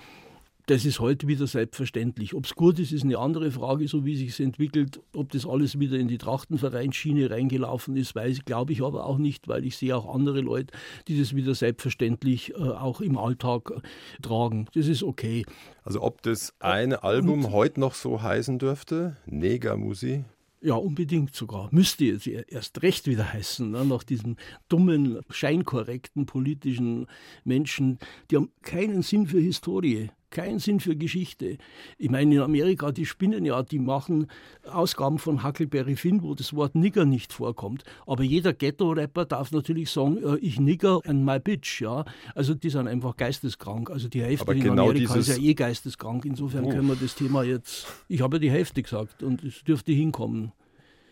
das 0.67 0.85
ist 0.85 0.99
heute 0.99 1.27
wieder 1.27 1.47
selbstverständlich. 1.47 2.33
Ob 2.33 2.45
es 2.45 2.55
gut 2.55 2.79
ist, 2.79 2.91
ist 2.91 3.03
eine 3.03 3.17
andere 3.19 3.51
Frage, 3.51 3.87
so 3.87 4.05
wie 4.05 4.15
sich 4.15 4.29
es 4.29 4.39
entwickelt. 4.39 4.99
Ob 5.13 5.31
das 5.31 5.45
alles 5.45 5.79
wieder 5.79 5.97
in 5.97 6.07
die 6.07 6.17
Trachtenvereinsschiene 6.17 7.29
reingelaufen 7.29 7.95
ist, 7.95 8.15
weiß 8.15 8.45
glaube 8.45 8.73
ich 8.73 8.81
aber 8.81 9.05
auch 9.05 9.17
nicht, 9.17 9.47
weil 9.47 9.65
ich 9.65 9.77
sehe 9.77 9.95
auch 9.95 10.13
andere 10.13 10.41
Leute, 10.41 10.73
die 11.07 11.19
das 11.19 11.35
wieder 11.35 11.53
selbstverständlich 11.53 12.53
äh, 12.53 12.55
auch 12.55 13.01
im 13.01 13.17
Alltag 13.17 13.71
äh, 13.71 14.21
tragen. 14.21 14.67
Das 14.73 14.87
ist 14.87 15.03
okay. 15.03 15.45
Also 15.83 16.01
ob 16.01 16.21
das 16.23 16.53
eine 16.59 17.03
Album 17.03 17.45
Und, 17.45 17.51
heute 17.51 17.79
noch 17.79 17.93
so 17.93 18.21
heißen 18.21 18.57
dürfte, 18.59 19.17
Negermusi, 19.25 20.23
ja, 20.61 20.73
unbedingt 20.73 21.35
sogar. 21.35 21.69
Müsste 21.71 22.05
jetzt 22.05 22.25
erst 22.25 22.81
recht 22.81 23.05
wieder 23.05 23.31
heißen, 23.31 23.69
ne? 23.69 23.85
nach 23.85 24.03
diesen 24.03 24.37
dummen, 24.67 25.19
scheinkorrekten 25.29 26.25
politischen 26.25 27.05
Menschen, 27.43 27.99
die 28.31 28.37
haben 28.37 28.49
keinen 28.63 29.03
Sinn 29.03 29.27
für 29.27 29.39
Historie 29.39 30.09
keinen 30.35 30.59
Sinn 30.59 30.81
für 30.81 30.95
Geschichte. 30.95 31.57
Ich 31.97 32.09
meine, 32.09 32.35
in 32.35 32.41
Amerika, 32.41 32.91
die 32.91 33.05
spinnen 33.05 33.45
ja, 33.45 33.63
die 33.63 33.79
machen 33.79 34.27
Ausgaben 34.69 35.17
von 35.17 35.43
Huckleberry 35.43 35.95
Finn, 35.95 36.21
wo 36.21 36.35
das 36.35 36.53
Wort 36.53 36.75
Nigger 36.75 37.05
nicht 37.05 37.31
vorkommt. 37.31 37.85
Aber 38.05 38.23
jeder 38.23 38.53
Ghetto-Rapper 38.53 39.25
darf 39.25 39.51
natürlich 39.51 39.89
sagen, 39.89 40.17
äh, 40.17 40.37
ich 40.37 40.59
Nigger 40.59 40.99
and 41.05 41.25
my 41.25 41.39
bitch, 41.39 41.81
ja. 41.81 42.03
Also 42.35 42.53
die 42.53 42.69
sind 42.69 42.87
einfach 42.87 43.15
geisteskrank. 43.15 43.89
Also 43.89 44.09
die 44.09 44.21
Hälfte 44.21 44.51
in 44.51 44.59
genau 44.59 44.89
Amerika 44.89 45.15
ist 45.15 45.29
ja 45.29 45.37
eh 45.37 45.53
geisteskrank. 45.53 46.25
Insofern 46.25 46.65
oh. 46.65 46.69
können 46.69 46.87
wir 46.87 46.97
das 46.97 47.15
Thema 47.15 47.43
jetzt, 47.43 47.87
ich 48.09 48.21
habe 48.21 48.35
ja 48.35 48.39
die 48.39 48.51
Hälfte 48.51 48.83
gesagt 48.83 49.23
und 49.23 49.41
es 49.43 49.63
dürfte 49.63 49.93
hinkommen. 49.93 50.51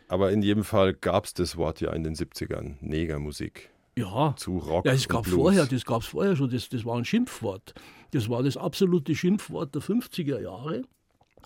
Aber 0.09 0.31
in 0.31 0.41
jedem 0.41 0.65
Fall 0.65 0.93
gab 0.93 1.25
es 1.25 1.33
das 1.33 1.55
Wort 1.55 1.79
ja 1.79 1.93
in 1.93 2.03
den 2.03 2.13
70ern, 2.13 2.75
Negermusik. 2.81 3.72
Ja, 3.95 4.33
zu 4.35 4.57
Rock. 4.57 4.85
Ja, 4.85 4.93
es 4.93 5.07
gab 5.07 5.25
vorher, 5.25 5.65
das 5.65 5.85
gab 5.85 6.01
es 6.01 6.07
vorher 6.07 6.35
schon, 6.35 6.49
das, 6.49 6.69
das 6.69 6.83
war 6.85 6.97
ein 6.97 7.05
Schimpfwort. 7.05 7.73
Das 8.11 8.29
war 8.29 8.43
das 8.43 8.57
absolute 8.57 9.15
Schimpfwort 9.15 9.73
der 9.75 9.81
50er 9.81 10.39
Jahre. 10.39 10.83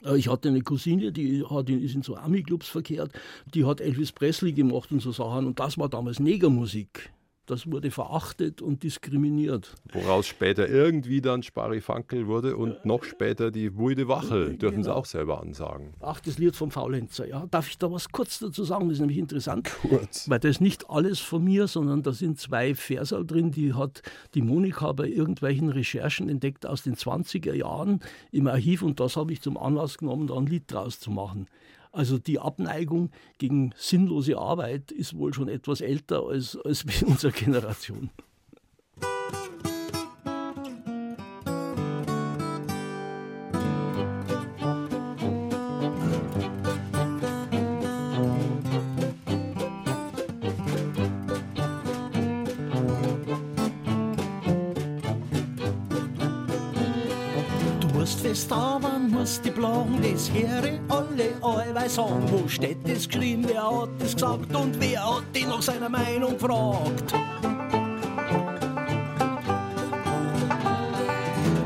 Äh, 0.04 0.18
ich 0.18 0.30
hatte 0.30 0.50
eine 0.50 0.62
Cousine, 0.62 1.12
die 1.12 1.44
hat 1.44 1.70
in, 1.70 1.84
ist 1.84 1.96
in 1.96 2.04
so 2.04 2.16
Ami-Clubs 2.16 2.68
verkehrt, 2.68 3.12
die 3.54 3.66
hat 3.66 3.82
Elvis 3.82 4.12
Presley 4.12 4.54
gemacht 4.54 4.92
und 4.92 5.02
so 5.02 5.12
Sachen 5.12 5.46
und 5.46 5.60
das 5.60 5.78
war 5.78 5.90
damals 5.90 6.20
Negermusik 6.20 7.12
das 7.48 7.72
wurde 7.72 7.92
verachtet 7.92 8.62
und 8.62 8.84
diskriminiert. 8.84 9.74
Woraus 9.94 10.28
später 10.28 10.70
irgendwie 10.70 11.22
dann 11.22 11.44
Sparifankel 11.44 12.28
wurde 12.28 12.58
und 12.58 12.86
noch 12.86 13.04
später 13.04 13.52
die 13.52 13.78
Wuide 13.78 14.08
Wachel, 14.08 14.58
dürfen 14.58 14.82
genau. 14.82 14.84
Sie 14.84 14.96
auch 14.96 15.06
selber 15.06 15.42
ansagen. 15.42 15.94
Ach, 16.02 16.20
das 16.20 16.38
Lied 16.38 16.56
vom 16.56 16.72
Faulenzer, 16.72 17.28
ja. 17.28 17.46
Darf 17.50 17.70
ich 17.70 17.78
da 17.78 17.92
was 17.92 18.12
kurz 18.12 18.40
dazu 18.40 18.64
sagen? 18.64 18.90
Das 18.90 18.98
ist 18.98 19.00
nämlich 19.00 19.18
interessant. 19.18 19.72
Kurz. 19.82 20.30
Weil 20.30 20.40
das 20.40 20.52
ist 20.52 20.62
nicht 20.62 20.90
alles 20.90 21.20
von 21.20 21.44
mir, 21.44 21.68
sondern 21.68 22.04
da 22.04 22.12
sind 22.12 22.40
zwei 22.40 22.76
Versal 22.76 23.26
drin, 23.26 23.52
die 23.52 23.74
hat 23.74 24.02
die 24.34 24.42
Monika 24.42 24.92
bei 24.92 25.08
irgendwelchen 25.08 25.70
Recherchen 25.70 26.30
entdeckt 26.30 26.66
aus 26.66 26.84
den 26.84 26.96
20er 26.96 27.54
Jahren 27.54 28.02
im 28.32 28.48
Archiv 28.48 28.82
und 28.82 29.00
das 29.00 29.16
habe 29.16 29.32
ich 29.32 29.42
zum 29.42 29.58
Anlass 29.58 29.98
genommen, 29.98 30.28
da 30.28 30.36
ein 30.36 30.46
Lied 30.46 30.72
draus 30.72 31.00
zu 31.00 31.12
machen. 31.12 31.48
Also 31.92 32.18
die 32.18 32.40
Abneigung 32.40 33.12
gegen 33.38 33.74
sinnlose 33.76 34.38
Arbeit 34.38 34.92
ist 34.92 35.16
wohl 35.16 35.34
schon 35.34 35.48
etwas 35.48 35.82
älter 35.82 36.24
als, 36.24 36.58
als 36.58 36.86
unsere 37.06 37.34
Generation. 37.34 38.10
Musst 59.28 59.44
die 59.44 59.52
Plagen, 59.52 60.00
das 60.02 60.32
höre 60.32 60.80
alle 60.88 61.34
allweil 61.42 61.90
sagen. 61.90 62.24
Wo 62.28 62.48
steht 62.48 62.78
das 62.86 63.10
geschrieben, 63.10 63.44
wer 63.46 63.62
hat 63.62 63.90
das 64.00 64.14
gesagt 64.14 64.56
und 64.56 64.80
wer 64.80 65.04
hat 65.04 65.24
die 65.36 65.46
nach 65.46 65.62
seiner 65.62 65.90
Meinung 65.90 66.38
gefragt? 66.38 67.14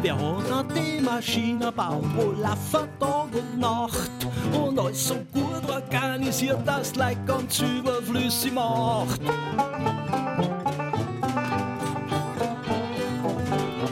Wer 0.02 0.17
hat 0.17 0.65
die 0.76 1.02
Maschine 1.02 1.65
gebaut, 1.65 2.04
wo 2.15 2.32
laufen 2.32 2.89
Tag 3.00 3.28
und 3.32 3.60
Nacht 3.60 4.12
und 4.60 4.80
alles 4.80 5.08
so 5.08 5.15
gut 5.32 5.69
organisiert, 5.69 6.65
dass 6.65 6.95
Leute 6.95 7.19
ganz 7.28 7.60
überflüssig 7.60 8.54
macht? 8.54 9.21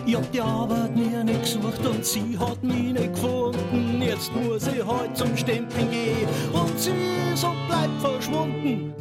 Ich 0.08 0.16
hab 0.16 0.32
die 0.32 0.42
Arbeit 0.42 0.96
mir 0.96 1.24
nicht 1.24 1.42
gesucht 1.42 1.86
und 1.86 2.04
sie 2.04 2.36
hat 2.40 2.64
mich 2.64 2.94
nicht 2.94 3.14
gefunden. 3.14 3.49
Jetzt 4.10 4.34
muss 4.34 4.66
ich 4.66 4.84
halt 4.84 5.16
zum 5.16 5.38
Stempeln 5.38 5.92
gehen 5.92 6.28
und 6.52 6.80
sie 6.80 6.92
so 7.36 7.50
bleibt 7.68 8.02
verschwunden. 8.02 8.92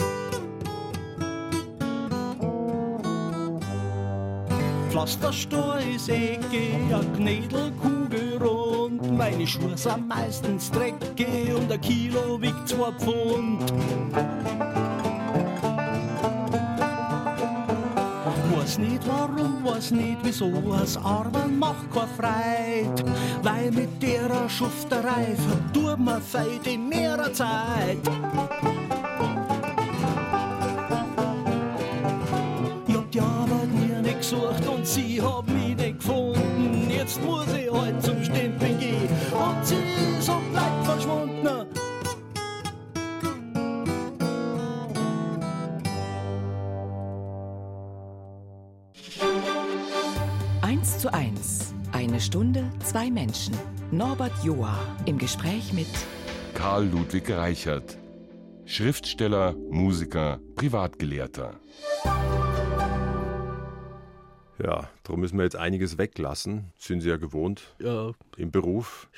Pflasterstor 4.91 5.79
ist 5.79 6.11
Ecke, 6.11 6.93
a 6.93 7.01
Knädelkugel 7.17 8.37
rund. 8.39 9.17
Meine 9.17 9.47
Schuhe 9.47 9.79
sind 9.79 10.09
meistens 10.09 10.71
dreckig 10.71 11.55
und 11.55 11.73
ein 11.73 11.81
Kilo 11.81 12.39
wiegt 12.43 12.69
zwei 12.69 12.93
Pfund. 12.93 13.65
Weiß 18.69 18.77
nicht 18.81 19.09
warum, 19.09 19.65
weiß 19.65 19.93
nicht 19.93 20.19
wieso, 20.23 20.51
das 20.79 20.99
Arbeiten 20.99 21.59
macht 21.59 21.91
kein 21.91 22.07
Freit. 22.19 23.05
Weil 23.43 23.71
mit 23.71 24.03
der 24.03 24.47
Schufterei 24.47 25.35
verdurbt 25.37 25.99
man 25.99 26.21
feit 26.21 26.67
in 26.67 26.87
mehrer 26.87 27.33
Zeit. 27.33 27.97
Ich 32.87 32.95
hab 32.95 33.11
die 33.11 33.21
Arbeit 33.21 33.73
mir 33.73 34.03
nicht 34.03 34.19
gesucht 34.19 34.69
und 34.69 34.87
sie 34.87 35.23
hat 35.23 35.49
Norbert 53.91 54.45
Joa 54.45 54.79
im 55.07 55.17
Gespräch 55.17 55.73
mit 55.73 55.87
Karl 56.53 56.85
Ludwig 56.89 57.31
Reichert. 57.31 57.97
Schriftsteller, 58.67 59.55
Musiker, 59.71 60.41
Privatgelehrter. 60.57 61.55
Ja, 64.63 64.91
darum 65.05 65.21
müssen 65.21 65.39
wir 65.39 65.45
jetzt 65.45 65.57
einiges 65.57 65.97
weglassen. 65.97 66.71
Sind 66.77 67.01
Sie 67.01 67.09
ja 67.09 67.17
gewohnt 67.17 67.63
Ja, 67.79 68.13
im 68.37 68.51
Beruf 68.51 69.09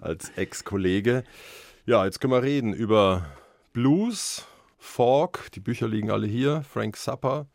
als 0.00 0.30
Ex-Kollege. 0.36 1.24
Ja, 1.84 2.04
jetzt 2.04 2.20
können 2.20 2.32
wir 2.32 2.44
reden 2.44 2.74
über 2.74 3.26
Blues, 3.72 4.46
Folk, 4.78 5.50
die 5.56 5.60
Bücher 5.60 5.88
liegen 5.88 6.12
alle 6.12 6.28
hier, 6.28 6.62
Frank 6.62 6.94
Zappa, 6.94 7.46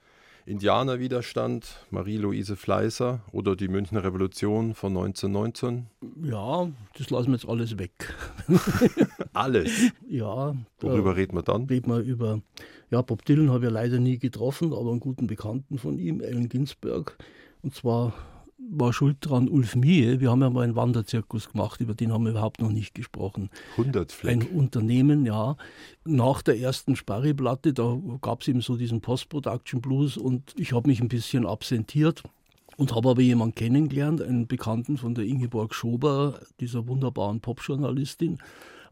Indianerwiderstand, 0.51 1.85
Marie-Louise 1.91 2.57
Fleißer 2.57 3.21
oder 3.31 3.55
die 3.55 3.69
Münchner 3.69 4.03
Revolution 4.03 4.75
von 4.75 4.91
1919. 4.97 5.87
ja, 6.23 6.69
das 6.97 7.09
lassen 7.09 7.27
wir 7.27 7.35
jetzt 7.35 7.47
alles 7.47 7.79
weg. 7.79 8.13
Alles. 9.33 9.71
Ja, 10.09 10.53
Worüber 10.81 11.15
reden 11.15 11.37
wir 11.37 11.41
dann? 11.43 11.67
reden 11.67 11.89
wir 11.89 11.99
über, 11.99 12.41
ja, 12.89 13.01
Bob 13.01 13.23
Dylan 13.23 13.49
habe 13.49 13.59
ich 13.59 13.63
ja 13.63 13.69
leider 13.69 13.99
nie 13.99 14.17
getroffen, 14.19 14.73
aber 14.73 14.91
einen 14.91 14.99
guten 14.99 15.25
Bekannten 15.25 15.77
von 15.77 15.97
ihm, 15.97 16.19
Allen 16.21 16.49
Ginsberg. 16.49 17.17
Und 17.61 17.73
zwar 17.73 18.13
war 18.71 18.93
schuld 18.93 19.17
dran 19.19 19.49
Ulf 19.49 19.75
Mie. 19.75 20.19
Wir 20.19 20.31
haben 20.31 20.41
ja 20.41 20.49
mal 20.49 20.63
einen 20.63 20.75
Wanderzirkus 20.75 21.49
gemacht, 21.49 21.81
über 21.81 21.93
den 21.93 22.11
haben 22.13 22.23
wir 22.23 22.31
überhaupt 22.31 22.61
noch 22.61 22.71
nicht 22.71 22.95
gesprochen. 22.95 23.49
100 23.77 24.11
Ein 24.11 24.41
Fleck. 24.41 24.51
Unternehmen, 24.53 25.25
ja. 25.25 25.57
Nach 26.05 26.41
der 26.41 26.57
ersten 26.57 26.95
Sparri-Platte, 26.95 27.73
da 27.73 27.99
gab 28.21 28.41
es 28.41 28.47
eben 28.47 28.61
so 28.61 28.77
diesen 28.77 29.01
Post-Production 29.01 29.81
Blues 29.81 30.17
und 30.17 30.53
ich 30.57 30.73
habe 30.73 30.87
mich 30.89 31.01
ein 31.01 31.09
bisschen 31.09 31.45
absentiert 31.45 32.23
und 32.77 32.95
habe 32.95 33.09
aber 33.09 33.21
jemanden 33.21 33.55
kennengelernt, 33.55 34.21
einen 34.21 34.47
Bekannten 34.47 34.97
von 34.97 35.13
der 35.15 35.25
Ingeborg 35.25 35.75
Schober, 35.75 36.39
dieser 36.59 36.87
wunderbaren 36.87 37.41
Popjournalistin. 37.41 38.39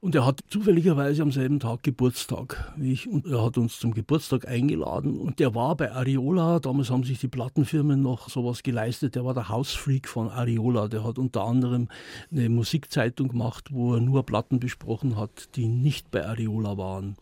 Und 0.02 0.16
er 0.16 0.26
hat 0.26 0.40
zufälligerweise 0.50 1.22
am 1.22 1.32
selben 1.32 1.60
Tag 1.60 1.84
Geburtstag 1.84 2.74
wie 2.78 2.94
ich. 2.94 3.08
Und 3.08 3.26
er 3.26 3.44
hat 3.44 3.58
uns 3.58 3.80
zum 3.80 3.94
Geburtstag 3.94 4.48
eingeladen. 4.48 5.20
Und 5.20 5.40
der 5.40 5.56
war 5.56 5.76
bei 5.76 5.92
Ariola. 5.92 6.60
Damals 6.60 6.90
haben 6.90 7.04
sich 7.04 7.20
die 7.20 7.28
Plattenfirmen 7.28 8.02
noch 8.02 8.30
sowas 8.30 8.64
geleistet. 8.64 9.16
Der 9.16 9.26
war 9.26 9.34
der 9.34 9.50
Hausfreak 9.50 10.08
von 10.08 10.30
Ariola. 10.30 10.88
Der 10.88 11.04
hat 11.04 11.18
unter 11.18 11.44
anderem 11.44 11.90
eine 12.32 12.48
Musikzeitung 12.50 13.28
gemacht, 13.30 13.74
wo 13.74 13.96
er 13.96 14.00
nur 14.02 14.24
Platten 14.26 14.60
besprochen 14.60 15.18
hat, 15.18 15.56
die 15.56 15.68
nicht 15.68 16.12
bei 16.12 16.26
Ariola 16.26 16.78
waren. 16.78 17.16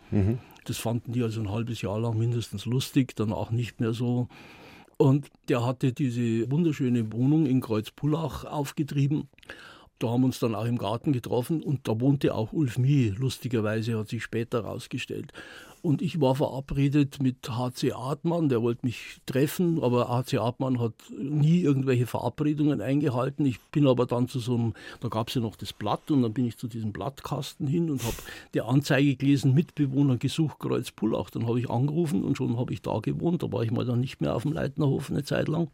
Das 0.66 0.78
fanden 0.78 1.13
die 1.13 1.24
also 1.24 1.42
ein 1.42 1.50
halbes 1.50 1.82
Jahr 1.82 2.00
lang 2.00 2.18
mindestens 2.18 2.66
lustig, 2.66 3.16
dann 3.16 3.34
auch 3.34 3.52
nicht 3.52 3.80
mehr 3.80 3.94
so. 3.94 4.28
Und 4.98 5.28
der 5.48 5.66
hatte 5.66 5.94
diese 5.94 6.50
wunderschöne 6.52 7.12
Wohnung 7.13 7.46
in 7.46 7.62
Kreuzpullach 7.62 8.46
aufgetrieben. 8.46 9.30
Da 10.00 10.10
haben 10.10 10.22
wir 10.22 10.28
uns 10.28 10.40
dann 10.40 10.56
auch 10.56 10.66
im 10.66 10.78
Garten 10.78 11.12
getroffen 11.12 11.64
und 11.64 11.88
da 11.88 12.00
wohnte 12.00 12.36
auch 12.36 12.54
Ulf 12.54 12.78
Mie, 12.78 13.16
lustigerweise 13.18 13.98
hat 13.98 14.10
sich 14.10 14.24
später 14.24 14.64
herausgestellt. 14.64 15.34
Und 15.82 16.02
ich 16.02 16.20
war 16.20 16.36
verabredet 16.36 17.22
mit 17.22 17.50
HC 17.50 17.94
Artmann, 17.94 18.50
der 18.50 18.62
wollte 18.62 18.86
mich 18.86 19.22
treffen, 19.26 19.82
aber 19.82 20.10
HC 20.10 20.40
Artmann 20.40 20.80
hat 20.80 20.94
nie 21.18 21.62
irgendwelche 21.62 22.08
Verabredungen 22.08 22.82
eingehalten. 22.82 23.46
Ich 23.46 23.60
bin 23.72 23.88
aber 23.88 24.06
dann 24.06 24.28
zu 24.28 24.40
so 24.40 24.56
einem, 24.56 24.74
da 25.00 25.08
gab 25.08 25.30
es 25.30 25.36
ja 25.36 25.42
noch 25.42 25.56
das 25.56 25.74
Blatt 25.74 26.10
und 26.12 26.24
dann 26.24 26.34
bin 26.34 26.46
ich 26.46 26.58
zu 26.58 26.68
diesem 26.68 26.92
Blattkasten 26.92 27.67
hin 27.67 27.90
und 27.90 28.04
habe 28.04 28.17
die 28.54 28.62
Anzeige 28.62 29.15
gelesen, 29.15 29.54
Mitbewohner 29.54 30.17
gesucht 30.17 30.60
Kreuzpullach. 30.60 31.30
Dann 31.30 31.48
habe 31.48 31.60
ich 31.60 31.69
angerufen 31.69 32.24
und 32.24 32.38
schon 32.38 32.58
habe 32.58 32.74
ich 32.74 32.82
da 32.82 33.00
gewohnt. 33.00 33.44
Da 33.44 33.52
war 33.52 33.63
ich 33.63 33.71
mal 33.71 33.86
dann 33.86 34.00
nicht 34.00 34.19
mehr 34.19 34.36
auf 34.36 34.44
dem 34.44 34.54
Leitnerhof 34.54 35.10
eine 35.10 35.24
Zeit 35.24 35.48
lang. 35.48 35.69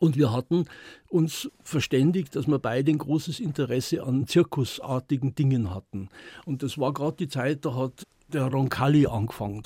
Und 0.00 0.16
wir 0.16 0.32
hatten 0.32 0.64
uns 1.10 1.50
verständigt, 1.62 2.34
dass 2.34 2.48
wir 2.48 2.58
beide 2.58 2.90
ein 2.90 2.98
großes 2.98 3.38
Interesse 3.38 4.02
an 4.02 4.26
zirkusartigen 4.26 5.34
Dingen 5.34 5.72
hatten. 5.72 6.08
Und 6.46 6.62
das 6.62 6.78
war 6.78 6.94
gerade 6.94 7.18
die 7.18 7.28
Zeit, 7.28 7.64
da 7.66 7.76
hat 7.76 8.06
der 8.32 8.46
Roncalli 8.46 9.06
angefangen. 9.06 9.62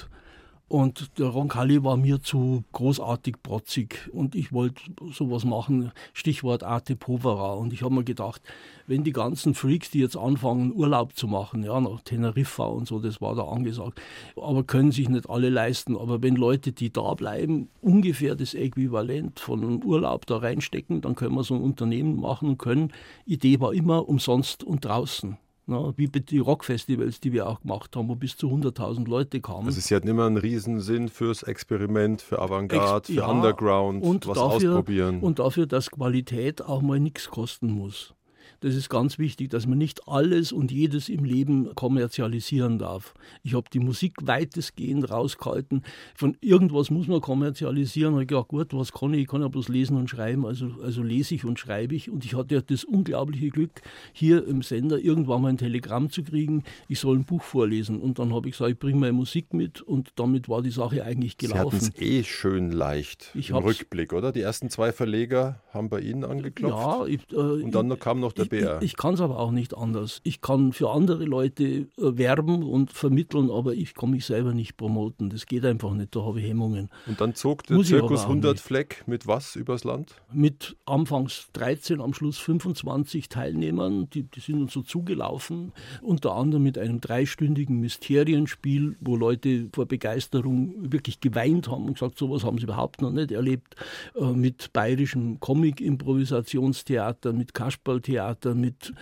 Und 0.66 1.18
der 1.18 1.26
Roncalli 1.26 1.84
war 1.84 1.98
mir 1.98 2.22
zu 2.22 2.64
großartig 2.72 3.36
protzig 3.42 4.08
und 4.12 4.34
ich 4.34 4.50
wollte 4.52 4.82
sowas 5.12 5.44
machen, 5.44 5.92
Stichwort 6.14 6.64
Arte 6.64 6.96
Povera. 6.96 7.52
Und 7.52 7.74
ich 7.74 7.82
habe 7.82 7.94
mir 7.94 8.02
gedacht, 8.02 8.40
wenn 8.86 9.04
die 9.04 9.12
ganzen 9.12 9.54
Freaks, 9.54 9.90
die 9.90 10.00
jetzt 10.00 10.16
anfangen, 10.16 10.72
Urlaub 10.74 11.16
zu 11.16 11.28
machen, 11.28 11.64
ja, 11.64 11.78
nach 11.80 12.00
Teneriffa 12.00 12.64
und 12.64 12.88
so, 12.88 12.98
das 12.98 13.20
war 13.20 13.34
da 13.34 13.44
angesagt, 13.44 14.00
aber 14.36 14.64
können 14.64 14.90
sich 14.90 15.08
nicht 15.10 15.28
alle 15.28 15.50
leisten. 15.50 15.98
Aber 15.98 16.22
wenn 16.22 16.34
Leute, 16.34 16.72
die 16.72 16.90
da 16.90 17.12
bleiben, 17.12 17.68
ungefähr 17.82 18.34
das 18.34 18.54
Äquivalent 18.54 19.40
von 19.40 19.62
einem 19.62 19.82
Urlaub 19.82 20.24
da 20.24 20.38
reinstecken, 20.38 21.02
dann 21.02 21.14
können 21.14 21.34
wir 21.34 21.44
so 21.44 21.54
ein 21.54 21.62
Unternehmen 21.62 22.18
machen 22.18 22.48
und 22.48 22.58
können. 22.58 22.90
Idee 23.26 23.60
war 23.60 23.74
immer 23.74 24.08
umsonst 24.08 24.64
und 24.64 24.86
draußen. 24.86 25.36
Na, 25.66 25.94
wie 25.96 26.08
die 26.08 26.38
Rockfestivals, 26.38 27.20
die 27.20 27.32
wir 27.32 27.48
auch 27.48 27.60
gemacht 27.62 27.96
haben, 27.96 28.08
wo 28.08 28.14
bis 28.14 28.36
zu 28.36 28.48
100.000 28.48 29.08
Leute 29.08 29.40
kamen. 29.40 29.66
Also 29.66 29.80
sie 29.80 29.94
hatten 29.94 30.08
immer 30.08 30.26
einen 30.26 30.36
Riesensinn 30.36 31.08
fürs 31.08 31.42
Experiment, 31.42 32.20
für 32.20 32.38
Avantgarde, 32.38 32.98
Ex- 32.98 33.06
für 33.08 33.14
ja, 33.14 33.26
Underground, 33.30 34.02
und 34.02 34.26
was 34.26 34.36
dafür, 34.36 34.72
ausprobieren. 34.72 35.20
Und 35.20 35.38
dafür, 35.38 35.66
dass 35.66 35.90
Qualität 35.90 36.60
auch 36.60 36.82
mal 36.82 37.00
nichts 37.00 37.30
kosten 37.30 37.70
muss. 37.70 38.14
Das 38.60 38.74
ist 38.74 38.88
ganz 38.88 39.18
wichtig, 39.18 39.50
dass 39.50 39.66
man 39.66 39.78
nicht 39.78 40.08
alles 40.08 40.52
und 40.52 40.72
jedes 40.72 41.08
im 41.08 41.24
Leben 41.24 41.74
kommerzialisieren 41.74 42.78
darf. 42.78 43.14
Ich 43.42 43.54
habe 43.54 43.66
die 43.72 43.80
Musik 43.80 44.14
weitestgehend 44.22 45.10
rausgehalten. 45.10 45.82
Von 46.14 46.36
irgendwas 46.40 46.90
muss 46.90 47.06
man 47.06 47.20
kommerzialisieren. 47.20 48.18
Ich 48.20 48.28
gedacht, 48.28 48.48
gut, 48.48 48.72
was 48.72 48.92
kann 48.92 49.14
ich? 49.14 49.22
Ich 49.22 49.28
kann 49.28 49.42
ja 49.42 49.48
bloß 49.48 49.68
lesen 49.68 49.96
und 49.96 50.08
schreiben. 50.08 50.46
Also, 50.46 50.70
also 50.82 51.02
lese 51.02 51.34
ich 51.34 51.44
und 51.44 51.58
schreibe 51.58 51.94
ich. 51.94 52.10
Und 52.10 52.24
ich 52.24 52.34
hatte 52.34 52.54
ja 52.54 52.60
das 52.60 52.84
unglaubliche 52.84 53.48
Glück, 53.48 53.82
hier 54.12 54.46
im 54.46 54.62
Sender 54.62 54.98
irgendwann 54.98 55.42
mal 55.42 55.48
ein 55.48 55.58
Telegramm 55.58 56.10
zu 56.10 56.22
kriegen, 56.22 56.64
ich 56.88 57.00
soll 57.00 57.16
ein 57.16 57.24
Buch 57.24 57.42
vorlesen. 57.42 58.00
Und 58.00 58.18
dann 58.18 58.32
habe 58.34 58.48
ich 58.48 58.54
gesagt, 58.54 58.70
ich 58.70 58.78
bringe 58.78 58.98
meine 58.98 59.12
Musik 59.12 59.52
mit. 59.52 59.82
Und 59.82 60.12
damit 60.16 60.48
war 60.48 60.62
die 60.62 60.70
Sache 60.70 61.04
eigentlich 61.04 61.36
Sie 61.40 61.48
hatten 61.48 61.70
gelaufen. 61.70 61.92
es 61.94 62.00
eh 62.00 62.22
schön 62.24 62.70
leicht 62.70 63.30
Ich 63.34 63.50
im 63.50 63.56
Rückblick, 63.56 64.12
oder? 64.12 64.32
Die 64.32 64.40
ersten 64.40 64.70
zwei 64.70 64.92
Verleger 64.92 65.60
haben 65.72 65.88
bei 65.88 66.00
Ihnen 66.00 66.24
angeklopft. 66.24 66.76
Ja, 66.76 67.06
ich, 67.06 67.20
äh, 67.32 67.64
Und 67.64 67.74
dann 67.74 67.98
kam 67.98 68.20
noch 68.20 68.32
der 68.32 68.43
der 68.48 68.60
BR. 68.60 68.82
Ich, 68.82 68.92
ich 68.92 68.96
kann 68.96 69.14
es 69.14 69.20
aber 69.20 69.38
auch 69.38 69.50
nicht 69.50 69.76
anders. 69.76 70.20
Ich 70.24 70.40
kann 70.40 70.72
für 70.72 70.90
andere 70.90 71.24
Leute 71.24 71.64
äh, 71.64 71.86
werben 71.96 72.62
und 72.62 72.92
vermitteln, 72.92 73.50
aber 73.50 73.74
ich 73.74 73.94
kann 73.94 74.10
mich 74.10 74.24
selber 74.24 74.54
nicht 74.54 74.76
promoten. 74.76 75.30
Das 75.30 75.46
geht 75.46 75.64
einfach 75.64 75.92
nicht, 75.92 76.14
da 76.14 76.22
habe 76.22 76.40
ich 76.40 76.46
Hemmungen. 76.46 76.90
Und 77.06 77.20
dann 77.20 77.34
zog 77.34 77.64
der 77.64 77.76
Muss 77.76 77.88
Zirkus 77.88 78.20
aber 78.20 78.20
auch 78.20 78.28
100 78.28 78.52
nicht. 78.52 78.64
Fleck 78.64 79.04
mit 79.06 79.26
was 79.26 79.56
übers 79.56 79.84
Land? 79.84 80.14
Mit 80.32 80.76
anfangs 80.86 81.48
13, 81.52 82.00
am 82.00 82.14
Schluss 82.14 82.38
25 82.38 83.28
Teilnehmern, 83.28 84.08
die, 84.10 84.24
die 84.24 84.40
sind 84.40 84.60
uns 84.60 84.72
so 84.72 84.82
zugelaufen, 84.82 85.72
unter 86.02 86.34
anderem 86.34 86.62
mit 86.62 86.78
einem 86.78 87.00
dreistündigen 87.00 87.80
Mysterienspiel, 87.80 88.96
wo 89.00 89.16
Leute 89.16 89.68
vor 89.72 89.86
Begeisterung 89.86 90.92
wirklich 90.92 91.20
geweint 91.20 91.68
haben 91.68 91.86
und 91.86 91.94
gesagt, 91.94 92.18
sowas 92.18 92.44
haben 92.44 92.58
sie 92.58 92.64
überhaupt 92.64 93.02
noch 93.02 93.10
nicht 93.10 93.32
erlebt, 93.32 93.76
äh, 94.16 94.24
mit 94.24 94.72
bayerischem 94.72 95.40
Comic-Improvisationstheater, 95.40 97.32
mit 97.32 97.54
Kasperltheater, 97.54 98.33
mit 98.54 98.94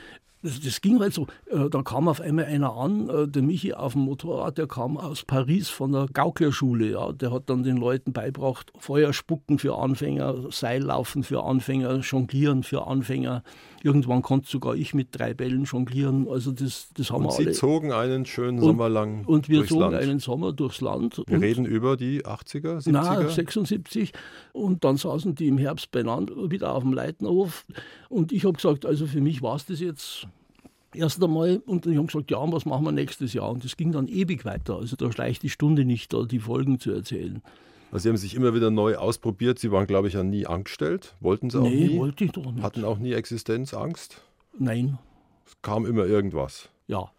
das, 0.42 0.60
das 0.60 0.80
ging 0.80 0.98
halt 1.00 1.14
so. 1.14 1.26
Äh, 1.50 1.70
Da 1.70 1.82
kam 1.82 2.08
auf 2.08 2.20
einmal 2.20 2.46
einer 2.46 2.74
an, 2.74 3.08
äh, 3.08 3.28
der 3.28 3.42
Michi 3.42 3.72
auf 3.72 3.92
dem 3.92 4.02
Motorrad, 4.02 4.58
der 4.58 4.66
kam 4.66 4.96
aus 4.96 5.24
Paris 5.24 5.68
von 5.68 5.92
der 5.92 6.06
Gauklerschule. 6.12 6.90
Ja. 6.90 7.12
Der 7.12 7.32
hat 7.32 7.48
dann 7.48 7.62
den 7.62 7.76
Leuten 7.76 8.12
beigebracht, 8.12 8.72
Feuer 8.78 9.12
spucken 9.12 9.58
für 9.58 9.78
Anfänger, 9.78 10.50
Seillaufen 10.50 11.22
für 11.22 11.44
Anfänger, 11.44 12.00
Jonglieren 12.00 12.64
für 12.64 12.86
Anfänger. 12.86 13.42
Irgendwann 13.84 14.22
konnte 14.22 14.48
sogar 14.48 14.74
ich 14.76 14.94
mit 14.94 15.08
drei 15.10 15.34
Bällen 15.34 15.64
jonglieren. 15.64 16.28
Also 16.28 16.52
das, 16.52 16.88
das 16.94 17.10
haben 17.10 17.24
Und 17.24 17.30
wir 17.32 17.36
Sie 17.36 17.42
alle. 17.46 17.52
zogen 17.52 17.92
einen 17.92 18.26
schönen 18.26 18.58
Und- 18.58 18.64
Sommer 18.64 18.88
lang 18.88 19.24
Und 19.26 19.48
wir 19.48 19.58
durchs 19.58 19.70
zogen 19.70 19.80
Land. 19.80 19.94
einen 19.96 20.18
Sommer 20.20 20.52
durchs 20.52 20.80
Land. 20.80 21.20
Wir 21.26 21.40
reden 21.40 21.64
über 21.66 21.96
die 21.96 22.24
80er, 22.24 22.78
70er? 22.80 22.92
na, 22.92 23.28
76. 23.28 24.12
Und 24.52 24.84
dann 24.84 24.96
saßen 24.96 25.34
die 25.34 25.48
im 25.48 25.58
Herbst 25.58 25.90
beieinander 25.90 26.50
wieder 26.50 26.72
auf 26.74 26.82
dem 26.84 26.92
Leitnerhof. 26.92 27.64
Und 28.08 28.30
ich 28.32 28.44
habe 28.44 28.54
gesagt, 28.54 28.86
also 28.86 29.06
für 29.06 29.20
mich 29.20 29.42
war 29.42 29.56
es 29.56 29.66
das 29.66 29.80
jetzt 29.80 30.26
erst 30.94 31.22
einmal. 31.24 31.60
Und 31.66 31.84
die 31.86 31.96
haben 31.98 32.06
gesagt, 32.06 32.30
ja, 32.30 32.38
und 32.38 32.52
was 32.52 32.64
machen 32.66 32.84
wir 32.84 32.92
nächstes 32.92 33.32
Jahr? 33.32 33.50
Und 33.50 33.64
das 33.64 33.76
ging 33.76 33.90
dann 33.92 34.06
ewig 34.06 34.44
weiter. 34.44 34.76
Also 34.76 34.94
da 34.94 35.10
schleicht 35.10 35.42
die 35.42 35.50
Stunde 35.50 35.84
nicht, 35.84 36.12
da 36.12 36.22
die 36.24 36.38
Folgen 36.38 36.78
zu 36.78 36.92
erzählen. 36.92 37.42
Also 37.92 38.04
Sie 38.04 38.08
haben 38.08 38.16
sich 38.16 38.34
immer 38.34 38.54
wieder 38.54 38.70
neu 38.70 38.96
ausprobiert. 38.96 39.58
Sie 39.58 39.70
waren, 39.70 39.86
glaube 39.86 40.08
ich, 40.08 40.14
ja 40.14 40.22
nie 40.22 40.46
angestellt. 40.46 41.14
Wollten 41.20 41.50
Sie 41.50 41.60
auch 41.60 41.64
nee, 41.64 41.88
nie? 41.88 41.98
wollte 41.98 42.24
ich 42.24 42.32
doch 42.32 42.50
nicht. 42.50 42.62
Hatten 42.62 42.84
auch 42.84 42.98
nie 42.98 43.12
Existenzangst. 43.12 44.22
Nein, 44.58 44.98
Es 45.46 45.60
kam 45.60 45.86
immer 45.86 46.06
irgendwas. 46.06 46.70
ja. 46.88 47.10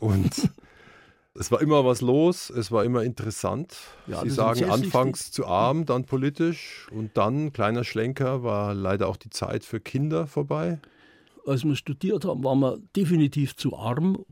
Und 0.00 0.50
es 1.34 1.50
war 1.50 1.62
immer 1.62 1.86
was 1.86 2.02
los, 2.02 2.50
es 2.50 2.70
war 2.70 2.84
immer 2.84 3.02
interessant. 3.02 3.76
Ja, 4.06 4.22
Sie 4.22 4.30
sagen 4.30 4.64
anfangs 4.64 5.30
zu 5.30 5.46
arm, 5.46 5.86
dann 5.86 6.04
politisch 6.04 6.86
und 6.92 7.16
dann, 7.16 7.52
kleiner 7.52 7.84
Schlenker, 7.84 8.42
war 8.42 8.74
leider 8.74 9.08
auch 9.08 9.16
die 9.16 9.30
Zeit 9.30 9.64
für 9.64 9.80
Kinder 9.80 10.26
vorbei. 10.26 10.80
Als 11.46 11.64
wir 11.64 11.76
studiert 11.76 12.24
haben, 12.26 12.44
waren 12.44 12.58
wir 12.58 12.78
definitiv 12.94 13.56
zu 13.56 13.74
arm. 13.74 14.24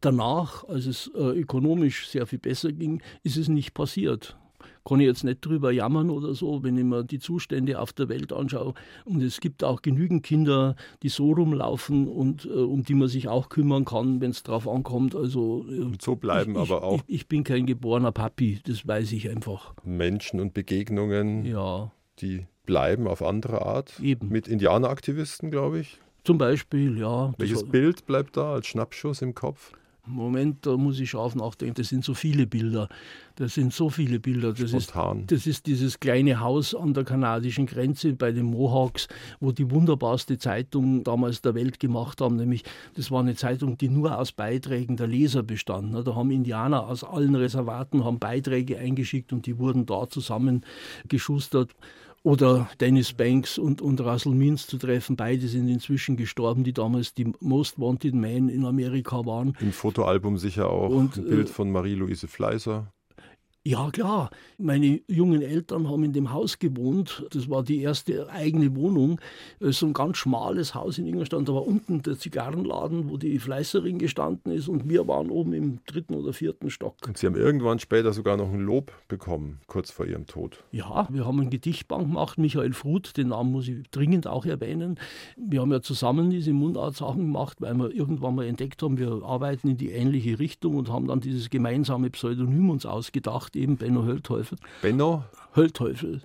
Danach, 0.00 0.64
als 0.64 0.86
es 0.86 1.10
äh, 1.14 1.18
ökonomisch 1.18 2.08
sehr 2.08 2.26
viel 2.26 2.38
besser 2.38 2.72
ging, 2.72 3.02
ist 3.24 3.36
es 3.36 3.48
nicht 3.48 3.74
passiert. 3.74 4.38
Kann 4.84 5.00
ich 5.00 5.06
jetzt 5.06 5.24
nicht 5.24 5.44
drüber 5.44 5.70
jammern 5.70 6.10
oder 6.10 6.34
so, 6.34 6.62
wenn 6.62 6.76
ich 6.78 6.84
mir 6.84 7.04
die 7.04 7.18
Zustände 7.18 7.78
auf 7.80 7.92
der 7.92 8.08
Welt 8.08 8.32
anschaue. 8.32 8.74
Und 9.04 9.22
es 9.22 9.40
gibt 9.40 9.62
auch 9.64 9.82
genügend 9.82 10.22
Kinder, 10.22 10.76
die 11.02 11.08
so 11.08 11.32
rumlaufen 11.32 12.08
und 12.08 12.44
äh, 12.46 12.48
um 12.48 12.82
die 12.84 12.94
man 12.94 13.08
sich 13.08 13.28
auch 13.28 13.48
kümmern 13.48 13.84
kann, 13.84 14.20
wenn 14.20 14.30
es 14.30 14.42
drauf 14.42 14.66
ankommt. 14.68 15.14
Also 15.14 15.64
äh, 15.68 15.80
Und 15.80 16.02
so 16.02 16.16
bleiben 16.16 16.52
ich, 16.52 16.58
aber 16.58 16.82
auch 16.82 17.02
Ich, 17.06 17.14
ich 17.16 17.28
bin 17.28 17.44
kein 17.44 17.66
geborener 17.66 18.12
Papi, 18.12 18.60
das 18.64 18.86
weiß 18.86 19.12
ich 19.12 19.28
einfach. 19.30 19.74
Menschen 19.84 20.40
und 20.40 20.54
Begegnungen, 20.54 21.44
Ja, 21.44 21.90
die 22.20 22.46
bleiben 22.66 23.06
auf 23.06 23.22
andere 23.22 23.64
Art. 23.64 23.98
Eben. 24.02 24.28
Mit 24.28 24.48
Indianeraktivisten, 24.48 25.50
glaube 25.50 25.80
ich. 25.80 25.98
zum 26.24 26.36
Beispiel, 26.38 26.98
ja. 26.98 27.32
Welches 27.38 27.64
Bild 27.64 28.04
bleibt 28.06 28.36
da 28.36 28.52
als 28.54 28.66
Schnappschuss 28.66 29.22
im 29.22 29.34
Kopf? 29.34 29.72
Moment, 30.08 30.66
da 30.66 30.76
muss 30.76 30.98
ich 31.00 31.10
scharf 31.10 31.34
nachdenken. 31.34 31.74
Das 31.74 31.88
sind 31.88 32.04
so 32.04 32.14
viele 32.14 32.46
Bilder. 32.46 32.88
Das 33.36 33.54
sind 33.54 33.72
so 33.72 33.88
viele 33.88 34.18
Bilder. 34.18 34.52
Das 34.52 34.72
ist, 34.72 34.92
das 35.26 35.46
ist 35.46 35.66
dieses 35.66 36.00
kleine 36.00 36.40
Haus 36.40 36.74
an 36.74 36.94
der 36.94 37.04
kanadischen 37.04 37.66
Grenze 37.66 38.14
bei 38.14 38.32
den 38.32 38.46
Mohawks, 38.46 39.06
wo 39.38 39.52
die 39.52 39.70
wunderbarste 39.70 40.38
Zeitung 40.38 41.04
damals 41.04 41.40
der 41.42 41.54
Welt 41.54 41.78
gemacht 41.78 42.20
haben. 42.20 42.36
Nämlich, 42.36 42.64
das 42.94 43.10
war 43.10 43.20
eine 43.20 43.36
Zeitung, 43.36 43.78
die 43.78 43.88
nur 43.88 44.18
aus 44.18 44.32
Beiträgen 44.32 44.96
der 44.96 45.06
Leser 45.06 45.42
bestand. 45.42 45.92
ne. 45.92 46.02
Da 46.02 46.14
haben 46.14 46.30
Indianer 46.30 46.88
aus 46.88 47.04
allen 47.04 47.34
Reservaten 47.34 48.04
haben 48.04 48.18
Beiträge 48.18 48.78
eingeschickt 48.78 49.32
und 49.32 49.46
die 49.46 49.58
wurden 49.58 49.86
da 49.86 50.08
zusammengeschustert. 50.08 51.74
Oder 52.22 52.68
Dennis 52.80 53.12
Banks 53.12 53.58
und, 53.58 53.80
und 53.80 54.00
Russell 54.00 54.34
Means 54.34 54.66
zu 54.66 54.78
treffen. 54.78 55.16
Beide 55.16 55.46
sind 55.48 55.68
inzwischen 55.68 56.16
gestorben, 56.16 56.64
die 56.64 56.72
damals 56.72 57.14
die 57.14 57.32
Most 57.40 57.78
Wanted 57.78 58.14
Men 58.14 58.48
in 58.48 58.64
Amerika 58.64 59.24
waren. 59.24 59.56
Im 59.60 59.72
Fotoalbum 59.72 60.38
sicher 60.38 60.70
auch 60.70 60.90
Und, 60.90 61.16
ein 61.16 61.24
Bild 61.24 61.48
äh, 61.48 61.52
von 61.52 61.70
Marie-Louise 61.70 62.28
Fleißer. 62.28 62.92
Ja, 63.68 63.90
klar. 63.90 64.30
Meine 64.56 65.02
jungen 65.08 65.42
Eltern 65.42 65.90
haben 65.90 66.02
in 66.02 66.14
dem 66.14 66.32
Haus 66.32 66.58
gewohnt. 66.58 67.26
Das 67.32 67.50
war 67.50 67.62
die 67.62 67.82
erste 67.82 68.30
eigene 68.30 68.74
Wohnung. 68.74 69.20
Äh, 69.60 69.72
So 69.72 69.84
ein 69.84 69.92
ganz 69.92 70.16
schmales 70.16 70.74
Haus 70.74 70.96
in 70.96 71.06
Ingolstadt. 71.06 71.46
Da 71.46 71.52
war 71.52 71.66
unten 71.66 72.00
der 72.00 72.18
Zigarrenladen, 72.18 73.10
wo 73.10 73.18
die 73.18 73.38
Fleißerin 73.38 73.98
gestanden 73.98 74.52
ist. 74.52 74.68
Und 74.68 74.88
wir 74.88 75.06
waren 75.06 75.28
oben 75.28 75.52
im 75.52 75.80
dritten 75.84 76.14
oder 76.14 76.32
vierten 76.32 76.70
Stock. 76.70 76.94
Und 77.06 77.18
Sie 77.18 77.26
haben 77.26 77.36
irgendwann 77.36 77.78
später 77.78 78.14
sogar 78.14 78.38
noch 78.38 78.50
ein 78.50 78.60
Lob 78.60 78.90
bekommen, 79.06 79.58
kurz 79.66 79.90
vor 79.90 80.06
Ihrem 80.06 80.24
Tod. 80.24 80.64
Ja, 80.72 81.06
wir 81.10 81.26
haben 81.26 81.38
ein 81.38 81.50
Gedichtbank 81.50 82.06
gemacht. 82.06 82.38
Michael 82.38 82.72
Fruth, 82.72 83.18
den 83.18 83.28
Namen 83.28 83.52
muss 83.52 83.68
ich 83.68 83.86
dringend 83.90 84.26
auch 84.26 84.46
erwähnen. 84.46 84.98
Wir 85.36 85.60
haben 85.60 85.72
ja 85.72 85.82
zusammen 85.82 86.30
diese 86.30 86.54
Mundart-Sachen 86.54 87.20
gemacht, 87.20 87.60
weil 87.60 87.74
wir 87.74 87.94
irgendwann 87.94 88.34
mal 88.34 88.46
entdeckt 88.46 88.82
haben, 88.82 88.96
wir 88.96 89.22
arbeiten 89.24 89.68
in 89.68 89.76
die 89.76 89.90
ähnliche 89.90 90.38
Richtung 90.38 90.76
und 90.76 90.88
haben 90.90 91.06
dann 91.06 91.20
dieses 91.20 91.50
gemeinsame 91.50 92.08
Pseudonym 92.08 92.70
uns 92.70 92.86
ausgedacht, 92.86 93.57
eben 93.58 93.76
Benno 93.76 94.04
Höllteufel. 94.04 94.58
Benno, 94.82 95.24
Höllteufel. 95.54 96.22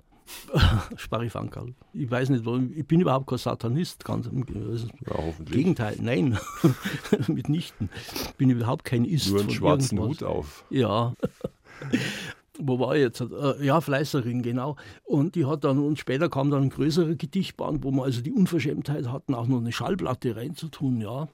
Sparifankerl. 0.96 1.74
Ich 1.92 2.10
weiß 2.10 2.30
nicht, 2.30 2.46
warum. 2.46 2.72
Ich 2.74 2.86
bin 2.86 3.00
überhaupt 3.00 3.26
kein 3.26 3.38
Satanist. 3.38 4.04
Ganz 4.04 4.26
im 4.26 4.44
also 4.70 4.88
ja. 5.06 5.44
Gegenteil, 5.44 5.96
nein. 6.00 6.38
Mitnichten. 7.28 7.90
Ich 8.26 8.34
bin 8.34 8.50
überhaupt 8.50 8.84
kein 8.84 9.04
Ist. 9.04 9.28
Nur 9.28 9.40
einen 9.40 9.48
von 9.48 9.54
schwarzen 9.56 9.98
irgendwas. 9.98 10.20
Hut 10.20 10.26
auf. 10.26 10.64
Ja. 10.70 11.14
Wo 12.58 12.78
war 12.78 12.94
ich 12.94 13.02
jetzt? 13.02 13.20
Äh, 13.20 13.64
Ja, 13.64 13.80
Fleißerin, 13.80 14.42
genau. 14.42 14.76
Und 15.02 15.34
die 15.34 15.44
hat 15.44 15.64
dann, 15.64 15.78
und 15.78 15.98
später 15.98 16.28
kam 16.28 16.50
dann 16.50 16.62
ein 16.62 16.70
größerer 16.70 17.16
Gedichtband, 17.16 17.82
wo 17.82 17.90
wir 17.90 18.04
also 18.04 18.20
die 18.20 18.32
Unverschämtheit 18.32 19.08
hatten, 19.10 19.34
auch 19.34 19.48
noch 19.48 19.58
eine 19.58 19.72
Schallplatte 19.72 20.36
reinzutun, 20.36 21.00
ja. 21.00 21.28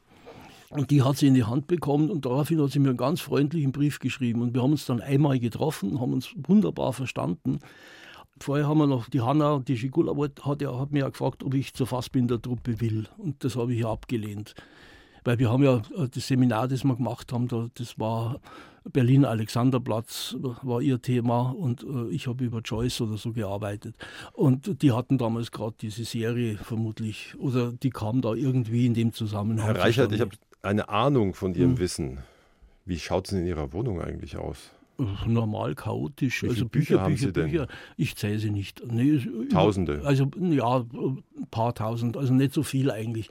Und 0.71 0.93
die 0.93 1.03
hat 1.03 1.17
sie 1.17 1.27
in 1.27 1.35
die 1.35 1.45
Hand 1.45 1.67
bekommen 1.67 2.11
und 2.11 2.25
daraufhin 2.25 2.63
hat 2.63 2.71
sie 2.71 2.79
mir 2.79 2.91
einen 2.91 2.97
ganz 2.97 3.21
freundlichen 3.21 3.73
Brief 3.73 3.99
geschrieben. 3.99 4.41
Und 4.41 4.55
wir 4.55 4.63
haben 4.63 4.71
uns 4.71 4.87
dann 4.87 5.01
einmal 5.01 5.41
getroffen, 5.41 6.01
haben 6.01 6.13
uns 6.13 6.33
wunderbar 6.37 6.93
verstanden. 6.93 7.59
Vorher 8.41 8.69
haben 8.69 8.79
wir 8.79 8.87
noch 8.87 9.09
die 9.09 9.21
Hanna, 9.21 9.59
die 9.59 9.77
Schigula, 9.77 10.15
hat, 10.43 10.63
ja, 10.63 10.79
hat 10.79 10.93
mir 10.93 11.01
ja 11.01 11.09
gefragt, 11.09 11.43
ob 11.43 11.55
ich 11.55 11.75
zur 11.75 11.89
Fassbinder-Truppe 11.89 12.81
will. 12.81 13.09
Und 13.19 13.43
das 13.43 13.57
habe 13.57 13.75
ich 13.75 13.81
ja 13.81 13.91
abgelehnt. 13.91 14.55
Weil 15.25 15.41
wir 15.41 15.51
haben 15.51 15.65
ja 15.65 15.79
äh, 15.97 16.09
das 16.09 16.29
Seminar, 16.29 16.69
das 16.69 16.85
wir 16.85 16.95
gemacht 16.95 17.33
haben, 17.33 17.49
da, 17.49 17.67
das 17.75 17.99
war 17.99 18.41
Berlin 18.85 19.25
Alexanderplatz, 19.25 20.37
war 20.63 20.81
ihr 20.81 21.03
Thema 21.03 21.51
und 21.51 21.83
äh, 21.83 22.09
ich 22.11 22.29
habe 22.29 22.45
über 22.45 22.61
Joyce 22.61 23.03
oder 23.03 23.19
so 23.19 23.33
gearbeitet. 23.33 23.97
Und 24.33 24.83
die 24.83 24.93
hatten 24.93 25.19
damals 25.19 25.51
gerade 25.51 25.75
diese 25.81 26.05
Serie 26.05 26.57
vermutlich, 26.57 27.35
oder 27.39 27.73
die 27.73 27.91
kam 27.91 28.23
da 28.23 28.33
irgendwie 28.35 28.87
in 28.87 28.95
dem 28.95 29.13
Zusammenhang. 29.13 29.67
Herr 29.67 29.79
Reichert, 29.79 30.13
ich 30.13 30.21
habe 30.21 30.31
eine 30.63 30.89
Ahnung 30.89 31.35
von 31.35 31.55
Ihrem 31.55 31.73
Hm. 31.73 31.79
Wissen. 31.79 32.19
Wie 32.85 32.99
schaut 32.99 33.27
es 33.29 33.33
in 33.33 33.47
Ihrer 33.47 33.73
Wohnung 33.73 34.01
eigentlich 34.01 34.37
aus? 34.37 34.71
Normal 35.27 35.75
chaotisch. 35.75 36.43
Wie 36.43 36.49
also 36.49 36.67
Bücher 36.67 36.95
Bücher, 36.97 37.01
haben 37.03 37.15
Bücher, 37.15 37.27
Sie 37.29 37.33
denn? 37.33 37.51
Bücher. 37.51 37.69
Ich 37.97 38.17
zähle 38.17 38.39
sie 38.39 38.51
nicht. 38.51 38.83
Nee, 38.87 39.19
Tausende? 39.51 40.03
Also 40.05 40.31
ja, 40.39 40.77
ein 40.81 41.23
paar 41.51 41.75
tausend, 41.75 42.19
also 42.19 42.35
nicht 42.35 42.53
so 42.53 42.63
viel 42.63 42.91
eigentlich. 42.91 43.31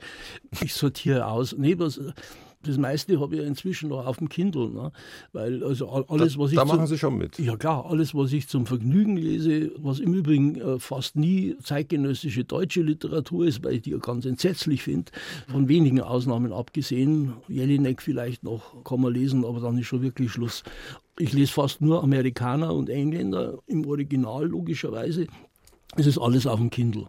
Ich 0.62 0.74
sortiere 0.74 1.26
aus. 1.26 1.54
Nee, 1.56 1.78
was, 1.78 2.00
das 2.62 2.76
meiste 2.76 3.18
habe 3.20 3.34
ich 3.36 3.40
ja 3.40 3.46
inzwischen 3.46 3.88
noch 3.88 4.04
auf 4.06 4.18
dem 4.18 4.28
Kindle, 4.28 4.68
ne? 4.70 4.92
weil 5.32 5.64
also 5.64 5.88
all- 5.88 6.04
alles, 6.08 6.38
was 6.38 6.50
ich 6.50 6.56
da 6.56 6.66
zum- 6.66 6.76
machen 6.76 6.86
Sie 6.86 6.98
schon 6.98 7.16
mit. 7.16 7.38
ja 7.38 7.56
klar, 7.56 7.86
alles, 7.88 8.14
was 8.14 8.32
ich 8.32 8.48
zum 8.48 8.66
Vergnügen 8.66 9.16
lese, 9.16 9.72
was 9.78 9.98
im 9.98 10.12
Übrigen 10.12 10.56
äh, 10.60 10.78
fast 10.78 11.16
nie 11.16 11.56
zeitgenössische 11.62 12.44
deutsche 12.44 12.82
Literatur 12.82 13.46
ist, 13.46 13.64
weil 13.64 13.74
ich 13.76 13.82
die 13.82 13.90
ja 13.90 13.98
ganz 13.98 14.26
entsetzlich 14.26 14.82
finde, 14.82 15.10
von 15.50 15.68
wenigen 15.68 16.00
Ausnahmen 16.00 16.52
abgesehen. 16.52 17.32
Jelinek 17.48 18.02
vielleicht 18.02 18.44
noch 18.44 18.84
kann 18.84 19.00
man 19.00 19.14
lesen, 19.14 19.44
aber 19.44 19.60
dann 19.60 19.78
ist 19.78 19.86
schon 19.86 20.02
wirklich 20.02 20.30
Schluss. 20.30 20.62
Ich 21.18 21.32
lese 21.32 21.52
fast 21.52 21.80
nur 21.80 22.02
Amerikaner 22.02 22.74
und 22.74 22.88
Engländer 22.90 23.58
im 23.66 23.86
Original, 23.86 24.46
logischerweise. 24.46 25.26
Es 25.96 26.06
ist 26.06 26.18
alles 26.18 26.46
auf 26.46 26.58
dem 26.60 26.70
Kindle. 26.70 27.06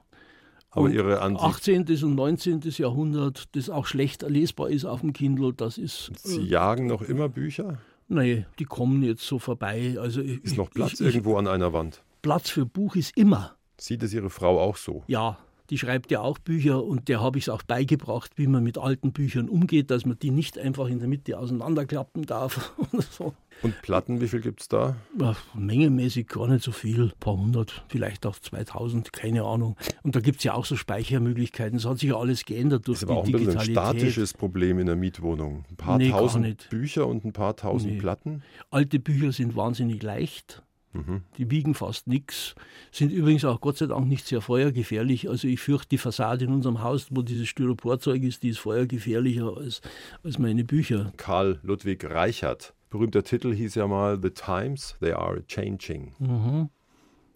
Aber 0.71 0.85
Und 0.85 0.93
Ihre 0.93 1.21
Ansicht, 1.21 1.43
18. 1.43 1.85
und 2.03 2.15
19. 2.15 2.61
Jahrhundert, 2.77 3.55
das 3.55 3.69
auch 3.69 3.85
schlecht 3.85 4.21
lesbar 4.23 4.69
ist 4.69 4.85
auf 4.85 5.01
dem 5.01 5.11
Kindle, 5.13 5.53
das 5.53 5.77
ist. 5.77 6.11
Sie 6.23 6.39
Äh, 6.39 6.45
jagen 6.45 6.87
noch 6.87 7.01
immer 7.01 7.27
Bücher? 7.29 7.77
nee, 8.07 8.45
die 8.59 8.65
kommen 8.65 9.03
jetzt 9.03 9.25
so 9.25 9.37
vorbei. 9.39 9.95
Also 9.99 10.21
ich, 10.21 10.43
Ist 10.43 10.57
noch 10.57 10.69
Platz 10.69 10.93
ich, 10.93 11.01
ich, 11.01 11.07
irgendwo 11.07 11.35
an 11.37 11.47
einer 11.47 11.73
Wand? 11.73 12.01
Platz 12.21 12.49
für 12.49 12.65
Buch 12.65 12.95
ist 12.95 13.15
immer. 13.17 13.55
Sieht 13.79 14.01
es 14.03 14.13
Ihre 14.13 14.29
Frau 14.29 14.59
auch 14.61 14.77
so? 14.77 15.03
Ja, 15.07 15.37
die 15.71 15.77
schreibt 15.77 16.11
ja 16.11 16.19
auch 16.19 16.37
Bücher 16.37 16.83
und 16.83 17.07
der 17.07 17.21
habe 17.21 17.37
ich 17.37 17.45
es 17.45 17.49
auch 17.49 17.63
beigebracht, 17.63 18.33
wie 18.35 18.45
man 18.45 18.61
mit 18.61 18.77
alten 18.77 19.13
Büchern 19.13 19.47
umgeht, 19.47 19.89
dass 19.89 20.05
man 20.05 20.19
die 20.19 20.29
nicht 20.29 20.59
einfach 20.59 20.87
in 20.87 20.99
der 20.99 21.07
Mitte 21.07 21.39
auseinanderklappen 21.39 22.25
darf. 22.25 22.73
so. 23.09 23.33
Und 23.61 23.81
Platten, 23.81 24.19
wie 24.19 24.27
viel 24.27 24.41
gibt 24.41 24.61
es 24.61 24.67
da? 24.67 24.97
Ja, 25.17 25.35
mengemäßig 25.53 26.27
gar 26.27 26.47
nicht 26.47 26.63
so 26.63 26.73
viel, 26.73 27.03
ein 27.03 27.19
paar 27.19 27.37
hundert, 27.37 27.85
vielleicht 27.87 28.25
auch 28.25 28.37
2000, 28.37 29.13
keine 29.13 29.43
Ahnung. 29.43 29.77
Und 30.03 30.15
da 30.15 30.19
gibt 30.19 30.39
es 30.39 30.43
ja 30.43 30.55
auch 30.55 30.65
so 30.65 30.75
Speichermöglichkeiten. 30.75 31.77
Es 31.77 31.85
hat 31.85 31.99
sich 31.99 32.09
ja 32.09 32.17
alles 32.17 32.43
geändert 32.43 32.87
durch 32.87 32.99
das 32.99 33.03
ist 33.03 33.09
aber 33.09 33.19
auch 33.19 33.25
ein 33.25 33.31
bisschen 33.31 33.57
ein 33.57 33.65
statisches 33.65 34.33
Problem 34.33 34.77
in 34.77 34.87
der 34.87 34.97
Mietwohnung. 34.97 35.63
Ein 35.69 35.75
paar 35.77 35.97
nee, 35.97 36.09
tausend 36.09 36.69
Bücher 36.69 37.07
und 37.07 37.23
ein 37.23 37.31
paar 37.31 37.55
tausend 37.55 37.93
nee. 37.93 37.99
Platten. 37.99 38.43
Alte 38.71 38.99
Bücher 38.99 39.31
sind 39.31 39.55
wahnsinnig 39.55 40.03
leicht. 40.03 40.63
Mhm. 40.93 41.21
Die 41.37 41.49
wiegen 41.49 41.73
fast 41.73 42.07
nichts, 42.07 42.55
sind 42.91 43.11
übrigens 43.11 43.45
auch 43.45 43.61
Gott 43.61 43.77
sei 43.77 43.87
Dank 43.87 44.07
nicht 44.07 44.25
sehr 44.25 44.41
feuergefährlich. 44.41 45.29
Also 45.29 45.47
ich 45.47 45.59
fürchte, 45.59 45.89
die 45.89 45.97
Fassade 45.97 46.45
in 46.45 46.51
unserem 46.51 46.83
Haus, 46.83 47.07
wo 47.11 47.21
dieses 47.21 47.47
Styroporzeug 47.47 48.23
ist, 48.23 48.43
die 48.43 48.49
ist 48.49 48.59
feuergefährlicher 48.59 49.55
als, 49.55 49.81
als 50.23 50.37
meine 50.37 50.63
Bücher. 50.63 51.13
Karl 51.17 51.59
Ludwig 51.63 52.03
Reichert. 52.03 52.73
Berühmter 52.89 53.23
Titel 53.23 53.53
hieß 53.53 53.75
ja 53.75 53.87
mal 53.87 54.19
The 54.21 54.31
Times, 54.31 54.97
They 54.99 55.13
Are 55.13 55.45
Changing. 55.47 56.13
Mhm. 56.19 56.69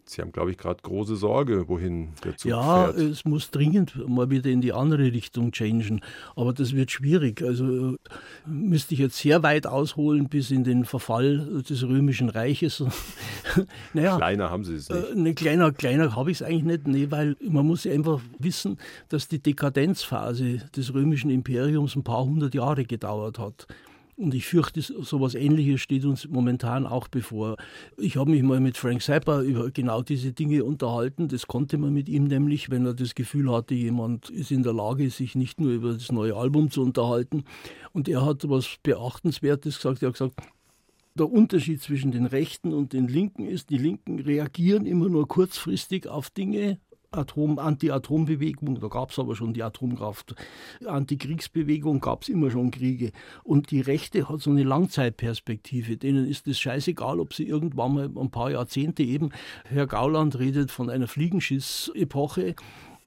Sie 0.08 0.22
haben, 0.22 0.32
glaube 0.32 0.51
ich, 0.51 0.58
gerade 0.58 0.82
große 0.84 1.16
Sorge, 1.16 1.68
wohin 1.68 2.10
der 2.24 2.38
Zug 2.38 2.51
ja, 2.51 2.86
fährt. 2.86 2.97
Ja, 2.99 3.03
es 3.06 3.26
muss 3.26 3.49
dringend 3.49 4.08
mal 4.08 4.30
wieder 4.30 4.51
in 4.51 4.62
die 4.62 4.72
andere 4.72 5.12
Richtung 5.12 5.51
changen. 5.51 6.01
Aber 6.36 6.53
das 6.53 6.76
wird 6.76 6.91
schwierig. 6.91 7.41
Also 7.41 7.95
müsste 8.45 8.93
ich 8.93 8.99
jetzt 8.99 9.18
sehr 9.18 9.41
weit 9.41 9.66
ausholen 9.66 10.30
bis 10.30 10.51
in 10.51 10.64
den 10.64 10.86
Verfall 10.86 11.64
des 11.68 11.84
Römischen 11.84 12.30
Reiches. 12.30 12.84
naja, 13.93 14.18
kleiner 14.18 14.51
haben 14.51 14.64
Sie 14.64 14.76
es 14.76 14.89
nicht. 14.89 15.12
Äh, 15.12 15.16
ne, 15.16 15.34
kleiner 15.34 15.72
kleiner 15.72 16.16
habe 16.16 16.30
ich 16.30 16.41
es 16.41 16.47
eigentlich 16.47 16.64
nicht. 16.64 16.88
Nee, 16.88 17.08
weil 17.10 17.36
man 17.41 17.66
muss 17.66 17.84
ja 17.84 17.91
einfach 17.91 18.22
wissen, 18.38 18.78
dass 19.10 19.28
die 19.28 19.39
Dekadenzphase 19.39 20.60
des 20.76 20.93
Römischen 20.93 21.32
Imperiums 21.32 21.95
ein 21.95 22.03
paar 22.03 22.26
hundert 22.26 22.53
Jahre 22.53 22.86
gedauert 22.86 23.39
hat. 23.39 23.66
Und 24.18 24.34
ich 24.34 24.45
fürchte, 24.45 24.82
so 24.82 25.18
etwas 25.18 25.36
Ähnliches 25.36 25.82
steht 25.82 26.05
uns 26.05 26.26
momentan 26.28 26.86
auch 26.88 27.09
bevor. 27.09 27.57
Ich 27.97 28.16
habe 28.16 28.32
mich 28.32 28.43
mal 28.43 28.61
mit 28.61 28.78
Frank 28.78 29.01
Zappa 29.01 29.41
über 29.41 29.72
genau 29.72 30.01
diese 30.03 30.32
Dinge 30.32 30.63
unterhalten. 30.63 31.28
Das 31.28 31.47
konnte 31.47 31.78
man 31.78 31.93
mit 31.93 32.07
ihm 32.07 32.24
nämlich, 32.24 32.70
wenn 32.70 32.86
er 32.86 32.93
das 32.93 33.13
Gefühl 33.13 33.51
hatte, 33.51 33.74
jemand 33.74 34.30
ist 34.30 34.51
in 34.51 34.63
der 34.63 34.72
Lage, 34.72 35.09
sich 35.09 35.36
nicht 35.36 35.59
nur 35.59 35.72
über 35.72 35.93
das 35.93 36.13
neue 36.13 36.36
Album 36.36 36.72
zu 36.72 36.82
unterhalten. 36.82 37.43
Und 37.91 38.07
er 38.07 38.26
hat 38.26 38.45
etwas 38.45 38.78
Beachtenswertes 38.84 39.78
gesagt. 39.78 40.01
Er 40.01 40.07
hat 40.07 40.13
gesagt, 40.13 40.36
der 41.18 41.30
Unterschied 41.30 41.82
zwischen 41.82 42.11
den 42.11 42.26
Rechten 42.26 42.74
und 42.74 42.93
den 42.93 43.07
Linken 43.07 43.47
ist, 43.47 43.70
die 43.70 43.78
Linken 43.78 44.20
reagieren 44.20 44.86
immer 44.86 45.09
nur 45.09 45.28
kurzfristig 45.28 46.07
auf 46.07 46.30
Dinge, 46.30 46.78
Atom, 47.18 47.59
Anti-Atom-Bewegung, 47.59 48.80
da 48.80 48.88
gab 48.88 49.11
es 49.11 49.20
aber 49.20 49.36
schon 49.36 49.53
die 49.53 49.63
Atomkraft. 49.63 50.36
Antikriegsbewegung 50.86 51.99
gab 51.99 52.24
es 52.24 52.30
immer 52.30 52.51
schon 52.51 52.72
Kriege. 52.72 53.11
Und 53.43 53.72
die 53.72 53.82
Rechte 53.82 54.30
hat 54.30 54.41
so 54.41 54.49
eine 54.49 54.63
Langzeitperspektive. 54.63 55.97
Denen 55.97 56.28
ist 56.28 56.47
es 56.47 56.59
scheißegal, 56.59 57.20
ob 57.20 57.34
sie 57.34 57.47
irgendwann 57.47 57.93
mal 57.93 58.11
ein 58.16 58.32
paar 58.32 58.51
Jahrzehnte 58.51 59.03
eben, 59.03 59.32
Herr 59.66 59.88
Gauland 59.88 60.38
redet 60.39 60.72
von 60.72 60.89
einer 60.89 61.07
Fliegenschiss-Epoche. 61.07 62.55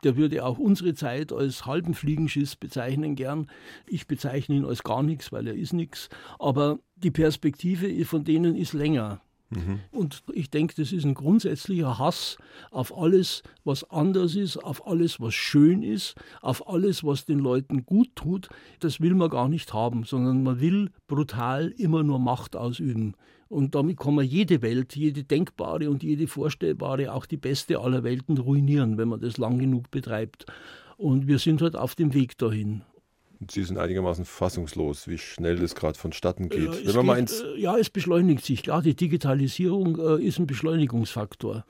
Der 0.05 0.17
würde 0.17 0.45
auch 0.45 0.59
unsere 0.59 0.95
Zeit 0.95 1.33
als 1.33 1.67
halben 1.67 1.95
Fliegenschiss 1.95 2.55
bezeichnen 2.55 3.17
gern. 3.17 3.51
Ich 3.87 4.07
bezeichne 4.07 4.57
ihn 4.57 4.65
als 4.65 4.85
gar 4.85 5.03
nichts, 5.03 5.33
weil 5.33 5.49
er 5.49 5.55
ist 5.55 5.73
nichts. 5.73 6.09
Aber 6.39 6.79
die 6.97 7.11
Perspektive 7.11 8.05
von 8.05 8.25
denen 8.25 8.55
ist 8.55 8.75
länger. 8.75 9.21
Mhm. 9.51 9.81
Und 9.91 10.23
ich 10.33 10.51
denke, 10.51 10.75
das 10.77 10.93
ist 10.93 11.05
ein 11.05 11.15
grundsätzlicher 11.15 11.99
Hass 11.99 12.37
auf 12.71 12.97
alles, 12.97 13.43
was 13.65 13.89
anders 13.91 14.35
ist, 14.35 14.59
auf 14.59 14.87
alles, 14.87 15.21
was 15.21 15.35
schön 15.35 15.83
ist, 15.83 16.15
auf 16.43 16.69
alles, 16.69 17.03
was 17.03 17.25
den 17.25 17.39
Leuten 17.39 17.87
gut 17.87 18.15
tut. 18.15 18.49
Das 18.81 19.01
will 19.01 19.15
man 19.15 19.31
gar 19.31 19.49
nicht 19.49 19.73
haben, 19.73 20.05
sondern 20.05 20.43
man 20.43 20.61
will 20.61 20.91
brutal 21.07 21.69
immer 21.79 22.03
nur 22.03 22.19
Macht 22.19 22.57
ausüben. 22.57 23.15
Und 23.49 23.75
damit 23.75 23.99
kann 23.99 24.15
man 24.15 24.27
jede 24.27 24.61
Welt, 24.61 24.95
jede 24.95 25.25
denkbare 25.25 25.89
und 25.89 26.03
jede 26.03 26.27
vorstellbare, 26.27 27.15
auch 27.15 27.25
die 27.25 27.39
beste 27.39 27.79
aller 27.79 28.05
Welten 28.05 28.37
ruinieren, 28.37 28.99
wenn 28.99 29.09
man 29.09 29.21
das 29.21 29.39
lang 29.39 29.59
genug 29.59 29.91
betreibt. 29.91 30.45
Und 30.99 31.27
wir 31.27 31.39
sind 31.39 31.63
halt 31.63 31.75
auf 31.75 31.95
dem 31.95 32.13
Weg 32.13 32.37
dahin. 32.37 32.83
Sie 33.47 33.63
sind 33.63 33.79
einigermaßen 33.79 34.25
fassungslos, 34.25 35.07
wie 35.07 35.19
schnell 35.19 35.57
das 35.57 35.75
gerade 35.75 35.99
vonstatten 35.99 36.49
geht. 36.49 36.85
Äh, 36.85 36.95
Wenn 36.95 37.07
man 37.07 37.25
geht, 37.25 37.45
äh, 37.45 37.61
ja, 37.61 37.77
es 37.77 37.89
beschleunigt 37.89 38.45
sich. 38.45 38.65
Klar, 38.65 38.83
die 38.83 38.95
Digitalisierung 38.95 39.99
äh, 39.99 40.23
ist 40.23 40.39
ein 40.39 40.47
Beschleunigungsfaktor. 40.47 41.65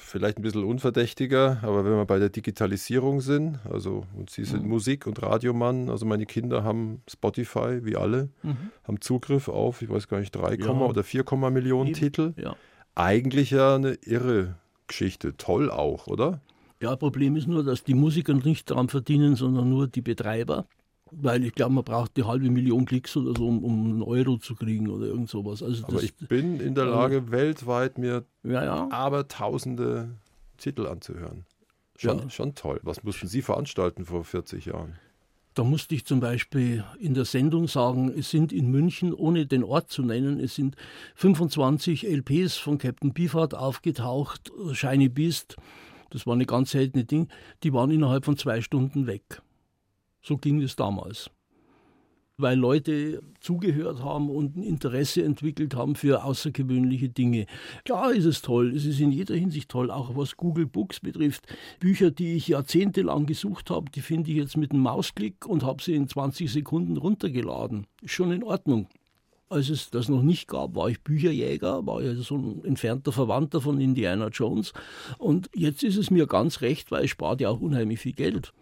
Vielleicht 0.00 0.38
ein 0.38 0.42
bisschen 0.42 0.64
unverdächtiger, 0.64 1.58
aber 1.62 1.84
wenn 1.84 1.92
wir 1.92 2.04
bei 2.04 2.18
der 2.18 2.28
Digitalisierung 2.28 3.20
sind, 3.20 3.58
also 3.68 4.04
und 4.16 4.30
Sie 4.30 4.44
sind 4.44 4.62
mhm. 4.62 4.68
Musik- 4.68 5.06
und 5.06 5.20
Radiomann, 5.20 5.90
also 5.90 6.06
meine 6.06 6.24
Kinder 6.24 6.62
haben 6.62 7.02
Spotify, 7.10 7.84
wie 7.84 7.96
alle, 7.96 8.28
mhm. 8.42 8.70
haben 8.84 9.00
Zugriff 9.00 9.48
auf, 9.48 9.82
ich 9.82 9.90
weiß 9.90 10.06
gar 10.06 10.20
nicht, 10.20 10.30
3, 10.30 10.54
ja. 10.54 10.70
oder 10.70 11.02
4, 11.02 11.24
Millionen 11.50 11.90
Eben. 11.90 11.98
Titel. 11.98 12.32
Ja. 12.36 12.54
Eigentlich 12.94 13.50
ja 13.50 13.74
eine 13.74 13.94
irre 14.04 14.54
Geschichte. 14.86 15.36
Toll 15.36 15.70
auch, 15.70 16.06
oder? 16.06 16.40
Ja, 16.84 16.96
Problem 16.96 17.34
ist 17.34 17.48
nur, 17.48 17.64
dass 17.64 17.82
die 17.82 17.94
Musiker 17.94 18.34
nicht 18.34 18.70
daran 18.70 18.90
verdienen, 18.90 19.36
sondern 19.36 19.70
nur 19.70 19.88
die 19.88 20.02
Betreiber. 20.02 20.66
Weil 21.10 21.42
ich 21.44 21.54
glaube, 21.54 21.72
man 21.72 21.82
braucht 21.82 22.10
eine 22.14 22.26
halbe 22.26 22.50
Million 22.50 22.84
Klicks 22.84 23.16
oder 23.16 23.32
so, 23.34 23.48
um, 23.48 23.64
um 23.64 23.86
einen 23.86 24.02
Euro 24.02 24.36
zu 24.36 24.54
kriegen 24.54 24.90
oder 24.90 25.06
irgend 25.06 25.30
sowas. 25.30 25.62
Also 25.62 25.82
Aber 25.84 25.94
das, 25.94 26.02
ich 26.02 26.14
bin 26.14 26.60
in 26.60 26.74
der 26.74 26.84
Lage, 26.84 27.16
äh, 27.16 27.30
weltweit 27.30 27.96
mir 27.96 28.26
ja, 28.42 28.64
ja. 28.64 28.88
aber 28.90 29.28
tausende 29.28 30.10
Titel 30.58 30.86
anzuhören. 30.86 31.46
Schon, 31.96 32.18
ja. 32.18 32.28
schon 32.28 32.54
toll. 32.54 32.80
Was 32.82 33.02
mussten 33.02 33.28
Sie 33.28 33.40
veranstalten 33.40 34.04
vor 34.04 34.22
40 34.22 34.66
Jahren? 34.66 34.98
Da 35.54 35.64
musste 35.64 35.94
ich 35.94 36.04
zum 36.04 36.20
Beispiel 36.20 36.84
in 36.98 37.14
der 37.14 37.24
Sendung 37.24 37.66
sagen, 37.66 38.12
es 38.14 38.28
sind 38.28 38.52
in 38.52 38.70
München, 38.70 39.14
ohne 39.14 39.46
den 39.46 39.64
Ort 39.64 39.90
zu 39.90 40.02
nennen, 40.02 40.38
es 40.38 40.54
sind 40.56 40.76
25 41.14 42.06
LPs 42.06 42.58
von 42.58 42.76
Captain 42.76 43.14
Beefheart 43.14 43.54
aufgetaucht, 43.54 44.52
Shiny 44.72 45.08
Beast, 45.08 45.56
das 46.14 46.26
war 46.28 46.34
eine 46.34 46.46
ganz 46.46 46.70
seltene 46.70 47.04
Ding, 47.04 47.28
die 47.64 47.72
waren 47.72 47.90
innerhalb 47.90 48.24
von 48.24 48.36
zwei 48.36 48.60
Stunden 48.60 49.08
weg. 49.08 49.42
So 50.22 50.36
ging 50.36 50.62
es 50.62 50.76
damals. 50.76 51.28
Weil 52.36 52.56
Leute 52.56 53.20
zugehört 53.40 54.02
haben 54.02 54.30
und 54.30 54.56
ein 54.56 54.62
Interesse 54.62 55.24
entwickelt 55.24 55.74
haben 55.74 55.96
für 55.96 56.24
außergewöhnliche 56.24 57.08
Dinge. 57.08 57.46
Klar 57.84 58.12
ist 58.12 58.26
es 58.26 58.42
toll, 58.42 58.74
es 58.76 58.84
ist 58.84 59.00
in 59.00 59.10
jeder 59.10 59.34
Hinsicht 59.34 59.68
toll, 59.68 59.90
auch 59.90 60.16
was 60.16 60.36
Google 60.36 60.66
Books 60.66 61.00
betrifft. 61.00 61.46
Bücher, 61.80 62.12
die 62.12 62.34
ich 62.34 62.48
jahrzehntelang 62.48 63.26
gesucht 63.26 63.70
habe, 63.70 63.90
die 63.90 64.00
finde 64.00 64.30
ich 64.30 64.36
jetzt 64.36 64.56
mit 64.56 64.70
einem 64.70 64.82
Mausklick 64.82 65.46
und 65.46 65.64
habe 65.64 65.82
sie 65.82 65.94
in 65.94 66.08
20 66.08 66.50
Sekunden 66.50 66.96
runtergeladen. 66.96 67.88
Ist 68.02 68.12
schon 68.12 68.30
in 68.30 68.44
Ordnung. 68.44 68.86
Als 69.54 69.68
es 69.68 69.88
das 69.90 70.08
noch 70.08 70.22
nicht 70.22 70.48
gab, 70.48 70.74
war 70.74 70.88
ich 70.88 71.00
Bücherjäger, 71.02 71.86
war 71.86 72.02
ja 72.02 72.12
so 72.16 72.36
ein 72.36 72.64
entfernter 72.64 73.12
Verwandter 73.12 73.60
von 73.60 73.80
Indiana 73.80 74.26
Jones. 74.28 74.72
Und 75.16 75.48
jetzt 75.54 75.84
ist 75.84 75.96
es 75.96 76.10
mir 76.10 76.26
ganz 76.26 76.60
recht, 76.60 76.90
weil 76.90 77.04
es 77.04 77.10
spart 77.10 77.40
ja 77.40 77.50
auch 77.50 77.60
unheimlich 77.60 78.00
viel 78.00 78.14
Geld. 78.14 78.52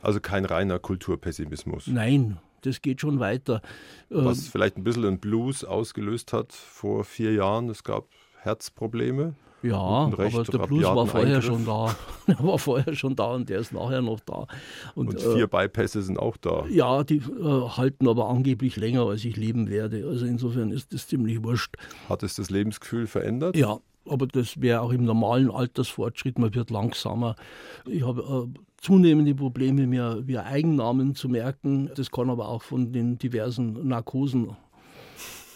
Also 0.00 0.20
kein 0.20 0.46
reiner 0.46 0.78
Kulturpessimismus. 0.78 1.88
Nein, 1.88 2.38
das 2.62 2.80
geht 2.80 3.02
schon 3.02 3.20
weiter. 3.20 3.60
Was 4.08 4.38
ähm, 4.38 4.48
vielleicht 4.52 4.78
ein 4.78 4.84
bisschen 4.84 5.04
ein 5.04 5.18
Blues 5.18 5.64
ausgelöst 5.64 6.32
hat 6.32 6.54
vor 6.54 7.04
vier 7.04 7.34
Jahren. 7.34 7.68
Es 7.68 7.84
gab 7.84 8.06
Herzprobleme. 8.40 9.34
Ja, 9.62 9.76
aber 9.76 10.16
der 10.44 10.58
Blues 10.58 10.84
war 10.84 11.06
vorher 11.06 11.36
Eingriff. 11.36 11.44
schon 11.44 11.66
da. 11.66 11.94
Der 12.28 12.38
war 12.40 12.58
vorher 12.58 12.94
schon 12.94 13.16
da 13.16 13.32
und 13.34 13.48
der 13.48 13.58
ist 13.60 13.72
nachher 13.72 14.02
noch 14.02 14.20
da. 14.20 14.46
Und, 14.94 15.08
und 15.08 15.20
vier 15.20 15.44
äh, 15.44 15.46
Bypässe 15.46 16.02
sind 16.02 16.18
auch 16.18 16.36
da. 16.36 16.66
Ja, 16.68 17.02
die 17.02 17.16
äh, 17.16 17.68
halten 17.70 18.06
aber 18.06 18.28
angeblich 18.28 18.76
länger, 18.76 19.06
als 19.06 19.24
ich 19.24 19.36
leben 19.36 19.70
werde. 19.70 20.06
Also 20.06 20.26
insofern 20.26 20.70
ist 20.70 20.92
das 20.92 21.08
ziemlich 21.08 21.42
wurscht. 21.42 21.74
Hat 22.08 22.22
es 22.22 22.34
das 22.34 22.50
Lebensgefühl 22.50 23.06
verändert? 23.06 23.56
Ja, 23.56 23.78
aber 24.06 24.26
das 24.26 24.60
wäre 24.60 24.82
auch 24.82 24.92
im 24.92 25.04
normalen 25.04 25.50
Altersfortschritt, 25.50 26.38
man 26.38 26.54
wird 26.54 26.70
langsamer. 26.70 27.34
Ich 27.86 28.04
habe 28.06 28.48
äh, 28.54 28.58
zunehmende 28.76 29.34
Probleme, 29.34 29.86
mir, 29.86 30.22
mir 30.24 30.44
Eigennamen 30.44 31.14
zu 31.14 31.28
merken. 31.28 31.90
Das 31.94 32.10
kann 32.10 32.30
aber 32.30 32.48
auch 32.48 32.62
von 32.62 32.92
den 32.92 33.18
diversen 33.18 33.88
Narkosen 33.88 34.56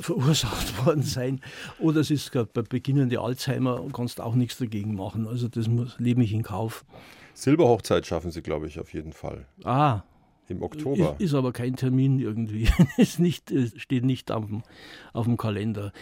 verursacht 0.00 0.84
worden 0.86 1.02
sein. 1.02 1.40
Oder 1.78 2.00
es 2.00 2.10
ist 2.10 2.32
bei 2.32 2.62
beginnende 2.62 3.20
Alzheimer 3.20 3.80
und 3.80 3.92
kannst 3.92 4.20
auch 4.20 4.34
nichts 4.34 4.58
dagegen 4.58 4.94
machen. 4.94 5.26
Also 5.26 5.48
das 5.48 5.68
muss, 5.68 5.96
lebe 5.98 6.22
ich 6.22 6.32
in 6.32 6.42
Kauf. 6.42 6.84
Silberhochzeit 7.34 8.06
schaffen 8.06 8.30
Sie, 8.30 8.42
glaube 8.42 8.66
ich, 8.66 8.78
auf 8.78 8.92
jeden 8.92 9.12
Fall. 9.12 9.46
Ah, 9.64 10.02
im 10.48 10.62
Oktober. 10.62 11.16
Ist, 11.18 11.26
ist 11.26 11.34
aber 11.34 11.52
kein 11.52 11.76
Termin 11.76 12.18
irgendwie. 12.18 12.68
ist 12.96 13.18
nicht, 13.18 13.52
steht 13.76 14.04
nicht 14.04 14.30
auf 14.30 14.46
dem, 14.46 14.62
auf 15.12 15.26
dem 15.26 15.36
Kalender. 15.36 15.92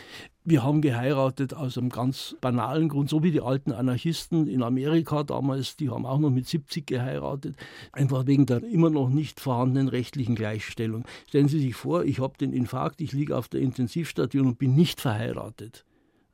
Wir 0.44 0.62
haben 0.62 0.80
geheiratet 0.80 1.52
aus 1.54 1.76
einem 1.76 1.90
ganz 1.90 2.34
banalen 2.40 2.88
Grund, 2.88 3.10
so 3.10 3.22
wie 3.22 3.30
die 3.30 3.42
alten 3.42 3.72
Anarchisten 3.72 4.46
in 4.46 4.62
Amerika 4.62 5.22
damals, 5.22 5.76
die 5.76 5.90
haben 5.90 6.06
auch 6.06 6.18
noch 6.18 6.30
mit 6.30 6.46
70 6.46 6.86
geheiratet, 6.86 7.56
einfach 7.92 8.26
wegen 8.26 8.46
der 8.46 8.62
immer 8.64 8.88
noch 8.88 9.10
nicht 9.10 9.38
vorhandenen 9.38 9.88
rechtlichen 9.88 10.34
Gleichstellung. 10.34 11.04
Stellen 11.28 11.48
Sie 11.48 11.60
sich 11.60 11.74
vor, 11.74 12.04
ich 12.04 12.20
habe 12.20 12.38
den 12.38 12.52
Infarkt, 12.52 13.00
ich 13.00 13.12
liege 13.12 13.36
auf 13.36 13.48
der 13.48 13.60
Intensivstation 13.60 14.46
und 14.46 14.58
bin 14.58 14.74
nicht 14.74 15.00
verheiratet. 15.00 15.84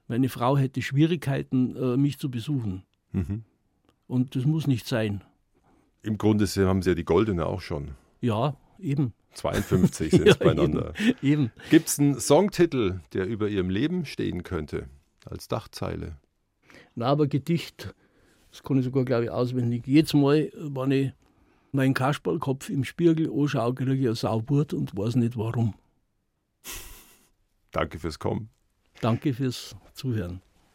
Meine 0.08 0.28
Frau 0.28 0.56
hätte 0.56 0.82
Schwierigkeiten, 0.82 1.74
äh, 1.76 1.96
mich 1.96 2.18
zu 2.18 2.30
besuchen. 2.30 2.84
Mhm. 3.12 3.42
Und 4.06 4.36
das 4.36 4.44
muss 4.44 4.68
nicht 4.68 4.86
sein. 4.86 5.24
Im 6.02 6.18
Grunde 6.18 6.46
haben 6.46 6.82
Sie 6.82 6.90
ja 6.90 6.94
die 6.94 7.04
goldene 7.04 7.46
auch 7.46 7.60
schon. 7.60 7.94
Ja, 8.20 8.56
eben. 8.78 9.12
52 9.34 10.10
sind 10.10 10.28
es 10.28 10.38
ja, 10.38 10.44
beieinander. 10.44 10.92
Eben. 10.98 11.18
eben. 11.22 11.52
Gibt 11.70 11.88
es 11.88 11.98
einen 11.98 12.20
Songtitel, 12.20 13.00
der 13.12 13.26
über 13.26 13.48
Ihrem 13.48 13.70
Leben 13.70 14.04
stehen 14.06 14.42
könnte, 14.42 14.88
als 15.24 15.48
Dachzeile? 15.48 16.16
Na, 16.94 17.06
aber 17.06 17.26
Gedicht, 17.26 17.94
das 18.50 18.62
kann 18.62 18.78
ich 18.78 18.84
sogar, 18.84 19.04
glaube 19.04 19.24
ich, 19.24 19.30
auswendig. 19.30 19.86
Jedes 19.86 20.14
Mal, 20.14 20.50
wenn 20.54 20.90
ich 20.90 21.12
meinen 21.72 21.94
Kasperlkopf 21.94 22.70
im 22.70 22.84
Spiegel 22.84 23.30
anschaue, 23.30 23.74
kriege 23.74 23.94
ich 23.94 24.06
eine 24.06 24.14
Sauburt 24.14 24.72
und 24.72 24.96
weiß 24.96 25.16
nicht 25.16 25.36
warum. 25.36 25.74
Danke 27.70 27.98
fürs 27.98 28.18
Kommen. 28.18 28.48
Danke 29.02 29.34
fürs 29.34 29.76
Zuhören. 29.92 30.40